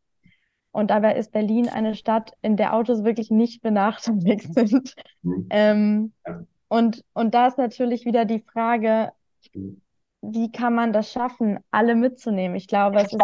Und 0.71 0.89
dabei 0.89 1.15
ist 1.15 1.31
Berlin 1.31 1.67
eine 1.67 1.95
Stadt, 1.95 2.33
in 2.41 2.55
der 2.55 2.73
Autos 2.73 3.03
wirklich 3.03 3.29
nicht 3.29 3.61
benachteiligt 3.61 4.53
sind. 4.53 4.95
Mhm. 5.21 5.47
Ähm, 5.49 6.13
ja. 6.25 6.43
und, 6.69 7.03
und 7.13 7.33
da 7.33 7.47
ist 7.47 7.57
natürlich 7.57 8.05
wieder 8.05 8.25
die 8.25 8.39
Frage, 8.39 9.11
mhm. 9.53 9.81
wie 10.21 10.51
kann 10.51 10.73
man 10.73 10.93
das 10.93 11.11
schaffen, 11.11 11.59
alle 11.71 11.95
mitzunehmen? 11.95 12.55
Ich 12.55 12.67
glaube, 12.67 12.97
es 12.99 13.11
ist 13.11 13.21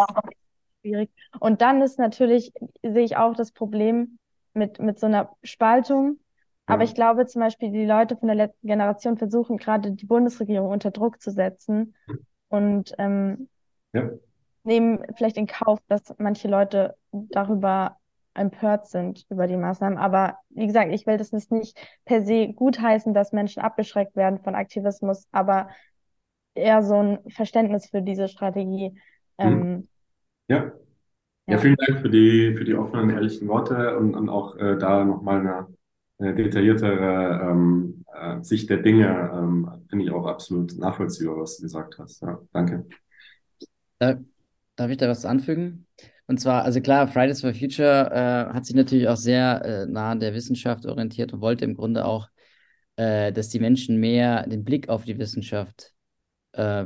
schwierig. 0.81 1.10
Und 1.39 1.62
dann 1.62 1.81
ist 1.81 1.99
natürlich, 1.99 2.51
sehe 2.81 3.05
ich 3.05 3.17
auch 3.17 3.33
das 3.33 3.51
Problem 3.51 4.19
mit, 4.53 4.79
mit 4.79 4.99
so 4.99 5.05
einer 5.05 5.31
Spaltung, 5.43 6.19
aber 6.69 6.83
ich 6.83 6.93
glaube 6.93 7.25
zum 7.25 7.41
Beispiel, 7.41 7.71
die 7.71 7.86
Leute 7.86 8.17
von 8.17 8.27
der 8.27 8.36
letzten 8.36 8.67
Generation 8.67 9.17
versuchen 9.17 9.57
gerade 9.57 9.91
die 9.93 10.05
Bundesregierung 10.05 10.69
unter 10.69 10.91
Druck 10.91 11.21
zu 11.21 11.31
setzen 11.31 11.95
und 12.49 12.93
ähm, 12.97 13.47
ja. 13.93 14.10
Nehmen 14.67 15.03
vielleicht 15.15 15.38
in 15.38 15.47
Kauf, 15.47 15.80
dass 15.88 16.13
manche 16.19 16.47
Leute 16.47 16.95
darüber 17.12 17.97
empört 18.34 18.88
sind 18.88 19.25
über 19.30 19.47
die 19.47 19.58
Maßnahmen. 19.58 19.97
Aber 19.97 20.38
wie 20.49 20.67
gesagt, 20.67 20.93
ich 20.93 21.08
will 21.08 21.17
das 21.17 21.32
nicht 21.32 21.75
per 22.06 22.23
se 22.23 22.53
gutheißen, 22.53 23.13
dass 23.13 23.32
Menschen 23.32 23.63
abgeschreckt 23.63 24.15
werden 24.15 24.39
von 24.39 24.53
Aktivismus, 24.53 25.27
aber 25.32 25.69
eher 26.53 26.84
so 26.84 27.01
ein 27.01 27.19
Verständnis 27.30 27.89
für 27.89 28.03
diese 28.03 28.27
Strategie. 28.27 28.91
Mhm. 28.91 29.45
Ähm, 29.45 29.88
ja. 30.47 30.71
Ja, 31.49 31.58
vielen 31.58 31.77
Dank 31.77 32.01
für 32.01 32.10
die, 32.10 32.53
für 32.56 32.65
die 32.65 32.75
offenen, 32.75 33.10
ehrlichen 33.10 33.47
Worte 33.47 33.97
und, 33.97 34.15
und 34.15 34.27
auch 34.27 34.58
äh, 34.58 34.77
da 34.77 35.06
nochmal 35.06 35.39
eine 35.39 35.67
eine 36.19 36.34
detailliertere 36.34 37.49
ähm, 37.51 38.03
äh, 38.13 38.41
Sicht 38.41 38.69
der 38.69 38.77
Dinge 38.77 39.32
ähm, 39.34 39.69
finde 39.89 40.06
ich 40.06 40.12
auch 40.12 40.25
absolut 40.25 40.77
nachvollziehbar, 40.77 41.38
was 41.38 41.58
du 41.58 41.63
gesagt 41.63 41.99
hast. 41.99 42.21
Ja, 42.21 42.39
danke. 42.53 42.86
Da, 43.99 44.17
darf 44.77 44.89
ich 44.89 44.97
da 44.97 45.09
was 45.09 45.25
anfügen? 45.25 45.85
Und 46.27 46.39
zwar, 46.39 46.63
also 46.63 46.81
klar, 46.81 47.07
Fridays 47.07 47.41
for 47.41 47.53
Future 47.53 48.09
äh, 48.11 48.53
hat 48.53 48.65
sich 48.65 48.75
natürlich 48.75 49.07
auch 49.07 49.17
sehr 49.17 49.63
äh, 49.63 49.85
nah 49.85 50.11
an 50.11 50.19
der 50.19 50.33
Wissenschaft 50.33 50.85
orientiert 50.85 51.33
und 51.33 51.41
wollte 51.41 51.65
im 51.65 51.75
Grunde 51.75 52.05
auch, 52.05 52.29
äh, 52.97 53.31
dass 53.33 53.49
die 53.49 53.59
Menschen 53.59 53.97
mehr 53.99 54.47
den 54.47 54.63
Blick 54.63 54.89
auf 54.89 55.05
die 55.05 55.17
Wissenschaft 55.17 55.93
äh, 56.53 56.85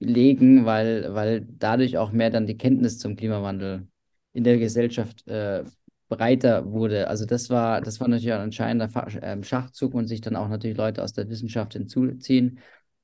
legen, 0.00 0.64
weil, 0.66 1.14
weil 1.14 1.46
dadurch 1.58 1.98
auch 1.98 2.12
mehr 2.12 2.30
dann 2.30 2.46
die 2.46 2.56
Kenntnis 2.56 2.98
zum 2.98 3.16
Klimawandel 3.16 3.86
in 4.32 4.44
der 4.44 4.58
Gesellschaft 4.58 5.26
äh, 5.28 5.64
breiter 6.08 6.70
wurde. 6.70 7.08
Also 7.08 7.24
das 7.24 7.50
war, 7.50 7.80
das 7.80 8.00
war 8.00 8.08
natürlich 8.08 8.32
ein 8.32 8.42
entscheidender 8.42 8.90
ähm, 9.22 9.44
Schachzug 9.44 9.94
und 9.94 10.06
sich 10.08 10.20
dann 10.20 10.36
auch 10.36 10.48
natürlich 10.48 10.76
Leute 10.76 11.02
aus 11.02 11.12
der 11.12 11.28
Wissenschaft 11.28 11.74
hinzuziehen. 11.74 12.58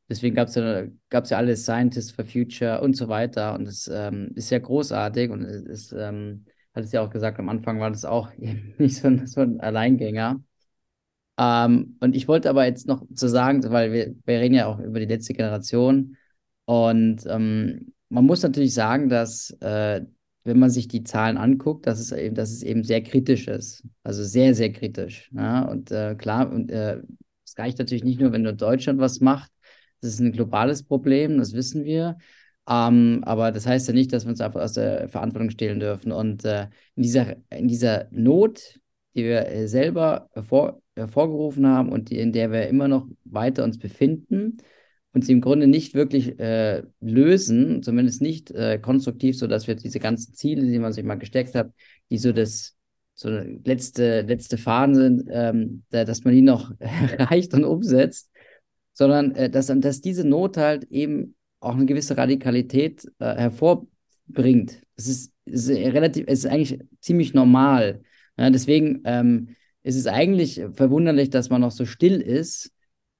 Deswegen 0.09 0.37
gab 0.37 0.49
es 0.49 0.55
ja, 0.55 0.85
gab's 1.11 1.31
ja 1.31 1.39
alles 1.39 1.65
Scientists 1.65 2.13
for 2.13 2.25
Future 2.25 2.81
und 2.81 2.97
so 2.97 3.09
weiter. 3.09 3.55
Und 3.55 3.67
es 3.67 3.89
ähm, 3.93 4.31
ist 4.35 4.51
ja 4.51 4.59
großartig 4.59 5.31
und 5.31 5.43
es 5.43 5.63
ist, 5.63 5.93
ähm, 5.93 6.45
hat 6.75 6.85
es 6.85 6.93
ja 6.93 7.03
auch 7.03 7.11
gesagt, 7.11 7.39
am 7.39 7.49
Anfang 7.49 7.81
war 7.81 7.91
das 7.91 8.05
auch 8.05 8.31
nicht 8.37 8.97
so 8.97 9.09
ein, 9.09 9.27
so 9.27 9.41
ein 9.41 9.61
Alleingänger. 9.61 10.43
Ähm, 11.39 11.97
und 12.01 12.17
ich 12.17 12.29
wollte 12.29 12.49
aber 12.51 12.65
jetzt 12.67 12.87
noch 12.87 13.05
zu 13.15 13.29
sagen, 13.29 13.63
weil 13.71 13.93
wir, 13.93 14.15
wir 14.25 14.41
reden 14.41 14.55
ja 14.55 14.67
auch 14.67 14.79
über 14.79 15.01
die 15.01 15.07
letzte 15.07 15.35
Generation 15.35 16.17
und 16.65 17.25
ähm, 17.27 17.93
man 18.09 18.25
muss 18.25 18.43
natürlich 18.43 18.75
sagen, 18.75 19.09
dass 19.09 19.51
äh, 19.61 20.03
wenn 20.45 20.59
man 20.59 20.71
sich 20.71 20.89
die 20.89 21.03
Zahlen 21.03 21.39
anguckt, 21.39 21.87
dass 21.87 21.99
es 21.99 22.13
eben, 22.13 22.35
dass 22.35 22.51
es 22.51 22.63
eben 22.63 22.85
sehr 22.85 23.03
kritisch 23.03 23.49
ist. 23.49 23.85
Also 24.05 24.23
sehr, 24.23 24.55
sehr 24.55 24.73
kritisch. 24.73 25.31
Ja? 25.35 25.63
Und 25.63 25.91
äh, 25.91 26.15
klar, 26.15 26.51
und 26.51 26.71
äh, 26.71 27.01
es 27.45 27.59
reicht 27.59 27.79
natürlich 27.79 28.05
nicht 28.05 28.21
nur, 28.21 28.33
wenn 28.33 28.43
nur 28.43 28.53
Deutschland 28.53 29.01
was 29.01 29.21
macht. 29.21 29.51
Das 30.01 30.13
ist 30.13 30.21
ein 30.21 30.33
globales 30.33 30.83
Problem, 30.83 31.39
das 31.39 31.53
wissen 31.53 31.85
wir. 31.85 32.19
Ähm, 32.69 33.23
aber 33.25 33.53
das 33.53 33.67
heißt 33.67 33.89
ja 33.89 33.95
nicht, 33.95 34.13
dass 34.13 34.25
wir 34.25 34.31
uns 34.31 34.41
einfach 34.41 34.61
aus 34.61 34.73
der 34.73 35.09
Verantwortung 35.09 35.51
stehlen 35.51 35.81
dürfen. 35.81 36.13
Und 36.13 36.45
äh, 36.45 36.69
in, 36.97 37.03
dieser, 37.03 37.37
in 37.51 37.69
dieser 37.69 38.09
Not, 38.11 38.81
die 39.15 39.25
wir 39.25 39.47
äh, 39.47 39.69
selber 39.69 40.29
hervor, 40.33 40.83
hervorgerufen 40.97 41.67
haben 41.67 41.91
und 41.91 42.11
die, 42.11 42.19
in 42.19 42.33
der 42.33 42.51
wir 42.51 42.69
immer 42.69 42.89
noch 42.89 43.07
weiter 43.25 43.65
uns 43.65 43.79
befinden, 43.79 44.59
uns 45.13 45.29
im 45.29 45.41
Grunde 45.41 45.67
nicht 45.67 45.95
wirklich 45.95 46.39
äh, 46.39 46.83
lösen, 47.01 47.83
zumindest 47.83 48.21
nicht 48.21 48.51
äh, 48.51 48.79
konstruktiv, 48.79 49.39
sodass 49.39 49.67
wir 49.67 49.75
diese 49.77 50.01
ganzen 50.01 50.35
Ziele, 50.35 50.67
die 50.67 50.79
man 50.79 50.93
sich 50.93 51.05
mal 51.05 51.15
gesteckt 51.15 51.55
hat, 51.55 51.71
die 52.11 52.19
so 52.19 52.33
das 52.33 52.77
so 53.15 53.31
letzte, 53.31 54.21
letzte 54.23 54.59
Fahnen 54.59 54.95
sind, 54.95 55.29
ähm, 55.31 55.85
dass 55.89 56.25
man 56.25 56.35
die 56.35 56.43
noch 56.43 56.73
erreicht 56.79 57.55
und 57.55 57.65
umsetzt, 57.65 58.31
sondern 58.97 59.35
äh, 59.35 59.51
dass, 59.51 59.67
dass 59.67 60.01
diese 60.01 60.27
Not 60.27 60.57
halt 60.57 60.85
eben 60.85 61.35
auch 61.61 61.75
eine 61.75 61.85
gewisse 61.85 62.17
Radikalität 62.17 63.07
äh, 63.19 63.35
hervorbringt. 63.37 64.81
Das 64.97 65.07
ist, 65.07 65.33
ist 65.45 65.69
relativ, 65.69 66.27
ist 66.27 66.47
eigentlich 66.47 66.81
ziemlich 67.01 67.35
normal. 67.35 68.01
Ja, 68.39 68.49
deswegen 68.49 69.03
ähm, 69.05 69.51
ist 69.83 69.97
es 69.97 70.07
eigentlich 70.07 70.63
verwunderlich, 70.73 71.29
dass 71.29 71.51
man 71.51 71.61
noch 71.61 71.73
so 71.73 71.85
still 71.85 72.21
ist 72.21 72.73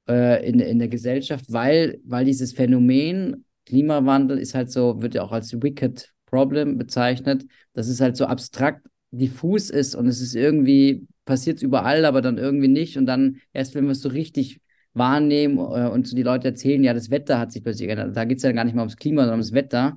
äh, 0.09 0.49
in, 0.49 0.61
in 0.61 0.79
der 0.79 0.89
Gesellschaft, 0.89 1.45
weil, 1.49 2.01
weil 2.05 2.25
dieses 2.25 2.55
Phänomen 2.55 3.45
Klimawandel 3.67 4.39
ist 4.39 4.55
halt 4.55 4.71
so, 4.71 5.03
wird 5.03 5.15
ja 5.15 5.23
auch 5.23 5.33
als 5.33 5.61
Wicked 5.61 6.15
Problem 6.25 6.79
bezeichnet. 6.79 7.45
Das 7.75 7.89
ist 7.89 8.01
halt 8.01 8.17
so 8.17 8.25
abstrakt 8.25 8.87
diffus 9.11 9.71
ist 9.71 9.95
und 9.95 10.07
es 10.07 10.21
ist 10.21 10.35
irgendwie, 10.35 11.07
passiert 11.25 11.61
überall, 11.61 12.05
aber 12.07 12.23
dann 12.23 12.39
irgendwie 12.39 12.69
nicht. 12.69 12.97
Und 12.97 13.07
dann 13.07 13.39
erst, 13.53 13.75
wenn 13.75 13.85
wir 13.85 13.93
es 13.93 14.01
so 14.01 14.09
richtig 14.09 14.61
wahrnehmen 14.97 15.59
äh, 15.59 15.89
und 15.89 16.07
so 16.07 16.17
die 16.17 16.23
Leute 16.23 16.49
erzählen, 16.49 16.83
ja, 16.83 16.95
das 16.95 17.11
Wetter 17.11 17.39
hat 17.39 17.53
sich 17.53 17.63
plötzlich 17.63 17.87
geändert. 17.87 18.17
Da 18.17 18.25
geht 18.25 18.39
es 18.39 18.43
ja 18.43 18.53
gar 18.53 18.65
nicht 18.65 18.75
mehr 18.75 18.83
ums 18.83 18.97
Klima, 18.97 19.23
sondern 19.23 19.41
ums 19.41 19.53
Wetter. 19.53 19.97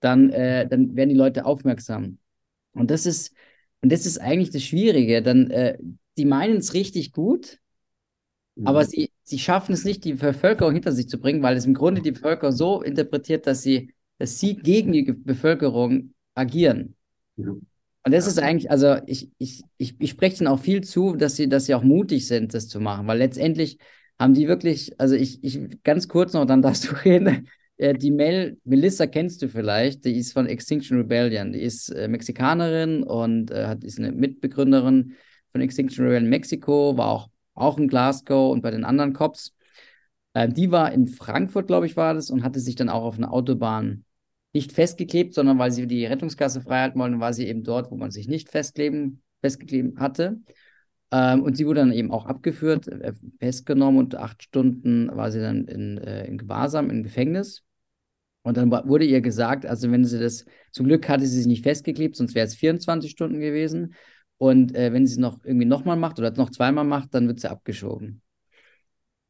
Dann, 0.00 0.30
äh, 0.30 0.68
dann 0.68 0.94
werden 0.94 1.08
die 1.08 1.16
Leute 1.16 1.46
aufmerksam. 1.46 2.18
Und 2.72 2.90
das 2.90 3.06
ist, 3.06 3.34
und 3.82 3.90
das 3.90 4.06
ist 4.06 4.18
eigentlich 4.18 4.50
das 4.50 4.62
Schwierige. 4.62 5.22
Dann, 5.22 5.50
äh, 5.50 5.78
die 6.18 6.26
meinen 6.26 6.58
es 6.58 6.74
richtig 6.74 7.12
gut, 7.12 7.58
mhm. 8.54 8.66
aber 8.66 8.84
sie, 8.84 9.10
sie 9.22 9.38
schaffen 9.38 9.72
es 9.72 9.84
nicht, 9.84 10.04
die 10.04 10.14
Bevölkerung 10.14 10.74
hinter 10.74 10.92
sich 10.92 11.08
zu 11.08 11.18
bringen, 11.18 11.42
weil 11.42 11.56
es 11.56 11.66
im 11.66 11.74
Grunde 11.74 12.02
die 12.02 12.12
Bevölkerung 12.12 12.54
so 12.54 12.82
interpretiert, 12.82 13.46
dass 13.46 13.62
sie, 13.62 13.94
dass 14.18 14.38
sie 14.38 14.56
gegen 14.56 14.92
die 14.92 15.02
Bevölkerung 15.12 16.14
agieren. 16.34 16.94
Mhm. 17.36 17.62
Und 18.04 18.12
das 18.12 18.28
ist 18.28 18.38
eigentlich, 18.38 18.70
also 18.70 18.98
ich, 19.06 19.32
ich, 19.38 19.64
ich, 19.78 20.00
ich 20.00 20.10
spreche 20.10 20.36
ihnen 20.44 20.46
auch 20.46 20.60
viel 20.60 20.84
zu, 20.84 21.16
dass 21.16 21.34
sie, 21.34 21.48
dass 21.48 21.66
sie 21.66 21.74
auch 21.74 21.82
mutig 21.82 22.28
sind, 22.28 22.54
das 22.54 22.68
zu 22.68 22.78
machen, 22.78 23.08
weil 23.08 23.18
letztendlich 23.18 23.78
haben 24.18 24.34
die 24.34 24.48
wirklich, 24.48 24.98
also 25.00 25.14
ich, 25.14 25.42
ich 25.44 25.82
ganz 25.82 26.08
kurz 26.08 26.32
noch, 26.32 26.46
dann 26.46 26.62
darfst 26.62 26.90
du 26.90 26.94
reden. 27.04 27.48
Äh, 27.76 27.94
die 27.94 28.10
Mel, 28.10 28.58
Melissa 28.64 29.06
kennst 29.06 29.42
du 29.42 29.48
vielleicht, 29.48 30.04
die 30.04 30.16
ist 30.16 30.32
von 30.32 30.46
Extinction 30.46 30.98
Rebellion. 30.98 31.52
Die 31.52 31.62
ist 31.62 31.90
äh, 31.90 32.08
Mexikanerin 32.08 33.02
und 33.02 33.50
äh, 33.50 33.66
hat, 33.66 33.84
ist 33.84 33.98
eine 33.98 34.12
Mitbegründerin 34.12 35.14
von 35.52 35.60
Extinction 35.60 36.04
Rebellion 36.04 36.30
Mexiko, 36.30 36.96
war 36.96 37.08
auch, 37.08 37.28
auch 37.54 37.78
in 37.78 37.88
Glasgow 37.88 38.52
und 38.52 38.62
bei 38.62 38.70
den 38.70 38.84
anderen 38.84 39.12
Cops. 39.12 39.54
Ähm, 40.34 40.54
die 40.54 40.70
war 40.70 40.92
in 40.92 41.06
Frankfurt, 41.06 41.66
glaube 41.66 41.86
ich, 41.86 41.96
war 41.96 42.14
das, 42.14 42.30
und 42.30 42.42
hatte 42.42 42.60
sich 42.60 42.76
dann 42.76 42.88
auch 42.88 43.04
auf 43.04 43.18
einer 43.18 43.32
Autobahn 43.32 44.04
nicht 44.52 44.72
festgeklebt, 44.72 45.34
sondern 45.34 45.58
weil 45.58 45.70
sie 45.70 45.86
die 45.86 46.06
Rettungskasse 46.06 46.62
freihalten 46.62 47.00
wollten, 47.00 47.20
war 47.20 47.32
sie 47.34 47.46
eben 47.46 47.62
dort, 47.62 47.90
wo 47.90 47.96
man 47.96 48.10
sich 48.10 48.26
nicht 48.26 48.50
festkleben, 48.50 49.22
festgeklebt 49.42 49.98
hatte. 49.98 50.40
Ähm, 51.12 51.42
und 51.42 51.56
sie 51.56 51.66
wurde 51.66 51.80
dann 51.80 51.92
eben 51.92 52.10
auch 52.10 52.26
abgeführt, 52.26 52.88
äh, 52.88 53.12
festgenommen 53.38 53.98
und 53.98 54.14
acht 54.16 54.42
Stunden 54.42 55.08
war 55.14 55.30
sie 55.30 55.40
dann 55.40 55.66
in, 55.66 55.98
äh, 55.98 56.26
in 56.26 56.38
Gewahrsam, 56.38 56.90
im 56.90 57.02
Gefängnis. 57.02 57.62
Und 58.42 58.56
dann 58.56 58.70
wurde 58.70 59.04
ihr 59.04 59.20
gesagt, 59.20 59.66
also 59.66 59.90
wenn 59.90 60.04
sie 60.04 60.20
das, 60.20 60.44
zum 60.70 60.86
Glück 60.86 61.08
hatte 61.08 61.26
sie 61.26 61.38
sich 61.38 61.46
nicht 61.46 61.64
festgeklebt, 61.64 62.16
sonst 62.16 62.34
wäre 62.34 62.46
es 62.46 62.54
24 62.54 63.10
Stunden 63.10 63.40
gewesen. 63.40 63.94
Und 64.38 64.74
äh, 64.74 64.92
wenn 64.92 65.06
sie 65.06 65.14
es 65.14 65.18
noch 65.18 65.44
irgendwie 65.44 65.66
nochmal 65.66 65.96
macht 65.96 66.18
oder 66.18 66.30
noch 66.32 66.50
zweimal 66.50 66.84
macht, 66.84 67.14
dann 67.14 67.26
wird 67.26 67.40
sie 67.40 67.50
abgeschoben. 67.50 68.22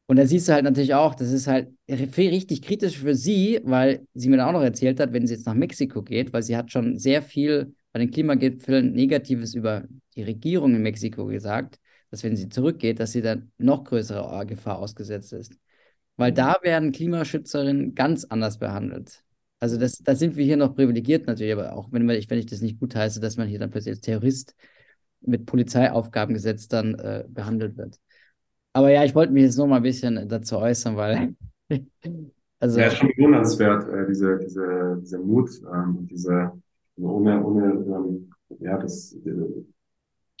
Und 0.05 0.17
da 0.17 0.25
siehst 0.25 0.47
du 0.47 0.53
halt 0.53 0.63
natürlich 0.63 0.93
auch, 0.93 1.15
das 1.15 1.31
ist 1.31 1.47
halt 1.47 1.69
richtig 1.89 2.61
kritisch 2.61 2.97
für 2.99 3.13
sie, 3.13 3.59
weil 3.63 4.07
sie 4.13 4.29
mir 4.29 4.37
dann 4.37 4.47
auch 4.47 4.53
noch 4.53 4.61
erzählt 4.61 4.99
hat, 4.99 5.11
wenn 5.11 5.27
sie 5.27 5.33
jetzt 5.33 5.45
nach 5.45 5.53
Mexiko 5.53 6.01
geht, 6.01 6.31
weil 6.31 6.43
sie 6.43 6.55
hat 6.55 6.71
schon 6.71 6.97
sehr 6.97 7.21
viel 7.21 7.75
bei 7.97 8.05
den 8.05 8.11
Klimagipfeln 8.11 8.93
Negatives 8.93 9.55
über 9.55 9.83
die 10.15 10.21
Regierung 10.21 10.75
in 10.75 10.83
Mexiko 10.83 11.25
gesagt, 11.25 11.79
dass 12.11 12.23
wenn 12.23 12.35
sie 12.35 12.47
zurückgeht, 12.47 12.99
dass 12.99 13.11
sie 13.11 13.23
dann 13.23 13.51
noch 13.57 13.85
größere 13.85 14.45
Gefahr 14.45 14.77
ausgesetzt 14.77 15.33
ist. 15.33 15.57
Weil 16.15 16.31
da 16.31 16.57
werden 16.61 16.91
Klimaschützerinnen 16.91 17.95
ganz 17.95 18.23
anders 18.25 18.59
behandelt. 18.59 19.23
Also 19.59 19.77
das, 19.77 19.97
da 19.97 20.13
sind 20.13 20.35
wir 20.35 20.45
hier 20.45 20.57
noch 20.57 20.75
privilegiert 20.75 21.25
natürlich, 21.25 21.51
aber 21.51 21.73
auch 21.73 21.91
wenn, 21.91 22.07
ich, 22.11 22.29
wenn 22.29 22.37
ich 22.37 22.45
das 22.45 22.61
nicht 22.61 22.79
gut 22.79 22.95
heiße, 22.95 23.19
dass 23.19 23.35
man 23.35 23.47
hier 23.47 23.57
dann 23.57 23.71
plötzlich 23.71 23.95
als 23.95 24.01
Terrorist 24.01 24.53
mit 25.21 25.47
Polizeiaufgabengesetz 25.47 26.67
dann 26.67 26.93
äh, 26.99 27.25
behandelt 27.27 27.77
wird. 27.77 27.99
Aber 28.73 28.91
ja, 28.91 29.05
ich 29.05 29.15
wollte 29.15 29.33
mich 29.33 29.41
jetzt 29.41 29.57
noch 29.57 29.65
mal 29.65 29.77
ein 29.77 29.81
bisschen 29.81 30.29
dazu 30.29 30.59
äußern, 30.59 30.95
weil. 30.97 31.35
also, 32.59 32.79
ja, 32.79 32.91
schon 32.91 33.09
bewundernswert, 33.15 33.89
äh, 33.89 34.05
diese, 34.07 34.37
diese, 34.37 34.99
dieser 35.01 35.17
Mut 35.17 35.49
ähm, 35.73 35.97
und 35.97 36.11
diese, 36.11 36.51
ohne, 36.97 37.43
ohne 37.45 37.73
ähm, 37.73 38.29
ja, 38.59 38.77
das 38.77 39.13
äh, 39.25 39.63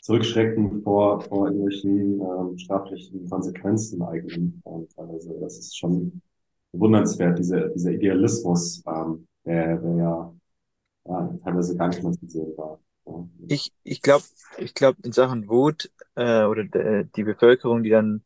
Zurückschrecken 0.01 0.83
vor, 0.83 1.21
vor 1.21 1.47
irgendwelchen 1.47 2.21
ähm, 2.21 2.57
straflichen 2.57 3.29
Konsequenzen 3.29 4.01
eigentlich. 4.01 4.37
Ähm, 4.37 4.87
teilweise. 4.95 5.35
Das 5.41 5.57
ist 5.57 5.77
schon 5.77 6.21
bewundernswert, 6.71 7.37
diese, 7.39 7.71
dieser 7.75 7.91
Idealismus, 7.91 8.83
ähm, 8.87 9.27
der, 9.45 9.77
der 9.77 9.95
ja, 9.95 10.33
ja 11.07 11.37
teilweise 11.43 11.75
gar 11.75 11.89
nicht 11.89 12.03
mehr 12.03 12.13
zu 12.13 12.27
sehen 12.27 12.53
war. 12.57 12.79
Ich, 13.47 13.71
ich 13.83 14.01
glaube, 14.01 14.25
ich 14.57 14.73
glaube 14.73 14.97
in 15.03 15.11
Sachen 15.11 15.47
Wut 15.47 15.89
äh, 16.15 16.43
oder 16.43 16.65
de, 16.65 17.05
die 17.15 17.23
Bevölkerung, 17.23 17.83
die 17.83 17.89
dann, 17.89 18.23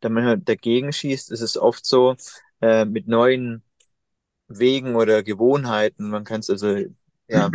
dann 0.00 0.12
manchmal 0.12 0.38
dagegen 0.38 0.92
schießt, 0.92 1.30
ist 1.30 1.42
es 1.42 1.58
oft 1.58 1.84
so 1.84 2.16
äh, 2.60 2.84
mit 2.84 3.06
neuen 3.06 3.62
Wegen 4.48 4.96
oder 4.96 5.22
Gewohnheiten. 5.22 6.08
Man 6.08 6.24
kann 6.24 6.40
es 6.40 6.50
also 6.50 6.84
ja, 7.28 7.50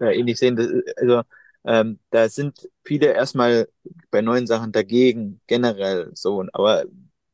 ja 0.00 0.10
ähnlich 0.10 0.38
sehen. 0.38 0.58
Also 0.96 1.22
ähm, 1.64 1.98
da 2.10 2.28
sind 2.28 2.68
viele 2.84 3.06
erstmal 3.12 3.68
bei 4.10 4.22
neuen 4.22 4.46
Sachen 4.46 4.72
dagegen 4.72 5.40
generell 5.46 6.10
so. 6.14 6.44
Aber 6.52 6.84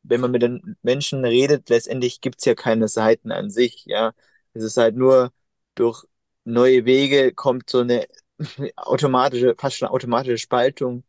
wenn 0.03 0.21
man 0.21 0.31
mit 0.31 0.43
den 0.43 0.77
Menschen 0.83 1.25
redet, 1.25 1.69
letztendlich 1.69 2.21
gibt's 2.21 2.45
ja 2.45 2.55
keine 2.55 2.89
Seiten 2.89 3.33
an 3.33 3.51
sich. 3.51 3.85
Ja, 3.87 4.13
es 4.55 4.63
ist 4.65 4.77
halt 4.77 4.97
nur 4.97 5.33
durch 5.75 6.05
neue 6.45 6.85
Wege 6.85 7.33
kommt 7.35 7.69
so 7.71 7.81
eine 7.81 8.07
automatische, 8.77 9.55
fast 9.59 9.77
schon 9.79 9.89
automatische 9.89 10.39
Spaltung 10.39 11.05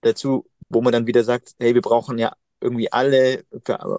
dazu, 0.00 0.46
wo 0.68 0.80
man 0.82 0.92
dann 0.92 1.06
wieder 1.06 1.24
sagt, 1.24 1.54
hey, 1.58 1.74
wir 1.74 1.82
brauchen 1.82 2.18
ja 2.18 2.32
irgendwie 2.60 2.90
alle, 2.92 3.44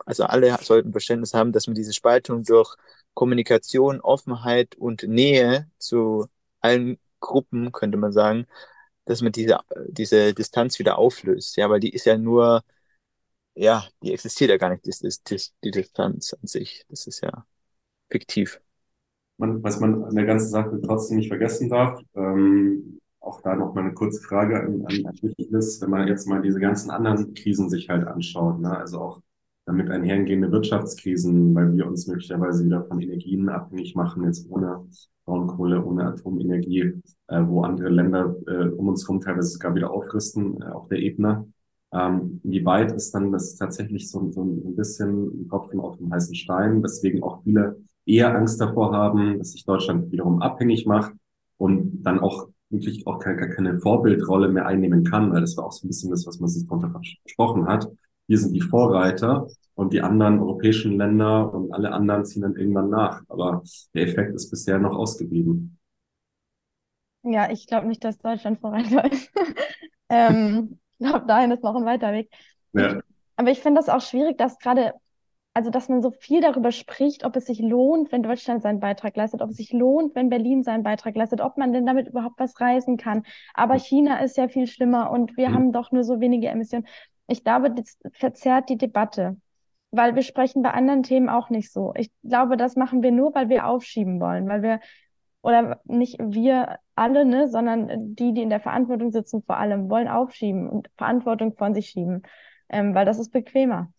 also 0.05 0.23
alle 0.25 0.57
sollten 0.61 0.91
Verständnis 0.91 1.33
haben, 1.33 1.51
dass 1.51 1.67
man 1.67 1.75
diese 1.75 1.93
Spaltung 1.93 2.43
durch 2.43 2.75
Kommunikation, 3.17 4.01
Offenheit 4.01 4.75
und 4.75 5.03
Nähe 5.03 5.69
zu 5.79 6.27
allen 6.61 6.99
Gruppen, 7.19 7.71
könnte 7.71 7.97
man 7.97 8.11
sagen, 8.11 8.47
dass 9.05 9.21
man 9.21 9.31
diese, 9.31 9.59
diese 9.89 10.33
Distanz 10.33 10.79
wieder 10.79 10.97
auflöst. 10.99 11.57
Ja, 11.57 11.69
weil 11.69 11.79
die 11.79 11.93
ist 11.93 12.05
ja 12.05 12.17
nur, 12.17 12.63
ja, 13.55 13.87
die 14.03 14.13
existiert 14.13 14.51
ja 14.51 14.57
gar 14.57 14.69
nicht, 14.69 14.85
die, 14.85 14.91
die, 15.29 15.41
die 15.63 15.71
Distanz 15.71 16.33
an 16.33 16.47
sich. 16.47 16.85
Das 16.89 17.07
ist 17.07 17.21
ja 17.21 17.45
fiktiv 18.11 18.61
man, 19.37 19.63
was 19.63 19.79
man 19.79 20.03
an 20.03 20.15
der 20.15 20.25
ganzen 20.25 20.49
Sache 20.49 20.79
trotzdem 20.81 21.17
nicht 21.17 21.29
vergessen 21.29 21.69
darf, 21.69 22.01
ähm, 22.15 22.99
auch 23.19 23.41
da 23.41 23.55
noch 23.55 23.73
mal 23.73 23.81
eine 23.81 23.93
kurze 23.93 24.21
Frage 24.21 24.59
an, 24.59 24.85
an, 24.85 25.05
an 25.05 25.33
ist, 25.37 25.81
wenn 25.81 25.89
man 25.89 26.07
jetzt 26.07 26.27
mal 26.27 26.41
diese 26.41 26.59
ganzen 26.59 26.91
anderen 26.91 27.33
Krisen 27.33 27.69
sich 27.69 27.89
halt 27.89 28.07
anschaut, 28.07 28.59
ne? 28.59 28.77
also 28.77 28.99
auch 28.99 29.21
damit 29.67 29.91
einhergehende 29.91 30.49
Wirtschaftskrisen, 30.51 31.53
weil 31.53 31.75
wir 31.75 31.85
uns 31.87 32.07
möglicherweise 32.07 32.63
wieder 32.63 32.85
von 32.85 33.01
Energien 33.01 33.49
abhängig 33.49 33.95
machen, 33.95 34.23
jetzt 34.23 34.49
ohne 34.49 34.87
Braunkohle, 35.25 35.83
ohne 35.83 36.05
Atomenergie, 36.05 37.01
äh, 37.27 37.41
wo 37.45 37.63
andere 37.63 37.89
Länder 37.89 38.33
äh, 38.47 38.69
um 38.69 38.87
uns 38.87 39.03
herum 39.03 39.19
teilweise 39.19 39.49
sogar 39.49 39.75
wieder 39.75 39.91
aufrüsten, 39.91 40.61
äh, 40.61 40.65
auf 40.67 40.87
der 40.87 40.99
Ebene. 40.99 41.51
Ähm, 41.91 42.39
wie 42.43 42.63
weit 42.65 42.93
ist 42.93 43.13
dann 43.13 43.33
das 43.33 43.55
tatsächlich 43.57 44.09
so, 44.09 44.31
so 44.31 44.41
ein 44.41 44.75
bisschen 44.77 45.41
ein 45.41 45.49
Tropfen 45.49 45.81
auf 45.81 45.97
dem 45.97 46.13
heißen 46.13 46.35
Stein, 46.35 46.81
weswegen 46.81 47.21
auch 47.21 47.43
viele 47.43 47.77
eher 48.05 48.33
Angst 48.33 48.61
davor 48.61 48.93
haben, 48.93 49.37
dass 49.37 49.51
sich 49.51 49.65
Deutschland 49.65 50.11
wiederum 50.13 50.41
abhängig 50.41 50.85
macht 50.85 51.11
und 51.57 52.03
dann 52.03 52.19
auch 52.19 52.47
wirklich 52.69 53.05
auch 53.05 53.19
keine, 53.19 53.49
keine 53.49 53.79
Vorbildrolle 53.79 54.47
mehr 54.47 54.65
einnehmen 54.65 55.03
kann, 55.03 55.33
weil 55.33 55.41
das 55.41 55.57
war 55.57 55.65
auch 55.65 55.71
so 55.73 55.85
ein 55.85 55.89
bisschen 55.89 56.09
das, 56.09 56.25
was 56.25 56.39
man 56.39 56.49
sich 56.49 56.65
darunter 56.65 56.89
versprochen 56.89 57.67
hat. 57.67 57.89
Hier 58.27 58.37
sind 58.37 58.53
die 58.53 58.61
Vorreiter 58.61 59.47
und 59.75 59.93
die 59.93 60.01
anderen 60.01 60.39
europäischen 60.39 60.97
Länder 60.97 61.53
und 61.53 61.71
alle 61.73 61.91
anderen 61.91 62.25
ziehen 62.25 62.41
dann 62.41 62.55
irgendwann 62.55 62.89
nach. 62.89 63.21
Aber 63.27 63.63
der 63.93 64.03
Effekt 64.03 64.35
ist 64.35 64.49
bisher 64.49 64.79
noch 64.79 64.95
ausgeblieben. 64.95 65.79
Ja, 67.23 67.49
ich 67.51 67.67
glaube 67.67 67.87
nicht, 67.87 68.03
dass 68.03 68.17
Deutschland 68.17 68.59
Vorreiter 68.59 69.11
ist. 69.11 69.31
ähm, 70.09 70.79
ich 70.97 71.07
glaube, 71.07 71.25
dahin 71.27 71.51
ist 71.51 71.63
noch 71.63 71.75
ein 71.75 71.85
weiter 71.85 72.11
Weg. 72.13 72.29
Ja. 72.73 72.99
aber 73.37 73.49
ich 73.49 73.59
finde 73.59 73.79
das 73.79 73.89
auch 73.89 74.01
schwierig, 74.01 74.37
dass 74.37 74.59
gerade 74.59 74.93
also 75.57 75.71
dass 75.71 75.89
man 75.89 76.03
so 76.03 76.11
viel 76.11 76.39
darüber 76.39 76.71
spricht, 76.71 77.25
ob 77.25 77.35
es 77.35 77.47
sich 77.47 77.59
lohnt, 77.59 78.11
wenn 78.11 78.21
Deutschland 78.21 78.61
seinen 78.61 78.79
Beitrag 78.79 79.17
leistet, 79.17 79.41
ob 79.41 79.49
es 79.49 79.57
sich 79.57 79.73
lohnt, 79.73 80.13
wenn 80.13 80.29
Berlin 80.29 80.61
seinen 80.61 80.83
Beitrag 80.83 81.15
leistet, 81.15 81.41
ob 81.41 81.57
man 81.57 81.73
denn 81.73 81.83
damit 81.83 82.09
überhaupt 82.09 82.39
was 82.39 82.61
reisen 82.61 82.95
kann. 82.97 83.23
Aber 83.55 83.79
China 83.79 84.19
ist 84.19 84.37
ja 84.37 84.49
viel 84.49 84.67
schlimmer 84.67 85.09
und 85.09 85.35
wir 85.35 85.49
mhm. 85.49 85.53
haben 85.55 85.71
doch 85.71 85.91
nur 85.91 86.03
so 86.03 86.19
wenige 86.19 86.47
Emissionen. 86.49 86.85
Ich 87.27 87.43
glaube, 87.43 87.71
das 87.71 87.97
verzerrt 88.13 88.69
die 88.69 88.77
Debatte, 88.77 89.37
weil 89.91 90.15
wir 90.15 90.23
sprechen 90.23 90.63
bei 90.63 90.71
anderen 90.71 91.03
Themen 91.03 91.29
auch 91.29 91.49
nicht 91.49 91.71
so. 91.71 91.93
Ich 91.95 92.11
glaube, 92.23 92.57
das 92.57 92.75
machen 92.75 93.03
wir 93.03 93.11
nur, 93.11 93.35
weil 93.35 93.49
wir 93.49 93.67
aufschieben 93.67 94.19
wollen, 94.19 94.47
weil 94.47 94.61
wir 94.61 94.79
oder 95.41 95.79
nicht 95.85 96.17
wir, 96.19 96.79
alle, 96.95 97.23
ne, 97.23 97.47
sondern 97.47 98.15
die, 98.15 98.33
die 98.33 98.41
in 98.41 98.49
der 98.49 98.59
Verantwortung 98.59 99.11
sitzen, 99.11 99.43
vor 99.43 99.57
allem 99.57 99.89
wollen 99.89 100.07
aufschieben 100.07 100.67
und 100.67 100.89
Verantwortung 100.97 101.55
von 101.55 101.73
sich 101.73 101.89
schieben, 101.89 102.23
ähm, 102.69 102.93
weil 102.95 103.05
das 103.05 103.19
ist 103.19 103.31
bequemer. 103.31 103.93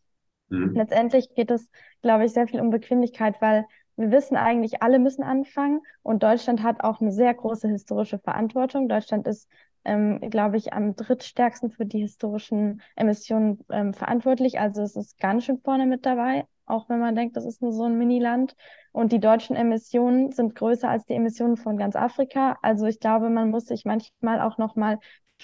Mhm. 0.49 0.75
Letztendlich 0.75 1.35
geht 1.35 1.51
es, 1.51 1.71
glaube 2.03 2.25
ich, 2.25 2.33
sehr 2.33 2.49
viel 2.49 2.61
um 2.61 2.71
Bequemlichkeit, 2.71 3.41
weil 3.41 3.67
wir 3.99 4.13
wissen 4.13 4.37
eigentlich, 4.37 4.83
alle 4.83 4.99
müssen 4.99 5.23
anfangen 5.25 5.81
und 6.03 6.23
Deutschland 6.23 6.63
hat 6.63 6.83
auch 6.83 7.01
eine 7.01 7.13
sehr 7.13 7.35
große 7.35 7.69
historische 7.69 8.19
Verantwortung. 8.19 8.89
Deutschland 8.89 9.27
ist, 9.27 9.49
ähm, 9.85 10.21
glaube 10.31 10.57
ich, 10.57 10.73
am 10.73 10.95
drittstärksten 10.95 11.71
für 11.71 11.85
die 11.85 12.01
historischen 12.01 12.81
Emissionen 12.95 13.65
ähm, 13.71 13.93
verantwortlich. 13.95 14.61
Also 14.61 14.83
es 14.83 14.95
ist 14.97 15.19
ganz 15.19 15.45
schön 15.45 15.59
vorne 15.59 15.87
mit 15.87 16.07
dabei, 16.07 16.47
auch 16.65 16.89
wenn 16.89 17.01
man 17.01 17.17
denkt, 17.17 17.37
das 17.37 17.45
ist 17.45 17.61
nur 17.61 17.73
so 17.73 17.85
ein 17.85 17.99
Miniland. 17.99 18.55
Und 18.93 19.13
die 19.13 19.21
deutschen 19.21 19.57
Emissionen 19.57 20.31
sind 20.31 20.55
größer 20.55 20.89
als 20.89 21.05
die 21.07 21.15
Emissionen 21.15 21.57
von 21.57 21.77
ganz 21.77 21.97
Afrika. 21.97 22.57
Also 22.63 22.87
ich 22.87 23.01
glaube, 23.01 23.31
man 23.31 23.51
muss 23.51 23.67
sich 23.67 23.85
manchmal 23.85 24.41
auch 24.41 24.59
nochmal 24.59 24.99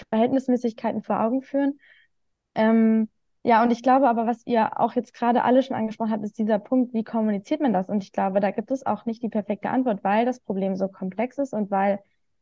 Verhältnismäßigkeiten 0.09 1.03
vor 1.03 1.19
Augen 1.21 1.41
führen. 1.41 1.77
Ähm, 2.55 3.09
ja, 3.45 3.61
und 3.61 3.69
ich 3.69 3.83
glaube 3.83 4.09
aber, 4.09 4.25
was 4.25 4.41
ihr 4.47 4.79
auch 4.79 4.93
jetzt 4.93 5.13
gerade 5.13 5.43
alle 5.43 5.61
schon 5.61 5.75
angesprochen 5.75 6.11
habt, 6.11 6.23
ist 6.23 6.39
dieser 6.39 6.57
Punkt, 6.57 6.95
wie 6.95 7.03
kommuniziert 7.03 7.61
man 7.61 7.73
das? 7.73 7.89
Und 7.89 8.03
ich 8.03 8.11
glaube, 8.11 8.39
da 8.39 8.49
gibt 8.49 8.71
es 8.71 8.87
auch 8.87 9.05
nicht 9.05 9.21
die 9.21 9.29
perfekte 9.29 9.69
Antwort, 9.69 10.03
weil 10.03 10.25
das 10.25 10.39
Problem 10.39 10.75
so 10.75 10.87
komplex 10.87 11.37
ist 11.37 11.53
und 11.53 11.69
weil 11.69 11.99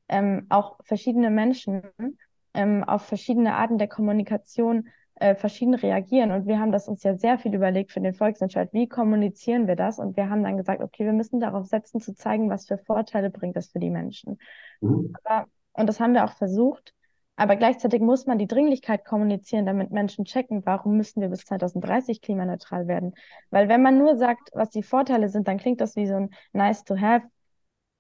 ähm, 0.08 0.46
auch 0.48 0.78
verschiedene 0.82 1.30
Menschen 1.30 1.82
ähm, 2.54 2.86
auf 2.86 3.02
verschiedene 3.02 3.56
Arten 3.56 3.78
der 3.78 3.90
Kommunikation 3.90 4.88
äh, 5.16 5.36
verschieden 5.36 5.74
reagieren. 5.74 6.32
Und 6.32 6.48
wir 6.48 6.58
haben 6.58 6.72
das 6.72 6.88
uns 6.88 7.04
ja 7.04 7.18
sehr 7.18 7.38
viel 7.38 7.54
überlegt 7.54 7.92
für 7.92 8.00
den 8.00 8.14
Volksentscheid. 8.14 8.72
Wie 8.72 8.88
kommunizieren 8.88 9.68
wir 9.68 9.76
das? 9.76 10.00
Und 10.00 10.16
wir 10.16 10.30
haben 10.30 10.44
dann 10.44 10.56
gesagt, 10.56 10.82
okay, 10.82 11.04
wir 11.04 11.12
müssen 11.12 11.42
darauf 11.42 11.66
setzen, 11.66 12.00
zu 12.00 12.16
zeigen, 12.16 12.50
was 12.50 12.66
für 12.66 12.78
Vorteile 12.78 13.30
bringt 13.30 13.58
das 13.58 13.68
für 13.68 13.80
die 13.80 13.90
Menschen. 13.90 14.40
Mhm. 14.80 15.14
Aber, 15.22 15.48
und 15.74 15.88
das 15.88 16.00
haben 16.00 16.14
wir 16.14 16.24
auch 16.24 16.34
versucht. 16.38 16.94
Aber 17.36 17.56
gleichzeitig 17.56 18.00
muss 18.00 18.28
man 18.28 18.38
die 18.38 18.48
Dringlichkeit 18.48 19.06
kommunizieren, 19.06 19.66
damit 19.66 19.92
Menschen 19.92 20.26
checken, 20.26 20.66
warum 20.66 20.98
müssen 20.98 21.22
wir 21.22 21.30
bis 21.30 21.46
2030 21.46 22.22
klimaneutral 22.22 22.88
werden. 22.88 23.14
Weil 23.50 23.70
wenn 23.70 23.82
man 23.82 23.98
nur 23.98 24.18
sagt, 24.18 24.50
was 24.54 24.70
die 24.70 24.84
Vorteile 24.84 25.30
sind, 25.30 25.48
dann 25.48 25.58
klingt 25.58 25.82
das 25.82 25.96
wie 25.96 26.06
so 26.06 26.16
ein 26.16 26.30
nice 26.52 26.84
to 26.84 27.00
have. 27.00 27.26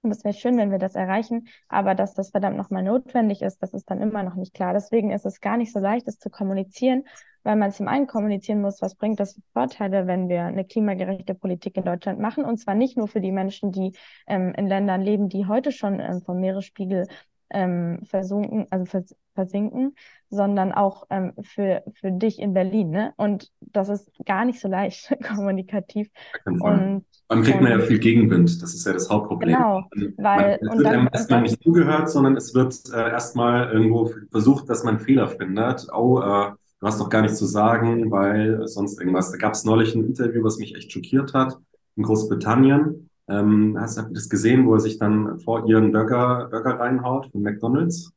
Und 0.03 0.11
es 0.11 0.23
wäre 0.23 0.35
schön, 0.35 0.57
wenn 0.57 0.69
wir 0.69 0.77
das 0.79 0.95
erreichen. 0.95 1.47
Aber 1.67 1.95
dass 1.95 2.13
das 2.13 2.29
verdammt 2.31 2.57
nochmal 2.57 2.83
notwendig 2.83 3.41
ist, 3.41 3.63
das 3.63 3.73
ist 3.73 3.89
dann 3.89 4.01
immer 4.01 4.21
noch 4.21 4.35
nicht 4.35 4.53
klar. 4.53 4.73
Deswegen 4.73 5.11
ist 5.11 5.25
es 5.25 5.41
gar 5.41 5.57
nicht 5.57 5.71
so 5.71 5.79
leicht, 5.79 6.07
es 6.07 6.19
zu 6.19 6.29
kommunizieren, 6.29 7.05
weil 7.41 7.55
man 7.55 7.71
zum 7.71 7.87
einen 7.87 8.05
kommunizieren 8.05 8.61
muss, 8.61 8.81
was 8.81 8.95
bringt 8.95 9.19
das 9.19 9.33
für 9.33 9.41
Vorteile, 9.53 10.05
wenn 10.05 10.29
wir 10.29 10.43
eine 10.43 10.65
klimagerechte 10.65 11.33
Politik 11.33 11.77
in 11.77 11.85
Deutschland 11.85 12.19
machen. 12.19 12.45
Und 12.45 12.57
zwar 12.57 12.75
nicht 12.75 12.97
nur 12.97 13.07
für 13.07 13.21
die 13.21 13.31
Menschen, 13.31 13.71
die 13.71 13.93
ähm, 14.27 14.53
in 14.55 14.67
Ländern 14.67 15.01
leben, 15.01 15.29
die 15.29 15.47
heute 15.47 15.71
schon 15.71 15.99
ähm, 15.99 16.21
vom 16.21 16.39
Meeresspiegel 16.39 17.07
ähm, 17.53 17.99
versunken, 18.05 18.67
also 18.69 18.85
vers 18.85 19.15
versinken, 19.33 19.95
sondern 20.29 20.71
auch 20.71 21.05
ähm, 21.09 21.33
für, 21.41 21.83
für 21.93 22.11
dich 22.11 22.39
in 22.39 22.53
Berlin. 22.53 22.89
Ne? 22.89 23.13
Und 23.17 23.51
das 23.61 23.89
ist 23.89 24.11
gar 24.25 24.45
nicht 24.45 24.59
so 24.59 24.67
leicht 24.67 25.15
kommunikativ. 25.27 26.09
Und, 26.45 27.05
dann 27.27 27.43
kriegt 27.43 27.61
man 27.61 27.71
ja 27.71 27.79
viel 27.79 27.99
Gegenwind. 27.99 28.61
Das 28.61 28.73
ist 28.73 28.85
ja 28.85 28.93
das 28.93 29.09
Hauptproblem. 29.09 29.55
Genau, 29.55 29.83
weil 30.17 30.59
man, 30.61 30.71
es 30.71 30.77
wird 30.77 30.85
einem 30.87 31.09
erstmal 31.11 31.41
nicht 31.41 31.63
zugehört, 31.63 32.09
sondern 32.09 32.37
es 32.37 32.53
wird 32.53 32.79
äh, 32.93 33.09
erstmal 33.09 33.71
irgendwo 33.71 34.11
versucht, 34.29 34.69
dass 34.69 34.83
man 34.83 34.99
Fehler 34.99 35.27
findet. 35.27 35.87
Oh, 35.91 36.19
äh, 36.19 36.51
du 36.79 36.87
hast 36.87 36.99
doch 36.99 37.09
gar 37.09 37.21
nichts 37.21 37.39
zu 37.39 37.45
sagen, 37.45 38.11
weil 38.11 38.67
sonst 38.67 38.99
irgendwas. 38.99 39.31
Da 39.31 39.37
gab 39.37 39.53
es 39.53 39.65
neulich 39.65 39.95
ein 39.95 40.05
Interview, 40.05 40.43
was 40.43 40.59
mich 40.59 40.75
echt 40.75 40.91
schockiert 40.91 41.33
hat 41.33 41.57
in 41.95 42.03
Großbritannien. 42.03 43.09
Ähm, 43.27 43.77
hast 43.79 43.97
du 43.97 44.03
das 44.11 44.29
gesehen, 44.29 44.65
wo 44.65 44.73
er 44.73 44.79
sich 44.79 44.97
dann 44.99 45.39
vor 45.39 45.67
ihren 45.67 45.91
Burger, 45.91 46.47
Burger 46.49 46.79
reinhaut 46.79 47.27
von 47.31 47.41
McDonalds? 47.41 48.11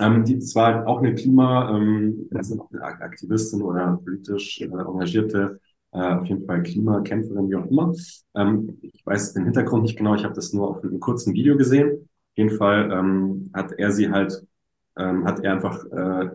Ähm, 0.00 0.24
die, 0.24 0.38
das 0.38 0.54
war 0.54 0.86
auch 0.86 0.98
eine 0.98 1.14
Klima, 1.14 1.76
ähm, 1.76 2.28
Aktivistin 2.80 3.62
oder 3.62 4.00
politisch 4.04 4.60
äh, 4.60 4.64
engagierte, 4.66 5.60
äh, 5.92 5.98
auf 5.98 6.26
jeden 6.26 6.46
Fall 6.46 6.62
Klimakämpferin, 6.62 7.50
wie 7.50 7.56
auch 7.56 7.66
immer. 7.66 7.92
Ähm, 8.34 8.78
ich 8.82 9.04
weiß 9.04 9.34
den 9.34 9.44
Hintergrund 9.44 9.82
nicht 9.82 9.96
genau, 9.96 10.14
ich 10.14 10.24
habe 10.24 10.34
das 10.34 10.52
nur 10.52 10.68
auf 10.68 10.84
einem 10.84 11.00
kurzen 11.00 11.34
Video 11.34 11.56
gesehen. 11.56 12.08
Auf 12.32 12.36
jeden 12.36 12.56
Fall 12.56 12.90
ähm, 12.92 13.50
hat 13.54 13.72
er 13.72 13.90
sie 13.90 14.10
halt, 14.10 14.40
ähm, 14.96 15.24
hat 15.24 15.40
er 15.40 15.54
einfach 15.54 15.84
äh, 15.86 16.30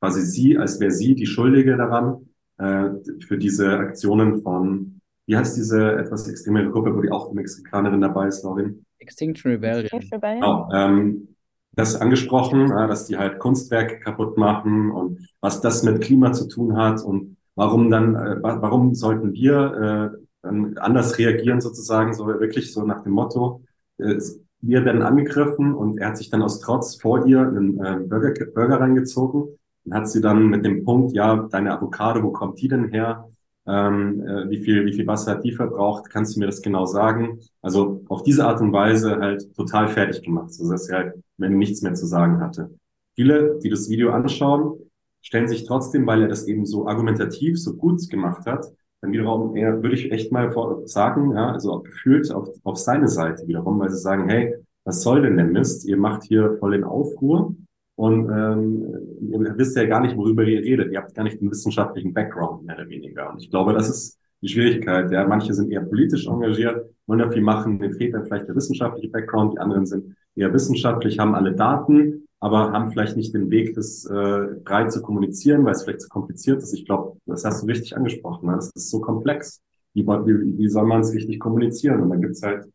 quasi 0.00 0.22
sie, 0.22 0.56
als 0.58 0.80
wäre 0.80 0.90
sie 0.90 1.14
die 1.14 1.26
Schuldige 1.26 1.76
daran, 1.76 2.28
äh, 2.58 2.90
für 3.26 3.36
diese 3.36 3.78
Aktionen 3.78 4.42
von 4.42 4.95
wie 5.26 5.36
heißt 5.36 5.56
diese 5.56 5.96
etwas 5.96 6.28
extremere 6.28 6.70
Gruppe, 6.70 6.94
wo 6.94 7.00
die 7.00 7.10
auch 7.10 7.32
Mexikanerin 7.32 8.00
dabei 8.00 8.28
ist, 8.28 8.44
Laurin? 8.44 8.84
Extinction 8.98 9.52
Rebellion. 9.52 9.84
Extinction 9.84 10.14
Rebellion. 10.14 10.40
Genau, 10.40 10.70
ähm, 10.72 11.28
das 11.72 12.00
angesprochen, 12.00 12.70
äh, 12.70 12.88
dass 12.88 13.06
die 13.06 13.18
halt 13.18 13.38
Kunstwerke 13.38 13.98
kaputt 14.00 14.38
machen 14.38 14.90
und 14.90 15.28
was 15.40 15.60
das 15.60 15.82
mit 15.82 16.00
Klima 16.00 16.32
zu 16.32 16.48
tun 16.48 16.76
hat 16.76 17.02
und 17.02 17.36
warum 17.54 17.90
dann, 17.90 18.14
äh, 18.14 18.42
warum 18.42 18.94
sollten 18.94 19.32
wir 19.32 20.14
äh, 20.14 20.18
dann 20.42 20.78
anders 20.78 21.18
reagieren 21.18 21.60
sozusagen, 21.60 22.14
so 22.14 22.26
wirklich 22.26 22.72
so 22.72 22.84
nach 22.84 23.02
dem 23.02 23.12
Motto, 23.12 23.62
äh, 23.98 24.18
wir 24.62 24.84
werden 24.84 25.02
angegriffen 25.02 25.74
und 25.74 25.98
er 25.98 26.08
hat 26.08 26.16
sich 26.16 26.30
dann 26.30 26.42
aus 26.42 26.60
Trotz 26.60 27.00
vor 27.00 27.26
ihr 27.26 27.40
einen 27.40 27.78
äh, 27.78 27.98
Burger, 28.00 28.32
Burger 28.46 28.80
reingezogen 28.80 29.58
und 29.84 29.94
hat 29.94 30.08
sie 30.08 30.20
dann 30.20 30.46
mit 30.46 30.64
dem 30.64 30.84
Punkt, 30.84 31.14
ja, 31.14 31.36
deine 31.50 31.76
Avocado, 31.76 32.22
wo 32.22 32.30
kommt 32.30 32.60
die 32.60 32.68
denn 32.68 32.88
her? 32.88 33.28
Ähm, 33.66 34.20
äh, 34.26 34.48
wie 34.50 34.58
viel, 34.58 34.84
wie 34.86 34.92
viel 34.92 35.06
Wasser 35.06 35.32
hat 35.32 35.44
die 35.44 35.52
verbraucht, 35.52 36.10
kannst 36.10 36.36
du 36.36 36.40
mir 36.40 36.46
das 36.46 36.62
genau 36.62 36.86
sagen? 36.86 37.40
Also 37.62 38.04
auf 38.08 38.22
diese 38.22 38.46
Art 38.46 38.60
und 38.60 38.72
Weise 38.72 39.16
halt 39.16 39.54
total 39.54 39.88
fertig 39.88 40.22
gemacht, 40.22 40.52
so 40.52 40.70
dass 40.70 40.86
sie 40.86 40.94
halt, 40.94 41.14
wenn 41.36 41.58
nichts 41.58 41.82
mehr 41.82 41.94
zu 41.94 42.06
sagen 42.06 42.40
hatte. 42.40 42.70
Viele, 43.14 43.58
die 43.62 43.70
das 43.70 43.88
Video 43.88 44.10
anschauen, 44.10 44.78
stellen 45.22 45.48
sich 45.48 45.64
trotzdem, 45.64 46.06
weil 46.06 46.22
er 46.22 46.28
das 46.28 46.46
eben 46.46 46.66
so 46.66 46.86
argumentativ, 46.86 47.60
so 47.60 47.74
gut 47.74 48.08
gemacht 48.08 48.46
hat, 48.46 48.66
dann 49.00 49.12
wiederum 49.12 49.56
eher, 49.56 49.82
würde 49.82 49.96
ich 49.96 50.12
echt 50.12 50.32
mal 50.32 50.54
sagen, 50.84 51.32
ja, 51.32 51.52
also 51.52 51.80
gefühlt 51.80 52.30
auf, 52.32 52.48
auf 52.62 52.78
seine 52.78 53.08
Seite 53.08 53.46
wiederum, 53.46 53.78
weil 53.80 53.90
sie 53.90 53.98
sagen, 53.98 54.28
hey, 54.28 54.54
was 54.84 55.02
soll 55.02 55.22
denn 55.22 55.36
der 55.36 55.46
Mist? 55.46 55.86
Ihr 55.86 55.96
macht 55.96 56.22
hier 56.22 56.56
voll 56.60 56.72
den 56.72 56.84
Aufruhr 56.84 57.54
und 57.96 58.28
ähm, 58.30 58.84
ihr 59.30 59.58
wisst 59.58 59.74
ja 59.76 59.86
gar 59.86 60.00
nicht, 60.00 60.16
worüber 60.16 60.44
ihr 60.44 60.60
redet. 60.60 60.92
Ihr 60.92 60.98
habt 60.98 61.14
gar 61.14 61.24
nicht 61.24 61.40
den 61.40 61.50
wissenschaftlichen 61.50 62.12
Background, 62.12 62.64
mehr 62.64 62.76
oder 62.76 62.88
weniger. 62.88 63.32
Und 63.32 63.42
ich 63.42 63.50
glaube, 63.50 63.72
das 63.72 63.88
ist 63.88 64.18
die 64.42 64.48
Schwierigkeit. 64.48 65.10
Ja, 65.10 65.26
manche 65.26 65.54
sind 65.54 65.72
eher 65.72 65.80
politisch 65.80 66.26
engagiert, 66.26 66.90
wollen 67.06 67.20
ja 67.20 67.30
viel 67.30 67.42
machen, 67.42 67.78
denen 67.78 67.94
fehlt 67.94 68.12
dann 68.12 68.26
vielleicht 68.26 68.48
der 68.48 68.54
wissenschaftliche 68.54 69.08
Background. 69.08 69.54
Die 69.54 69.58
anderen 69.58 69.86
sind 69.86 70.14
eher 70.34 70.52
wissenschaftlich, 70.52 71.18
haben 71.18 71.34
alle 71.34 71.54
Daten, 71.54 72.28
aber 72.38 72.70
haben 72.70 72.90
vielleicht 72.92 73.16
nicht 73.16 73.34
den 73.34 73.50
Weg, 73.50 73.74
das 73.74 74.04
äh, 74.04 74.46
breit 74.62 74.92
zu 74.92 75.00
kommunizieren, 75.00 75.64
weil 75.64 75.72
es 75.72 75.84
vielleicht 75.84 76.02
zu 76.02 76.10
kompliziert 76.10 76.62
ist. 76.62 76.74
Ich 76.74 76.84
glaube, 76.84 77.18
das 77.24 77.46
hast 77.46 77.62
du 77.62 77.66
richtig 77.66 77.96
angesprochen. 77.96 78.50
Ne? 78.50 78.56
Das 78.56 78.70
ist 78.74 78.90
so 78.90 79.00
komplex. 79.00 79.62
Wie, 79.94 80.06
wie, 80.06 80.58
wie 80.58 80.68
soll 80.68 80.86
man 80.86 81.00
es 81.00 81.14
richtig 81.14 81.40
kommunizieren? 81.40 82.02
Und 82.02 82.20
gibt 82.20 82.34
es 82.34 82.42
halt 82.42 82.66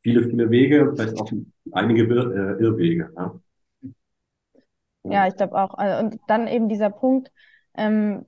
viele, 0.00 0.22
viele 0.24 0.50
Wege, 0.50 0.94
vielleicht 0.96 1.20
auch 1.20 1.30
einige 1.72 2.04
Ir 2.04 2.58
äh, 2.58 2.62
Irrwege. 2.62 3.10
Ja? 3.14 3.38
Ja, 5.04 5.26
ich 5.26 5.36
glaube 5.36 5.60
auch. 5.60 5.74
Also, 5.74 6.04
und 6.04 6.20
dann 6.28 6.46
eben 6.46 6.68
dieser 6.68 6.90
Punkt, 6.90 7.32
ähm, 7.74 8.26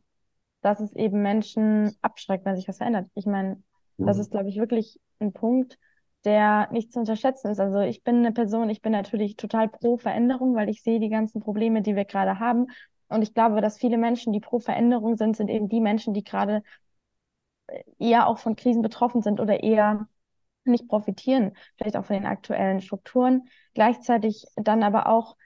dass 0.63 0.81
es 0.81 0.93
eben 0.95 1.23
Menschen 1.23 1.95
abschreckt, 2.03 2.45
wenn 2.45 2.57
sich 2.57 2.69
was 2.69 2.79
verändert. 2.79 3.09
Ich 3.15 3.27
meine, 3.27 3.63
das 4.05 4.19
ist, 4.19 4.31
glaube 4.31 4.49
ich, 4.49 4.57
wirklich 4.59 5.01
ein 5.21 5.33
Punkt, 5.33 5.79
der 6.25 6.69
nicht 6.73 6.93
zu 6.93 7.01
unterschätzen 7.01 7.51
ist. 7.51 7.61
Also 7.61 7.81
ich 7.81 8.03
bin 8.03 8.17
eine 8.17 8.33
Person, 8.33 8.71
ich 8.71 8.83
bin 8.83 8.93
natürlich 8.93 9.37
total 9.37 9.69
pro 9.69 9.99
Veränderung, 9.99 10.55
weil 10.57 10.69
ich 10.71 10.83
sehe 10.83 11.01
die 11.01 11.11
ganzen 11.11 11.41
Probleme, 11.41 11.83
die 11.83 11.97
wir 11.97 12.05
gerade 12.07 12.39
haben. 12.41 12.67
Und 13.09 13.23
ich 13.23 13.35
glaube, 13.35 13.61
dass 13.61 13.79
viele 13.79 13.99
Menschen, 13.99 14.33
die 14.33 14.41
pro 14.41 14.59
Veränderung 14.59 15.17
sind, 15.17 15.37
sind 15.37 15.51
eben 15.51 15.69
die 15.69 15.81
Menschen, 15.81 16.15
die 16.15 16.25
gerade 16.25 16.63
eher 17.99 18.27
auch 18.27 18.39
von 18.39 18.57
Krisen 18.57 18.83
betroffen 18.83 19.23
sind 19.23 19.41
oder 19.41 19.63
eher 19.63 20.09
nicht 20.65 20.89
profitieren, 20.89 21.53
vielleicht 21.77 21.97
auch 21.97 22.05
von 22.05 22.15
den 22.17 22.27
aktuellen 22.27 22.81
Strukturen. 22.81 23.49
Gleichzeitig 23.75 24.47
dann 24.57 24.83
aber 24.83 25.09
auch 25.09 25.37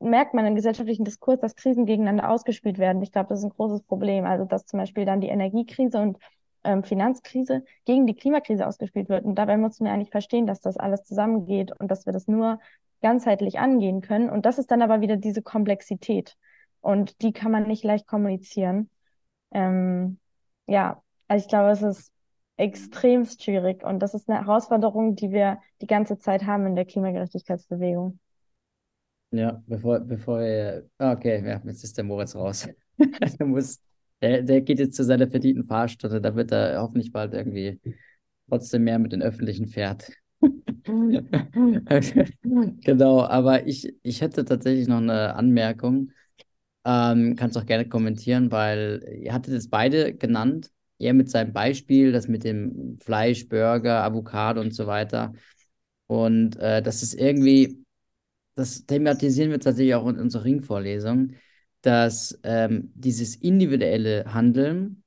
merkt 0.00 0.34
man 0.34 0.46
im 0.46 0.54
gesellschaftlichen 0.54 1.04
Diskurs, 1.04 1.40
dass 1.40 1.56
Krisen 1.56 1.86
gegeneinander 1.86 2.30
ausgespielt 2.30 2.78
werden. 2.78 3.02
Ich 3.02 3.12
glaube, 3.12 3.28
das 3.28 3.40
ist 3.40 3.44
ein 3.44 3.50
großes 3.50 3.82
Problem. 3.82 4.24
Also, 4.24 4.44
dass 4.44 4.66
zum 4.66 4.78
Beispiel 4.78 5.04
dann 5.04 5.20
die 5.20 5.28
Energiekrise 5.28 5.98
und 5.98 6.18
ähm, 6.64 6.82
Finanzkrise 6.84 7.64
gegen 7.84 8.06
die 8.06 8.14
Klimakrise 8.14 8.66
ausgespielt 8.66 9.08
wird. 9.08 9.24
Und 9.24 9.36
dabei 9.36 9.56
muss 9.56 9.80
man 9.80 9.92
eigentlich 9.92 10.10
verstehen, 10.10 10.46
dass 10.46 10.60
das 10.60 10.76
alles 10.76 11.04
zusammengeht 11.04 11.72
und 11.78 11.90
dass 11.90 12.06
wir 12.06 12.12
das 12.12 12.28
nur 12.28 12.58
ganzheitlich 13.02 13.58
angehen 13.58 14.00
können. 14.00 14.30
Und 14.30 14.46
das 14.46 14.58
ist 14.58 14.70
dann 14.70 14.82
aber 14.82 15.00
wieder 15.00 15.16
diese 15.16 15.42
Komplexität. 15.42 16.36
Und 16.80 17.22
die 17.22 17.32
kann 17.32 17.52
man 17.52 17.66
nicht 17.66 17.84
leicht 17.84 18.06
kommunizieren. 18.06 18.90
Ähm, 19.52 20.18
ja, 20.66 21.02
also 21.28 21.44
ich 21.44 21.48
glaube, 21.48 21.70
es 21.70 21.82
ist 21.82 22.12
extremst 22.56 23.42
schwierig. 23.44 23.84
Und 23.84 24.00
das 24.00 24.14
ist 24.14 24.28
eine 24.28 24.40
Herausforderung, 24.40 25.14
die 25.14 25.30
wir 25.30 25.58
die 25.80 25.86
ganze 25.86 26.18
Zeit 26.18 26.46
haben 26.46 26.66
in 26.66 26.76
der 26.76 26.84
Klimagerechtigkeitsbewegung. 26.84 28.18
Ja, 29.32 29.62
bevor, 29.66 30.00
bevor 30.00 30.40
er. 30.40 30.82
Okay, 30.98 31.42
ja, 31.46 31.60
jetzt 31.64 31.84
ist 31.84 31.96
der 31.96 32.04
Moritz 32.04 32.34
raus. 32.34 32.68
der, 33.38 33.46
muss, 33.46 33.80
der, 34.20 34.42
der 34.42 34.60
geht 34.60 34.78
jetzt 34.80 34.96
zu 34.96 35.04
seiner 35.04 35.28
verdienten 35.28 35.64
Fahrstunde, 35.64 36.20
damit 36.20 36.50
er 36.50 36.80
hoffentlich 36.82 37.12
bald 37.12 37.32
irgendwie 37.34 37.80
trotzdem 38.48 38.84
mehr 38.84 38.98
mit 38.98 39.12
den 39.12 39.22
Öffentlichen 39.22 39.66
fährt. 39.68 40.10
Genau, 42.82 43.22
aber 43.24 43.66
ich, 43.66 43.94
ich 44.02 44.20
hätte 44.20 44.44
tatsächlich 44.44 44.88
noch 44.88 44.98
eine 44.98 45.34
Anmerkung. 45.34 46.10
Ähm, 46.84 47.36
kannst 47.36 47.58
auch 47.58 47.66
gerne 47.66 47.88
kommentieren, 47.88 48.50
weil 48.52 49.04
ihr 49.22 49.32
hattet 49.34 49.54
es 49.54 49.68
beide 49.70 50.14
genannt. 50.14 50.70
Er 50.98 51.14
mit 51.14 51.30
seinem 51.30 51.52
Beispiel, 51.52 52.12
das 52.12 52.28
mit 52.28 52.44
dem 52.44 52.98
Fleisch, 53.02 53.48
Burger, 53.48 54.02
Avocado 54.04 54.60
und 54.60 54.74
so 54.74 54.86
weiter. 54.86 55.32
Und 56.06 56.56
äh, 56.56 56.82
das 56.82 57.02
ist 57.02 57.14
irgendwie, 57.14 57.84
das 58.54 58.86
thematisieren 58.86 59.50
wir 59.50 59.60
tatsächlich 59.60 59.94
auch 59.94 60.08
in 60.08 60.18
unserer 60.18 60.44
Ringvorlesung, 60.44 61.32
dass 61.82 62.38
ähm, 62.42 62.90
dieses 62.94 63.36
individuelle 63.36 64.32
Handeln 64.32 65.02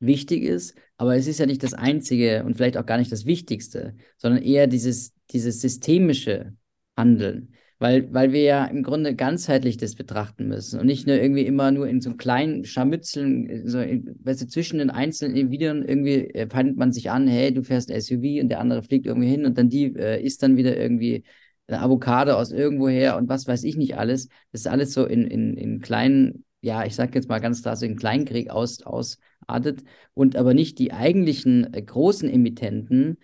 wichtig 0.00 0.42
ist, 0.42 0.74
aber 0.96 1.16
es 1.16 1.26
ist 1.26 1.38
ja 1.38 1.46
nicht 1.46 1.62
das 1.62 1.74
Einzige 1.74 2.44
und 2.44 2.56
vielleicht 2.56 2.76
auch 2.76 2.86
gar 2.86 2.98
nicht 2.98 3.12
das 3.12 3.26
Wichtigste, 3.26 3.94
sondern 4.16 4.42
eher 4.42 4.66
dieses, 4.66 5.14
dieses 5.30 5.60
systemische 5.60 6.54
Handeln. 6.96 7.54
Weil, 7.78 8.12
weil 8.12 8.32
wir 8.32 8.42
ja 8.42 8.66
im 8.66 8.82
Grunde 8.82 9.14
ganzheitlich 9.14 9.78
das 9.78 9.94
betrachten 9.94 10.48
müssen 10.48 10.78
und 10.78 10.84
nicht 10.84 11.06
nur 11.06 11.16
irgendwie 11.16 11.46
immer 11.46 11.70
nur 11.70 11.88
in 11.88 12.02
so 12.02 12.14
kleinen 12.14 12.66
Scharmützeln, 12.66 13.66
so, 13.66 13.78
weißt 13.78 14.42
du, 14.42 14.48
zwischen 14.48 14.80
den 14.80 14.90
einzelnen 14.90 15.34
Individuen 15.34 15.88
irgendwie 15.88 16.28
äh, 16.34 16.46
feindet 16.46 16.76
man 16.76 16.92
sich 16.92 17.10
an, 17.10 17.26
hey, 17.26 17.54
du 17.54 17.62
fährst 17.62 17.90
ein 17.90 17.98
SUV 17.98 18.42
und 18.42 18.50
der 18.50 18.60
andere 18.60 18.82
fliegt 18.82 19.06
irgendwie 19.06 19.30
hin 19.30 19.46
und 19.46 19.56
dann 19.56 19.70
die 19.70 19.96
äh, 19.96 20.22
isst 20.22 20.42
dann 20.42 20.58
wieder 20.58 20.76
irgendwie 20.76 21.24
Avocado 21.70 22.32
aus 22.32 22.52
irgendwoher 22.52 23.16
und 23.16 23.28
was 23.28 23.46
weiß 23.46 23.64
ich 23.64 23.76
nicht 23.76 23.96
alles. 23.96 24.28
Das 24.52 24.62
ist 24.62 24.66
alles 24.66 24.92
so 24.92 25.04
in, 25.06 25.26
in, 25.26 25.56
in 25.56 25.80
kleinen, 25.80 26.44
ja, 26.60 26.84
ich 26.84 26.94
sag 26.94 27.14
jetzt 27.14 27.28
mal 27.28 27.38
ganz 27.40 27.62
klar, 27.62 27.76
so 27.76 27.86
in 27.86 27.96
Kleinkrieg 27.96 28.50
aus, 28.50 28.82
ausartet 28.82 29.82
und 30.14 30.36
aber 30.36 30.54
nicht 30.54 30.78
die 30.78 30.92
eigentlichen 30.92 31.72
äh, 31.72 31.82
großen 31.82 32.28
Emittenten 32.28 33.18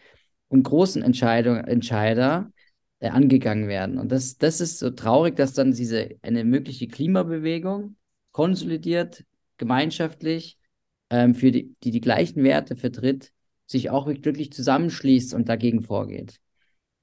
und 0.49 0.63
großen 0.63 1.03
Entscheidung, 1.03 1.57
Entscheider, 1.57 2.51
äh, 3.01 3.09
angegangen 3.09 3.69
werden. 3.69 3.99
Und 3.99 4.11
das, 4.13 4.39
das 4.39 4.61
ist 4.61 4.79
so 4.79 4.91
traurig, 4.91 5.37
dass 5.37 5.53
dann 5.53 5.73
diese 5.73 6.11
eine 6.23 6.45
mögliche 6.45 6.89
Klimabewegung 6.89 7.97
konsolidiert, 8.33 9.25
gemeinschaftlich, 9.59 10.59
ähm, 11.11 11.35
für 11.35 11.51
die, 11.51 11.75
die 11.83 11.91
die 11.91 12.01
gleichen 12.01 12.43
Werte 12.43 12.77
vertritt, 12.77 13.33
sich 13.67 13.91
auch 13.91 14.07
wirklich 14.07 14.53
zusammenschließt 14.53 15.35
und 15.35 15.49
dagegen 15.49 15.83
vorgeht. 15.83 16.39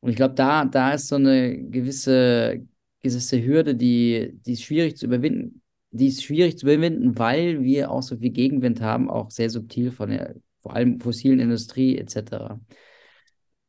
Und 0.04 0.10
ich 0.10 0.18
glaube, 0.18 0.34
da, 0.34 0.66
da 0.66 0.92
ist 0.92 1.08
so 1.08 1.16
eine 1.16 1.58
gewisse, 1.58 2.62
gewisse 3.02 3.42
Hürde, 3.42 3.74
die, 3.74 4.38
die 4.46 4.52
ist 4.52 4.64
schwierig 4.64 4.98
zu 4.98 5.06
überwinden. 5.06 5.62
Die 5.92 6.08
ist 6.08 6.22
schwierig 6.22 6.58
zu 6.58 6.66
überwinden, 6.66 7.18
weil 7.18 7.64
wir 7.64 7.90
auch 7.90 8.04
so 8.04 8.18
viel 8.18 8.32
Gegenwind 8.32 8.82
haben, 8.82 9.10
auch 9.10 9.32
sehr 9.32 9.50
subtil 9.50 9.92
von 9.92 10.10
der, 10.10 10.36
vor 10.62 10.76
allem 10.76 11.00
fossilen 11.00 11.40
Industrie 11.40 11.98
etc. 11.98 12.60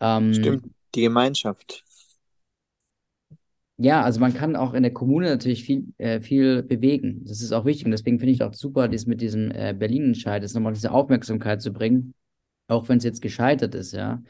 Ähm, 0.01 0.35
Stimmt, 0.35 0.64
die 0.97 1.03
Gemeinschaft. 1.03 1.85
Ja, 3.76 4.03
also 4.03 4.18
man 4.18 4.35
kann 4.35 4.57
auch 4.57 4.74
in 4.74 4.82
der 4.82 4.93
Kommune 4.93 5.28
natürlich 5.28 5.62
viel, 5.62 5.95
äh, 5.99 6.20
viel 6.20 6.64
bewegen. 6.64 7.24
Das 7.26 7.43
ist 7.43 7.53
auch 7.53 7.64
wichtig. 7.64 7.85
Und 7.85 7.93
deswegen 7.93 8.18
finde 8.18 8.32
ich 8.32 8.43
auch 8.43 8.55
super, 8.55 8.89
dies 8.89 9.07
mit 9.07 9.20
diesem 9.20 9.53
äh, 9.53 9.72
Berlin-Entscheid, 9.72 10.43
das 10.43 10.55
nochmal 10.55 10.72
diese 10.72 10.91
Aufmerksamkeit 10.91 11.62
zu 11.62 11.72
bringen, 11.72 12.12
auch 12.66 12.89
wenn 12.89 12.99
es 12.99 13.05
jetzt 13.05 13.22
gescheitert 13.22 13.76
ist, 13.76 13.93
ja. 13.93 14.20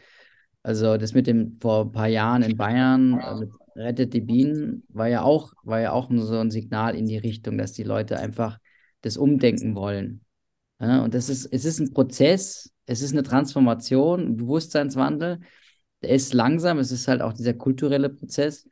Also 0.65 0.97
das 0.97 1.13
mit 1.13 1.27
dem 1.27 1.59
vor 1.61 1.83
ein 1.85 1.93
paar 1.93 2.09
Jahren 2.09 2.43
in 2.43 2.57
Bayern 2.57 3.21
äh, 3.21 3.47
Rettet 3.77 4.15
die 4.15 4.21
Bienen 4.21 4.85
war 4.89 5.09
ja 5.09 5.23
auch, 5.23 5.53
war 5.63 5.81
ja 5.81 5.93
auch 5.93 6.09
so 6.11 6.39
ein 6.39 6.51
Signal 6.51 6.95
in 6.95 7.07
die 7.07 7.19
Richtung, 7.19 7.59
dass 7.59 7.73
die 7.73 7.83
Leute 7.83 8.19
einfach 8.19 8.59
das 9.03 9.17
umdenken 9.17 9.75
wollen. 9.75 10.25
Ja, 10.81 11.03
und 11.03 11.15
das 11.15 11.29
ist, 11.29 11.47
es 11.47 11.65
ist 11.65 11.81
ein 11.81 11.93
Prozess, 11.93 12.73
es 12.87 13.03
ist 13.03 13.13
eine 13.13 13.23
Transformation, 13.23 14.21
ein 14.21 14.37
Bewusstseinswandel. 14.37 15.41
Der 16.03 16.11
ist 16.11 16.35
langsam, 16.35 16.79
es 16.79 16.93
ist 16.93 17.09
halt 17.09 17.21
auch 17.21 17.33
dieser 17.33 17.55
kulturelle 17.55 18.11
Prozess. 18.11 18.69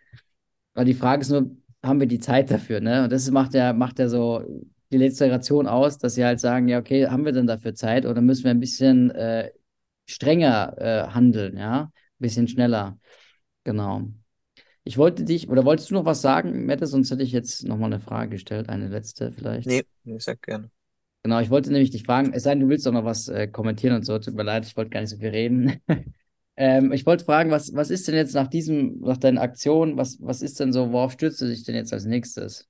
Aber 0.74 0.84
die 0.84 0.94
Frage 0.94 1.22
ist 1.22 1.30
nur, 1.30 1.56
haben 1.82 2.00
wir 2.00 2.06
die 2.06 2.20
Zeit 2.20 2.50
dafür, 2.50 2.80
ne? 2.80 3.04
Und 3.04 3.12
das 3.12 3.30
macht 3.30 3.54
ja, 3.54 3.72
macht 3.72 3.98
ja 3.98 4.08
so 4.08 4.42
die 4.92 4.98
letzte 4.98 5.24
Generation 5.24 5.66
aus, 5.66 5.98
dass 5.98 6.14
sie 6.14 6.24
halt 6.24 6.38
sagen, 6.38 6.68
ja, 6.68 6.78
okay, 6.78 7.08
haben 7.08 7.24
wir 7.24 7.32
denn 7.32 7.46
dafür 7.46 7.74
Zeit 7.74 8.06
oder 8.06 8.20
müssen 8.20 8.44
wir 8.44 8.50
ein 8.52 8.60
bisschen 8.60 9.10
äh, 9.10 9.50
strenger 10.06 10.76
äh, 10.78 11.08
handeln, 11.08 11.56
ja? 11.56 11.82
Ein 11.82 11.90
bisschen 12.18 12.48
schneller. 12.48 12.98
Genau. 13.64 14.08
Ich 14.84 14.98
wollte 14.98 15.24
dich, 15.24 15.48
oder 15.48 15.64
wolltest 15.64 15.90
du 15.90 15.94
noch 15.94 16.04
was 16.04 16.22
sagen, 16.22 16.66
Mette? 16.66 16.86
Sonst 16.86 17.10
hätte 17.10 17.22
ich 17.22 17.32
jetzt 17.32 17.64
nochmal 17.64 17.92
eine 17.92 18.00
Frage 18.00 18.30
gestellt, 18.30 18.68
eine 18.68 18.88
letzte 18.88 19.32
vielleicht. 19.32 19.68
Nee, 19.68 19.84
ich 20.04 20.24
sag 20.24 20.42
gerne. 20.42 20.70
Genau, 21.22 21.38
ich 21.38 21.50
wollte 21.50 21.70
nämlich 21.70 21.90
dich 21.90 22.02
fragen, 22.02 22.32
es 22.32 22.42
sei 22.42 22.50
denn, 22.50 22.60
du 22.60 22.68
willst 22.68 22.84
doch 22.84 22.92
noch 22.92 23.04
was 23.04 23.28
äh, 23.28 23.46
kommentieren 23.46 23.94
und 23.94 24.04
so, 24.04 24.18
tut 24.18 24.34
mir 24.34 24.42
leid, 24.42 24.66
ich 24.66 24.76
wollte 24.76 24.90
gar 24.90 25.00
nicht 25.00 25.10
so 25.10 25.18
viel 25.18 25.30
reden. 25.30 25.80
Ähm, 26.54 26.92
ich 26.92 27.06
wollte 27.06 27.24
fragen, 27.24 27.50
was, 27.50 27.74
was 27.74 27.88
ist 27.88 28.06
denn 28.06 28.14
jetzt 28.14 28.34
nach 28.34 28.46
diesem, 28.46 29.00
nach 29.00 29.16
deinen 29.16 29.38
Aktionen, 29.38 29.96
was, 29.96 30.18
was 30.20 30.42
ist 30.42 30.60
denn 30.60 30.70
so, 30.70 30.92
worauf 30.92 31.12
stürzt 31.12 31.40
du 31.40 31.46
dich 31.46 31.64
denn 31.64 31.74
jetzt 31.74 31.94
als 31.94 32.04
nächstes? 32.04 32.68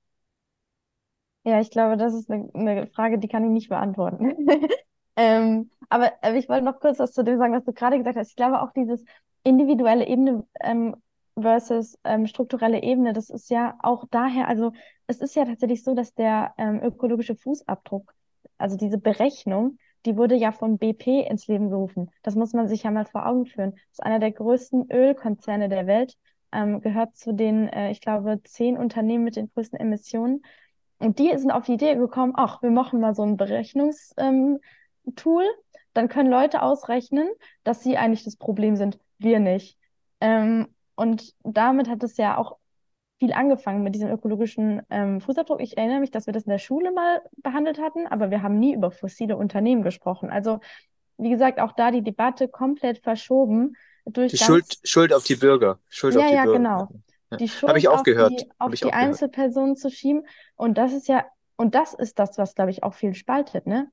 Ja, 1.43 1.59
ich 1.59 1.69
glaube, 1.69 1.97
das 1.97 2.13
ist 2.13 2.31
eine, 2.31 2.49
eine 2.53 2.87
Frage, 2.87 3.19
die 3.19 3.27
kann 3.27 3.43
ich 3.43 3.49
nicht 3.49 3.67
beantworten. 3.67 4.47
ähm, 5.17 5.69
aber, 5.93 6.11
ich 6.35 6.49
wollte 6.49 6.65
noch 6.65 6.79
kurz 6.79 6.99
was 6.99 7.13
zu 7.13 7.23
dem 7.23 7.37
sagen, 7.37 7.53
was 7.53 7.65
du 7.65 7.73
gerade 7.73 7.97
gesagt 7.97 8.17
hast. 8.17 8.29
Ich 8.29 8.35
glaube 8.35 8.61
auch 8.61 8.71
dieses 8.71 9.03
individuelle 9.43 10.07
Ebene 10.07 10.45
ähm, 10.61 10.95
versus 11.39 11.97
ähm, 12.03 12.27
strukturelle 12.27 12.81
Ebene, 12.81 13.13
das 13.13 13.29
ist 13.29 13.49
ja 13.49 13.77
auch 13.81 14.05
daher, 14.09 14.47
also 14.47 14.71
es 15.07 15.19
ist 15.21 15.35
ja 15.35 15.45
tatsächlich 15.45 15.83
so, 15.83 15.93
dass 15.93 16.13
der 16.13 16.53
ähm, 16.57 16.81
ökologische 16.81 17.35
Fußabdruck, 17.35 18.13
also 18.57 18.77
diese 18.77 18.97
Berechnung, 18.97 19.77
die 20.05 20.17
wurde 20.17 20.35
ja 20.35 20.51
von 20.51 20.77
BP 20.77 21.27
ins 21.29 21.47
Leben 21.47 21.69
gerufen. 21.69 22.09
Das 22.23 22.35
muss 22.35 22.53
man 22.53 22.67
sich 22.67 22.83
ja 22.83 22.91
mal 22.91 23.05
vor 23.05 23.25
Augen 23.25 23.45
führen. 23.45 23.71
Das 23.71 23.99
ist 23.99 24.03
einer 24.03 24.19
der 24.19 24.31
größten 24.31 24.91
Ölkonzerne 24.91 25.69
der 25.69 25.87
Welt, 25.87 26.17
ähm, 26.51 26.81
gehört 26.81 27.15
zu 27.15 27.33
den, 27.33 27.67
äh, 27.69 27.91
ich 27.91 28.01
glaube, 28.01 28.41
zehn 28.43 28.77
Unternehmen 28.77 29.23
mit 29.23 29.35
den 29.35 29.49
größten 29.53 29.79
Emissionen. 29.79 30.43
Und 30.99 31.19
die 31.19 31.37
sind 31.37 31.51
auf 31.51 31.65
die 31.65 31.73
Idee 31.73 31.95
gekommen, 31.95 32.33
ach, 32.35 32.61
wir 32.61 32.71
machen 32.71 32.99
mal 32.99 33.15
so 33.15 33.23
ein 33.23 33.37
Berechnungstool, 33.37 34.03
ähm, 34.17 34.59
dann 35.93 36.09
können 36.09 36.29
Leute 36.29 36.61
ausrechnen, 36.61 37.29
dass 37.63 37.83
sie 37.83 37.97
eigentlich 37.97 38.23
das 38.23 38.35
Problem 38.35 38.75
sind, 38.75 38.99
wir 39.19 39.39
nicht. 39.39 39.77
Ähm, 40.21 40.67
und 40.95 41.33
damit 41.43 41.89
hat 41.89 42.03
es 42.03 42.17
ja 42.17 42.37
auch 42.37 42.57
viel 43.19 43.33
angefangen 43.33 43.83
mit 43.83 43.95
diesem 43.95 44.09
ökologischen 44.09 44.81
ähm, 44.89 45.21
Fußabdruck. 45.21 45.61
Ich 45.61 45.77
erinnere 45.77 45.99
mich, 45.99 46.11
dass 46.11 46.25
wir 46.25 46.33
das 46.33 46.43
in 46.43 46.51
der 46.51 46.59
Schule 46.59 46.91
mal 46.91 47.21
behandelt 47.37 47.79
hatten, 47.79 48.07
aber 48.07 48.31
wir 48.31 48.41
haben 48.41 48.59
nie 48.59 48.73
über 48.73 48.91
fossile 48.91 49.37
Unternehmen 49.37 49.81
gesprochen. 49.81 50.29
Also, 50.29 50.59
wie 51.17 51.29
gesagt, 51.29 51.59
auch 51.59 51.71
da 51.73 51.91
die 51.91 52.01
Debatte 52.01 52.47
komplett 52.47 52.99
verschoben 52.99 53.75
durch 54.05 54.31
die 54.31 54.37
Schuld, 54.37 54.79
Schuld 54.83 55.13
auf 55.13 55.23
die 55.23 55.35
Bürger. 55.35 55.79
Schuld 55.89 56.15
ja, 56.15 56.21
auf 56.21 56.27
die 56.27 56.35
ja, 56.35 56.43
Bürger. 56.43 56.57
genau. 56.57 56.87
Ja. 57.31 57.37
Die 57.37 57.47
Schuld 57.47 57.69
Habe 57.69 57.79
ich 57.79 57.87
auch 57.87 57.99
auf 57.99 58.03
gehört. 58.03 58.41
die, 58.41 58.49
auf 58.59 58.71
die 58.73 58.93
Einzelpersonen 58.93 59.75
zu 59.75 59.89
schieben. 59.89 60.27
Und 60.55 60.77
das 60.77 60.93
ist 60.93 61.07
ja, 61.07 61.25
und 61.55 61.75
das 61.75 61.93
ist 61.93 62.19
das, 62.19 62.37
was, 62.37 62.55
glaube 62.55 62.71
ich, 62.71 62.83
auch 62.83 62.93
viel 62.93 63.13
spaltet, 63.13 63.67
ne? 63.67 63.89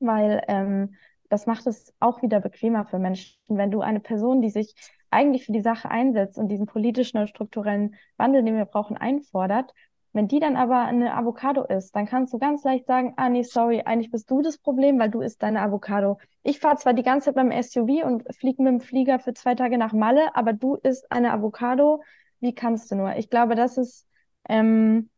Weil 0.00 0.42
ähm, 0.48 0.96
das 1.34 1.46
macht 1.46 1.66
es 1.66 1.92
auch 1.98 2.22
wieder 2.22 2.38
bequemer 2.38 2.84
für 2.84 3.00
Menschen, 3.00 3.36
wenn 3.48 3.72
du 3.72 3.80
eine 3.80 3.98
Person, 3.98 4.40
die 4.40 4.50
sich 4.50 4.76
eigentlich 5.10 5.44
für 5.44 5.50
die 5.52 5.62
Sache 5.62 5.90
einsetzt 5.90 6.38
und 6.38 6.46
diesen 6.46 6.66
politischen 6.66 7.18
und 7.18 7.28
strukturellen 7.28 7.96
Wandel, 8.16 8.44
den 8.44 8.56
wir 8.56 8.66
brauchen, 8.66 8.96
einfordert, 8.96 9.74
wenn 10.12 10.28
die 10.28 10.38
dann 10.38 10.54
aber 10.54 10.82
eine 10.82 11.16
Avocado 11.16 11.64
isst, 11.64 11.96
dann 11.96 12.06
kannst 12.06 12.32
du 12.32 12.38
ganz 12.38 12.62
leicht 12.62 12.86
sagen, 12.86 13.14
ah 13.16 13.28
nee, 13.28 13.42
sorry, 13.42 13.82
eigentlich 13.84 14.12
bist 14.12 14.30
du 14.30 14.42
das 14.42 14.58
Problem, 14.58 14.96
weil 15.00 15.10
du 15.10 15.22
isst 15.22 15.42
deine 15.42 15.60
Avocado. 15.60 16.18
Ich 16.44 16.60
fahre 16.60 16.76
zwar 16.76 16.94
die 16.94 17.02
ganze 17.02 17.26
Zeit 17.26 17.34
beim 17.34 17.50
SUV 17.50 18.04
und 18.04 18.22
fliege 18.36 18.62
mit 18.62 18.72
dem 18.74 18.80
Flieger 18.80 19.18
für 19.18 19.34
zwei 19.34 19.56
Tage 19.56 19.76
nach 19.76 19.92
Malle, 19.92 20.36
aber 20.36 20.52
du 20.52 20.76
isst 20.76 21.10
eine 21.10 21.32
Avocado. 21.32 22.00
Wie 22.38 22.54
kannst 22.54 22.92
du 22.92 22.94
nur? 22.94 23.16
Ich 23.16 23.28
glaube, 23.28 23.56
das 23.56 23.76
ist 23.76 24.06
ähm, 24.48 25.10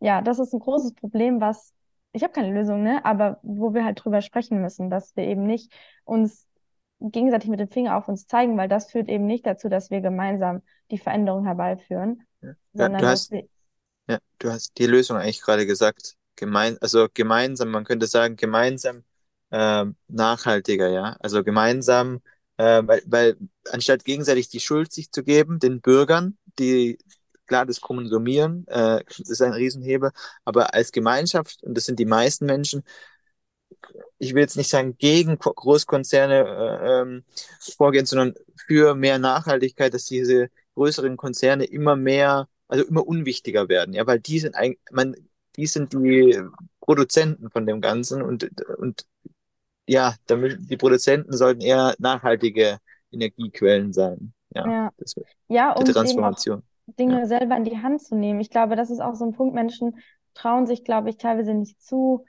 ja, 0.00 0.22
das 0.22 0.38
ist 0.38 0.54
ein 0.54 0.60
großes 0.60 0.94
Problem, 0.94 1.40
was 1.40 1.74
ich 2.12 2.22
habe 2.22 2.32
keine 2.32 2.52
Lösung, 2.52 2.82
ne? 2.82 3.04
Aber 3.04 3.38
wo 3.42 3.74
wir 3.74 3.84
halt 3.84 4.02
drüber 4.04 4.20
sprechen 4.20 4.60
müssen, 4.60 4.90
dass 4.90 5.16
wir 5.16 5.24
eben 5.24 5.46
nicht 5.46 5.72
uns 6.04 6.46
gegenseitig 7.00 7.48
mit 7.48 7.58
dem 7.58 7.68
Finger 7.68 7.96
auf 7.96 8.08
uns 8.08 8.26
zeigen, 8.26 8.56
weil 8.56 8.68
das 8.68 8.90
führt 8.90 9.08
eben 9.08 9.26
nicht 9.26 9.46
dazu, 9.46 9.68
dass 9.68 9.90
wir 9.90 10.00
gemeinsam 10.00 10.62
die 10.90 10.98
Veränderung 10.98 11.44
herbeiführen, 11.44 12.22
ja. 12.42 12.52
sondern 12.72 13.02
du 13.02 13.08
hast, 13.08 13.30
wir... 13.32 13.48
ja, 14.08 14.18
du 14.38 14.50
hast 14.50 14.78
die 14.78 14.86
Lösung 14.86 15.16
eigentlich 15.16 15.42
gerade 15.42 15.66
gesagt. 15.66 16.16
Gemein, 16.36 16.78
also 16.80 17.08
gemeinsam, 17.12 17.70
man 17.70 17.84
könnte 17.84 18.06
sagen, 18.06 18.36
gemeinsam 18.36 19.04
äh, 19.50 19.84
nachhaltiger, 20.08 20.88
ja. 20.88 21.16
Also 21.20 21.42
gemeinsam, 21.44 22.20
äh, 22.56 22.82
weil, 22.84 23.02
weil 23.06 23.36
anstatt 23.70 24.04
gegenseitig 24.04 24.48
die 24.48 24.60
Schuld 24.60 24.92
sich 24.92 25.10
zu 25.10 25.24
geben, 25.24 25.58
den 25.58 25.80
Bürgern, 25.80 26.38
die 26.58 26.98
klar, 27.52 27.66
das 27.66 27.82
Konsumieren 27.82 28.66
äh, 28.68 29.02
ist 29.18 29.42
ein 29.42 29.52
Riesenhebel, 29.52 30.10
aber 30.46 30.72
als 30.72 30.90
Gemeinschaft, 30.90 31.62
und 31.62 31.76
das 31.76 31.84
sind 31.84 31.98
die 31.98 32.06
meisten 32.06 32.46
Menschen, 32.46 32.82
ich 34.18 34.32
will 34.32 34.40
jetzt 34.40 34.56
nicht 34.56 34.70
sagen 34.70 34.96
gegen 34.96 35.38
Großkonzerne 35.38 36.38
äh, 36.38 37.00
ähm, 37.02 37.24
vorgehen, 37.60 38.06
sondern 38.06 38.34
für 38.56 38.94
mehr 38.94 39.18
Nachhaltigkeit, 39.18 39.92
dass 39.92 40.06
diese 40.06 40.48
größeren 40.76 41.18
Konzerne 41.18 41.64
immer 41.64 41.94
mehr, 41.94 42.48
also 42.68 42.84
immer 42.84 43.06
unwichtiger 43.06 43.68
werden, 43.68 43.92
ja, 43.92 44.06
weil 44.06 44.20
die 44.20 44.38
sind 44.38 44.54
eigentlich, 44.54 44.80
man, 44.90 45.14
die 45.56 45.66
sind 45.66 45.92
die 45.92 46.40
Produzenten 46.80 47.50
von 47.50 47.66
dem 47.66 47.82
Ganzen 47.82 48.22
und, 48.22 48.48
und 48.78 49.04
ja, 49.86 50.14
damit, 50.26 50.70
die 50.70 50.78
Produzenten 50.78 51.36
sollten 51.36 51.60
eher 51.60 51.94
nachhaltige 51.98 52.78
Energiequellen 53.10 53.92
sein. 53.92 54.32
ja, 54.54 54.66
Ja, 54.66 54.90
das 54.96 55.14
ja, 55.48 55.74
die 55.74 55.80
und 55.80 55.88
eben 56.06 56.24
auch 56.24 56.38
Transformation. 56.86 57.10
Ja. 57.10 57.16
Dinge 57.16 57.26
selber 57.26 57.56
in 57.56 57.64
die 57.64 57.82
Hand 57.82 58.02
zu 58.02 58.16
nehmen. 58.16 58.40
Ich 58.40 58.50
glaube, 58.50 58.76
das 58.76 58.90
ist 58.90 59.00
auch 59.00 59.14
so 59.14 59.24
ein 59.24 59.32
Punkt. 59.32 59.54
Menschen 59.54 59.98
trauen 60.34 60.66
sich, 60.66 60.84
glaube 60.84 61.10
ich, 61.10 61.16
teilweise 61.16 61.54
nicht 61.54 61.80
zu, 61.82 62.24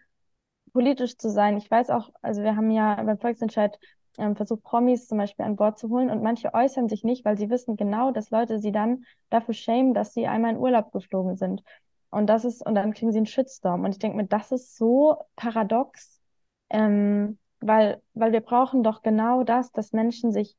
politisch 0.74 1.18
zu 1.18 1.30
sein. 1.30 1.58
Ich 1.58 1.70
weiß 1.70 1.90
auch, 1.90 2.10
also 2.22 2.44
wir 2.44 2.56
haben 2.56 2.72
ja 2.72 3.02
beim 3.02 3.20
Volksentscheid 3.20 3.80
ähm, 4.18 4.36
versucht, 4.36 4.64
Promis 4.64 5.08
zum 5.08 5.18
Beispiel 5.18 5.46
an 5.46 5.56
Bord 5.56 5.80
zu 5.80 5.90
holen 5.90 6.10
und 6.10 6.22
manche 6.22 6.54
äußern 6.54 6.90
sich 6.90 7.04
nicht, 7.04 7.26
weil 7.26 7.38
sie 7.38 7.50
wissen 7.50 7.76
genau, 7.78 8.12
dass 8.12 8.30
Leute 8.30 8.60
sie 8.60 8.72
dann 8.72 9.06
dafür 9.30 9.54
schämen, 9.54 9.94
dass 9.94 10.14
sie 10.14 10.28
einmal 10.28 10.52
in 10.52 10.58
Urlaub 10.58 10.92
geflogen 10.92 11.36
sind. 11.36 11.64
Und 12.10 12.28
das 12.28 12.46
ist, 12.46 12.64
und 12.66 12.76
dann 12.76 12.94
kriegen 12.94 13.12
sie 13.12 13.18
einen 13.18 13.26
Shitstorm. 13.26 13.84
Und 13.84 13.92
ich 13.92 14.00
denke 14.00 14.18
mir, 14.18 14.28
das 14.28 14.52
ist 14.52 14.78
so 14.78 15.18
paradox, 15.36 16.22
ähm, 16.70 17.40
weil, 17.60 18.02
weil 18.14 18.34
wir 18.34 18.42
brauchen 18.42 18.84
doch 18.84 19.02
genau 19.02 19.44
das, 19.44 19.72
dass 19.72 19.94
Menschen 19.94 20.32
sich 20.32 20.56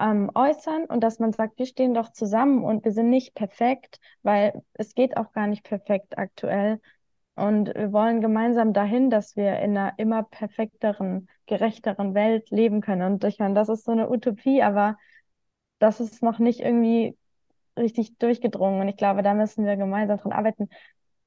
ähm, 0.00 0.30
äußern 0.34 0.84
und 0.86 1.00
dass 1.02 1.18
man 1.18 1.32
sagt, 1.32 1.58
wir 1.58 1.66
stehen 1.66 1.94
doch 1.94 2.10
zusammen 2.12 2.64
und 2.64 2.84
wir 2.84 2.92
sind 2.92 3.10
nicht 3.10 3.34
perfekt, 3.34 4.00
weil 4.22 4.62
es 4.74 4.94
geht 4.94 5.16
auch 5.16 5.32
gar 5.32 5.46
nicht 5.46 5.64
perfekt 5.64 6.18
aktuell. 6.18 6.80
Und 7.34 7.74
wir 7.74 7.92
wollen 7.92 8.20
gemeinsam 8.20 8.72
dahin, 8.74 9.08
dass 9.08 9.36
wir 9.36 9.58
in 9.60 9.76
einer 9.76 9.94
immer 9.98 10.22
perfekteren, 10.24 11.28
gerechteren 11.46 12.14
Welt 12.14 12.50
leben 12.50 12.80
können. 12.82 13.14
Und 13.14 13.24
ich 13.24 13.38
meine, 13.38 13.54
das 13.54 13.68
ist 13.70 13.84
so 13.84 13.92
eine 13.92 14.10
Utopie, 14.10 14.62
aber 14.62 14.98
das 15.78 16.00
ist 16.00 16.22
noch 16.22 16.38
nicht 16.38 16.60
irgendwie 16.60 17.16
richtig 17.78 18.18
durchgedrungen. 18.18 18.80
Und 18.80 18.88
ich 18.88 18.96
glaube, 18.96 19.22
da 19.22 19.34
müssen 19.34 19.64
wir 19.64 19.76
gemeinsam 19.76 20.18
dran 20.18 20.32
arbeiten. 20.32 20.68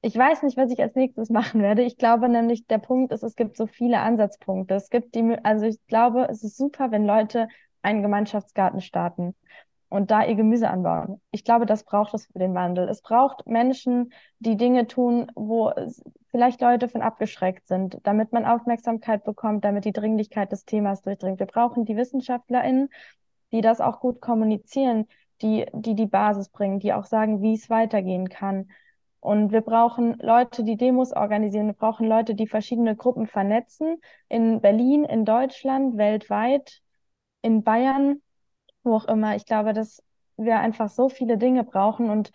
Ich 0.00 0.16
weiß 0.16 0.42
nicht, 0.44 0.56
was 0.56 0.70
ich 0.70 0.80
als 0.80 0.94
nächstes 0.94 1.30
machen 1.30 1.62
werde. 1.62 1.82
Ich 1.82 1.96
glaube 1.96 2.28
nämlich, 2.28 2.66
der 2.66 2.78
Punkt 2.78 3.12
ist, 3.12 3.24
es 3.24 3.34
gibt 3.36 3.56
so 3.56 3.66
viele 3.66 4.00
Ansatzpunkte. 4.00 4.74
Es 4.74 4.90
gibt 4.90 5.14
die, 5.14 5.36
also 5.42 5.66
ich 5.66 5.84
glaube, 5.88 6.28
es 6.30 6.44
ist 6.44 6.56
super, 6.56 6.90
wenn 6.92 7.04
Leute 7.04 7.48
einen 7.86 8.02
Gemeinschaftsgarten 8.02 8.80
starten 8.80 9.36
und 9.88 10.10
da 10.10 10.24
ihr 10.24 10.34
Gemüse 10.34 10.68
anbauen. 10.68 11.20
Ich 11.30 11.44
glaube, 11.44 11.66
das 11.66 11.84
braucht 11.84 12.12
es 12.14 12.26
für 12.26 12.40
den 12.40 12.54
Wandel. 12.54 12.88
Es 12.88 13.00
braucht 13.00 13.46
Menschen, 13.46 14.12
die 14.40 14.56
Dinge 14.56 14.88
tun, 14.88 15.30
wo 15.36 15.72
vielleicht 16.32 16.60
Leute 16.60 16.88
von 16.88 17.00
abgeschreckt 17.00 17.68
sind, 17.68 17.98
damit 18.02 18.32
man 18.32 18.44
Aufmerksamkeit 18.44 19.22
bekommt, 19.22 19.64
damit 19.64 19.84
die 19.84 19.92
Dringlichkeit 19.92 20.50
des 20.50 20.64
Themas 20.64 21.02
durchdringt. 21.02 21.38
Wir 21.38 21.46
brauchen 21.46 21.84
die 21.84 21.96
WissenschaftlerInnen, 21.96 22.88
die 23.52 23.60
das 23.60 23.80
auch 23.80 24.00
gut 24.00 24.20
kommunizieren, 24.20 25.06
die, 25.40 25.66
die 25.72 25.94
die 25.94 26.06
Basis 26.06 26.48
bringen, 26.48 26.80
die 26.80 26.92
auch 26.92 27.04
sagen, 27.04 27.40
wie 27.40 27.54
es 27.54 27.70
weitergehen 27.70 28.28
kann. 28.28 28.68
Und 29.20 29.52
wir 29.52 29.60
brauchen 29.60 30.18
Leute, 30.18 30.64
die 30.64 30.76
Demos 30.76 31.12
organisieren. 31.12 31.66
Wir 31.66 31.74
brauchen 31.74 32.08
Leute, 32.08 32.34
die 32.34 32.48
verschiedene 32.48 32.96
Gruppen 32.96 33.28
vernetzen. 33.28 34.00
In 34.28 34.60
Berlin, 34.60 35.04
in 35.04 35.24
Deutschland, 35.24 35.96
weltweit, 35.96 36.82
in 37.46 37.62
Bayern, 37.62 38.20
wo 38.82 38.96
auch 38.96 39.04
immer. 39.06 39.36
Ich 39.36 39.46
glaube, 39.46 39.72
dass 39.72 40.02
wir 40.36 40.58
einfach 40.58 40.88
so 40.90 41.08
viele 41.08 41.38
Dinge 41.38 41.62
brauchen. 41.62 42.10
Und 42.10 42.32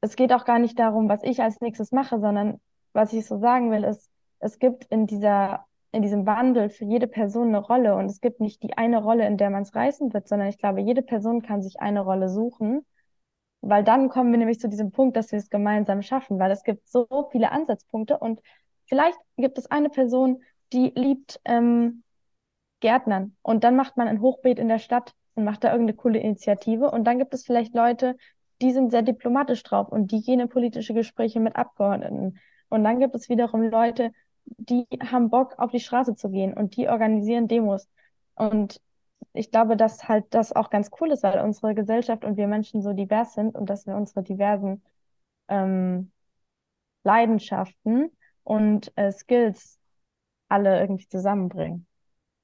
es 0.00 0.14
geht 0.14 0.32
auch 0.32 0.44
gar 0.44 0.60
nicht 0.60 0.78
darum, 0.78 1.08
was 1.08 1.24
ich 1.24 1.42
als 1.42 1.60
nächstes 1.60 1.90
mache, 1.90 2.20
sondern 2.20 2.60
was 2.92 3.12
ich 3.12 3.26
so 3.26 3.38
sagen 3.38 3.72
will, 3.72 3.82
ist, 3.82 4.10
es 4.38 4.60
gibt 4.60 4.84
in 4.86 5.06
dieser, 5.06 5.66
in 5.90 6.02
diesem 6.02 6.24
Wandel 6.24 6.70
für 6.70 6.84
jede 6.84 7.08
Person 7.08 7.48
eine 7.48 7.58
Rolle. 7.58 7.96
Und 7.96 8.06
es 8.06 8.20
gibt 8.20 8.40
nicht 8.40 8.62
die 8.62 8.78
eine 8.78 9.02
Rolle, 9.02 9.26
in 9.26 9.36
der 9.36 9.50
man 9.50 9.62
es 9.62 9.74
reißen 9.74 10.14
wird, 10.14 10.28
sondern 10.28 10.48
ich 10.48 10.58
glaube, 10.58 10.80
jede 10.80 11.02
Person 11.02 11.42
kann 11.42 11.60
sich 11.60 11.80
eine 11.80 12.00
Rolle 12.00 12.28
suchen. 12.28 12.86
Weil 13.60 13.82
dann 13.82 14.08
kommen 14.08 14.30
wir 14.30 14.38
nämlich 14.38 14.60
zu 14.60 14.68
diesem 14.68 14.92
Punkt, 14.92 15.16
dass 15.16 15.32
wir 15.32 15.40
es 15.40 15.50
gemeinsam 15.50 16.00
schaffen, 16.02 16.38
weil 16.38 16.52
es 16.52 16.62
gibt 16.62 16.86
so 16.88 17.28
viele 17.32 17.50
Ansatzpunkte 17.50 18.16
und 18.16 18.40
vielleicht 18.86 19.18
gibt 19.36 19.58
es 19.58 19.68
eine 19.68 19.90
Person, 19.90 20.44
die 20.72 20.92
liebt 20.94 21.40
ähm, 21.44 22.04
Gärtnern. 22.80 23.36
Und 23.42 23.64
dann 23.64 23.76
macht 23.76 23.96
man 23.96 24.08
ein 24.08 24.20
Hochbeet 24.20 24.58
in 24.58 24.68
der 24.68 24.78
Stadt 24.78 25.14
und 25.34 25.44
macht 25.44 25.64
da 25.64 25.72
irgendeine 25.72 25.96
coole 25.96 26.18
Initiative. 26.18 26.90
Und 26.90 27.04
dann 27.04 27.18
gibt 27.18 27.34
es 27.34 27.44
vielleicht 27.44 27.74
Leute, 27.74 28.16
die 28.60 28.72
sind 28.72 28.90
sehr 28.90 29.02
diplomatisch 29.02 29.62
drauf 29.62 29.88
und 29.88 30.10
die 30.10 30.22
gehen 30.22 30.40
in 30.40 30.48
politische 30.48 30.94
Gespräche 30.94 31.40
mit 31.40 31.56
Abgeordneten. 31.56 32.38
Und 32.68 32.84
dann 32.84 33.00
gibt 33.00 33.14
es 33.14 33.28
wiederum 33.28 33.62
Leute, 33.62 34.12
die 34.44 34.86
haben 35.10 35.30
Bock 35.30 35.58
auf 35.58 35.70
die 35.70 35.80
Straße 35.80 36.16
zu 36.16 36.30
gehen 36.30 36.54
und 36.54 36.76
die 36.76 36.88
organisieren 36.88 37.48
Demos. 37.48 37.88
Und 38.34 38.80
ich 39.32 39.50
glaube, 39.50 39.76
dass 39.76 40.08
halt 40.08 40.26
das 40.30 40.52
auch 40.52 40.70
ganz 40.70 40.90
cool 41.00 41.12
ist, 41.12 41.22
weil 41.22 41.40
unsere 41.40 41.74
Gesellschaft 41.74 42.24
und 42.24 42.36
wir 42.36 42.48
Menschen 42.48 42.82
so 42.82 42.92
divers 42.92 43.34
sind 43.34 43.54
und 43.56 43.70
dass 43.70 43.86
wir 43.86 43.96
unsere 43.96 44.22
diversen 44.22 44.82
ähm, 45.48 46.12
Leidenschaften 47.04 48.10
und 48.44 48.92
äh, 48.96 49.12
Skills 49.12 49.78
alle 50.48 50.80
irgendwie 50.80 51.08
zusammenbringen. 51.08 51.87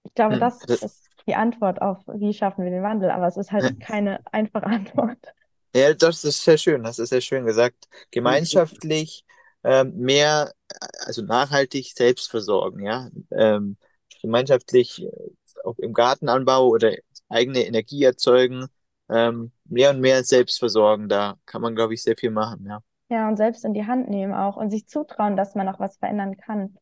Ich 0.04 0.14
glaube, 0.14 0.38
das 0.38 0.64
das- 0.66 0.80
ist 0.80 1.10
die 1.26 1.34
Antwort 1.34 1.82
auf, 1.82 1.98
wie 2.08 2.32
schaffen 2.34 2.64
wir 2.64 2.70
den 2.70 2.82
Wandel, 2.82 3.10
aber 3.10 3.26
es 3.26 3.36
ist 3.36 3.52
halt 3.52 3.78
keine 3.80 4.20
einfache 4.32 4.66
Antwort. 4.66 5.18
Ja, 5.74 5.92
das 5.94 6.22
ist 6.24 6.44
sehr 6.44 6.56
schön, 6.58 6.84
das 6.84 6.98
ist 6.98 7.08
sehr 7.10 7.20
schön 7.20 7.44
gesagt. 7.46 7.88
Gemeinschaftlich 8.12 9.24
ähm, 9.64 9.96
mehr, 9.96 10.54
also 11.00 11.22
nachhaltig 11.22 11.92
selbst 11.94 12.30
versorgen, 12.30 12.84
ja. 12.84 13.10
Ähm, 13.32 13.76
gemeinschaftlich 14.22 15.02
äh, 15.02 15.08
auch 15.64 15.76
im 15.78 15.92
Gartenanbau 15.92 16.68
oder 16.68 16.94
eigene 17.28 17.66
Energie 17.66 18.04
erzeugen, 18.04 18.66
ähm, 19.10 19.50
mehr 19.64 19.90
und 19.90 20.00
mehr 20.00 20.22
selbst 20.24 20.58
versorgen. 20.60 21.08
Da 21.08 21.36
kann 21.46 21.60
man, 21.62 21.74
glaube 21.74 21.94
ich, 21.94 22.02
sehr 22.02 22.16
viel 22.16 22.30
machen, 22.30 22.64
ja. 22.66 22.80
Ja, 23.10 23.28
und 23.28 23.36
selbst 23.36 23.64
in 23.64 23.74
die 23.74 23.86
Hand 23.86 24.08
nehmen 24.08 24.32
auch 24.34 24.56
und 24.56 24.70
sich 24.70 24.86
zutrauen, 24.88 25.36
dass 25.36 25.54
man 25.54 25.68
auch 25.68 25.78
was 25.80 25.96
verändern 25.98 26.36
kann. 26.36 26.74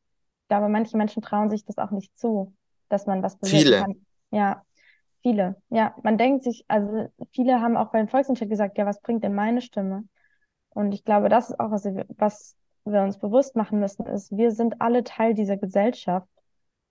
Ich 0.42 0.48
glaube, 0.48 0.68
manche 0.68 0.96
Menschen 0.96 1.22
trauen 1.22 1.50
sich 1.50 1.64
das 1.64 1.78
auch 1.78 1.90
nicht 1.90 2.16
zu, 2.18 2.54
dass 2.92 3.06
man 3.06 3.22
was 3.22 3.36
bewirken 3.36 3.58
Viele. 3.58 3.78
kann. 3.78 4.06
Ja, 4.30 4.64
viele. 5.22 5.56
Ja, 5.70 5.94
man 6.02 6.18
denkt 6.18 6.44
sich, 6.44 6.64
also 6.68 7.08
viele 7.32 7.60
haben 7.60 7.76
auch 7.76 7.90
beim 7.90 8.08
Volksentscheid 8.08 8.48
gesagt, 8.48 8.78
ja, 8.78 8.86
was 8.86 9.00
bringt 9.00 9.24
denn 9.24 9.34
meine 9.34 9.60
Stimme? 9.60 10.04
Und 10.70 10.92
ich 10.92 11.04
glaube, 11.04 11.28
das 11.28 11.50
ist 11.50 11.60
auch 11.60 11.70
was 11.70 11.84
wir, 11.84 12.06
was 12.16 12.56
wir 12.84 13.02
uns 13.02 13.18
bewusst 13.18 13.56
machen 13.56 13.78
müssen, 13.80 14.06
ist, 14.06 14.36
wir 14.36 14.50
sind 14.50 14.80
alle 14.80 15.04
Teil 15.04 15.34
dieser 15.34 15.56
Gesellschaft 15.56 16.28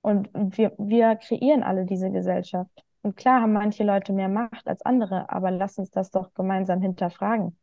und 0.02 0.30
wir, 0.34 0.74
wir 0.78 1.16
kreieren 1.16 1.64
alle 1.64 1.86
diese 1.86 2.12
Gesellschaft. 2.12 2.72
Und 3.04 3.16
klar 3.18 3.41
haben 3.41 3.54
manche 3.54 3.84
Leute 3.84 4.14
mehr 4.14 4.30
Macht 4.30 4.68
als 4.68 4.84
andere, 4.84 5.30
aber 5.30 5.52
lass 5.52 5.78
uns 5.78 5.89
das 5.89 6.12
doch 6.12 6.34
gemeinsam 6.34 6.82
hinterfragen. 6.82 7.58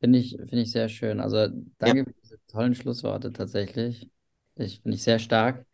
Finde 0.00 0.18
ich, 0.18 0.36
finde 0.36 0.60
ich 0.60 0.70
sehr 0.70 0.88
schön. 0.88 1.20
Also 1.20 1.48
danke 1.78 2.04
für 2.04 2.14
diese 2.22 2.38
tollen 2.46 2.74
Schlussworte 2.74 3.32
tatsächlich. 3.32 4.10
Ich 4.56 4.80
finde 4.80 4.96
ich 4.96 5.02
sehr 5.02 5.18
stark. 5.18 5.66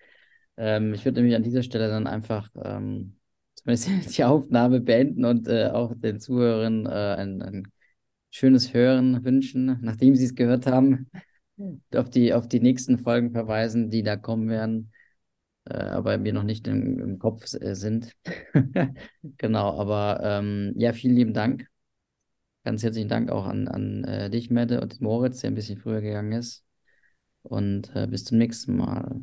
Ähm, 0.60 0.92
ich 0.92 1.04
würde 1.06 1.20
nämlich 1.20 1.36
an 1.36 1.42
dieser 1.42 1.62
Stelle 1.62 1.88
dann 1.88 2.06
einfach 2.06 2.50
ähm, 2.62 3.16
zumindest 3.54 3.88
die 4.18 4.24
Aufnahme 4.24 4.80
beenden 4.80 5.24
und 5.24 5.48
äh, 5.48 5.68
auch 5.68 5.94
den 5.96 6.20
Zuhörern 6.20 6.84
äh, 6.86 6.90
ein, 6.90 7.42
ein 7.42 7.68
schönes 8.30 8.74
Hören 8.74 9.24
wünschen, 9.24 9.78
nachdem 9.80 10.14
sie 10.14 10.26
es 10.26 10.34
gehört 10.34 10.66
haben, 10.66 11.10
auf 11.94 12.10
die, 12.10 12.34
auf 12.34 12.46
die 12.46 12.60
nächsten 12.60 12.98
Folgen 12.98 13.32
verweisen, 13.32 13.88
die 13.90 14.02
da 14.02 14.16
kommen 14.16 14.50
werden, 14.50 14.92
äh, 15.64 15.74
aber 15.76 16.18
mir 16.18 16.34
noch 16.34 16.42
nicht 16.42 16.68
im, 16.68 16.98
im 17.00 17.18
Kopf 17.18 17.54
äh, 17.54 17.74
sind. 17.74 18.14
Genau, 19.38 19.78
aber 19.80 20.20
ähm, 20.22 20.74
ja, 20.76 20.92
vielen 20.92 21.14
lieben 21.16 21.34
Dank. 21.34 21.66
Ganz 22.64 22.82
herzlichen 22.82 23.08
Dank 23.08 23.30
auch 23.30 23.46
an, 23.46 23.68
an 23.68 24.04
äh, 24.04 24.30
dich, 24.30 24.50
Mette, 24.50 24.80
und 24.82 25.00
Moritz, 25.00 25.40
der 25.40 25.50
ein 25.50 25.54
bisschen 25.54 25.78
früher 25.78 26.02
gegangen 26.02 26.32
ist. 26.32 26.62
Und 27.42 27.94
äh, 27.96 28.06
bis 28.06 28.24
zum 28.24 28.38
nächsten 28.38 28.76
Mal. 28.76 29.22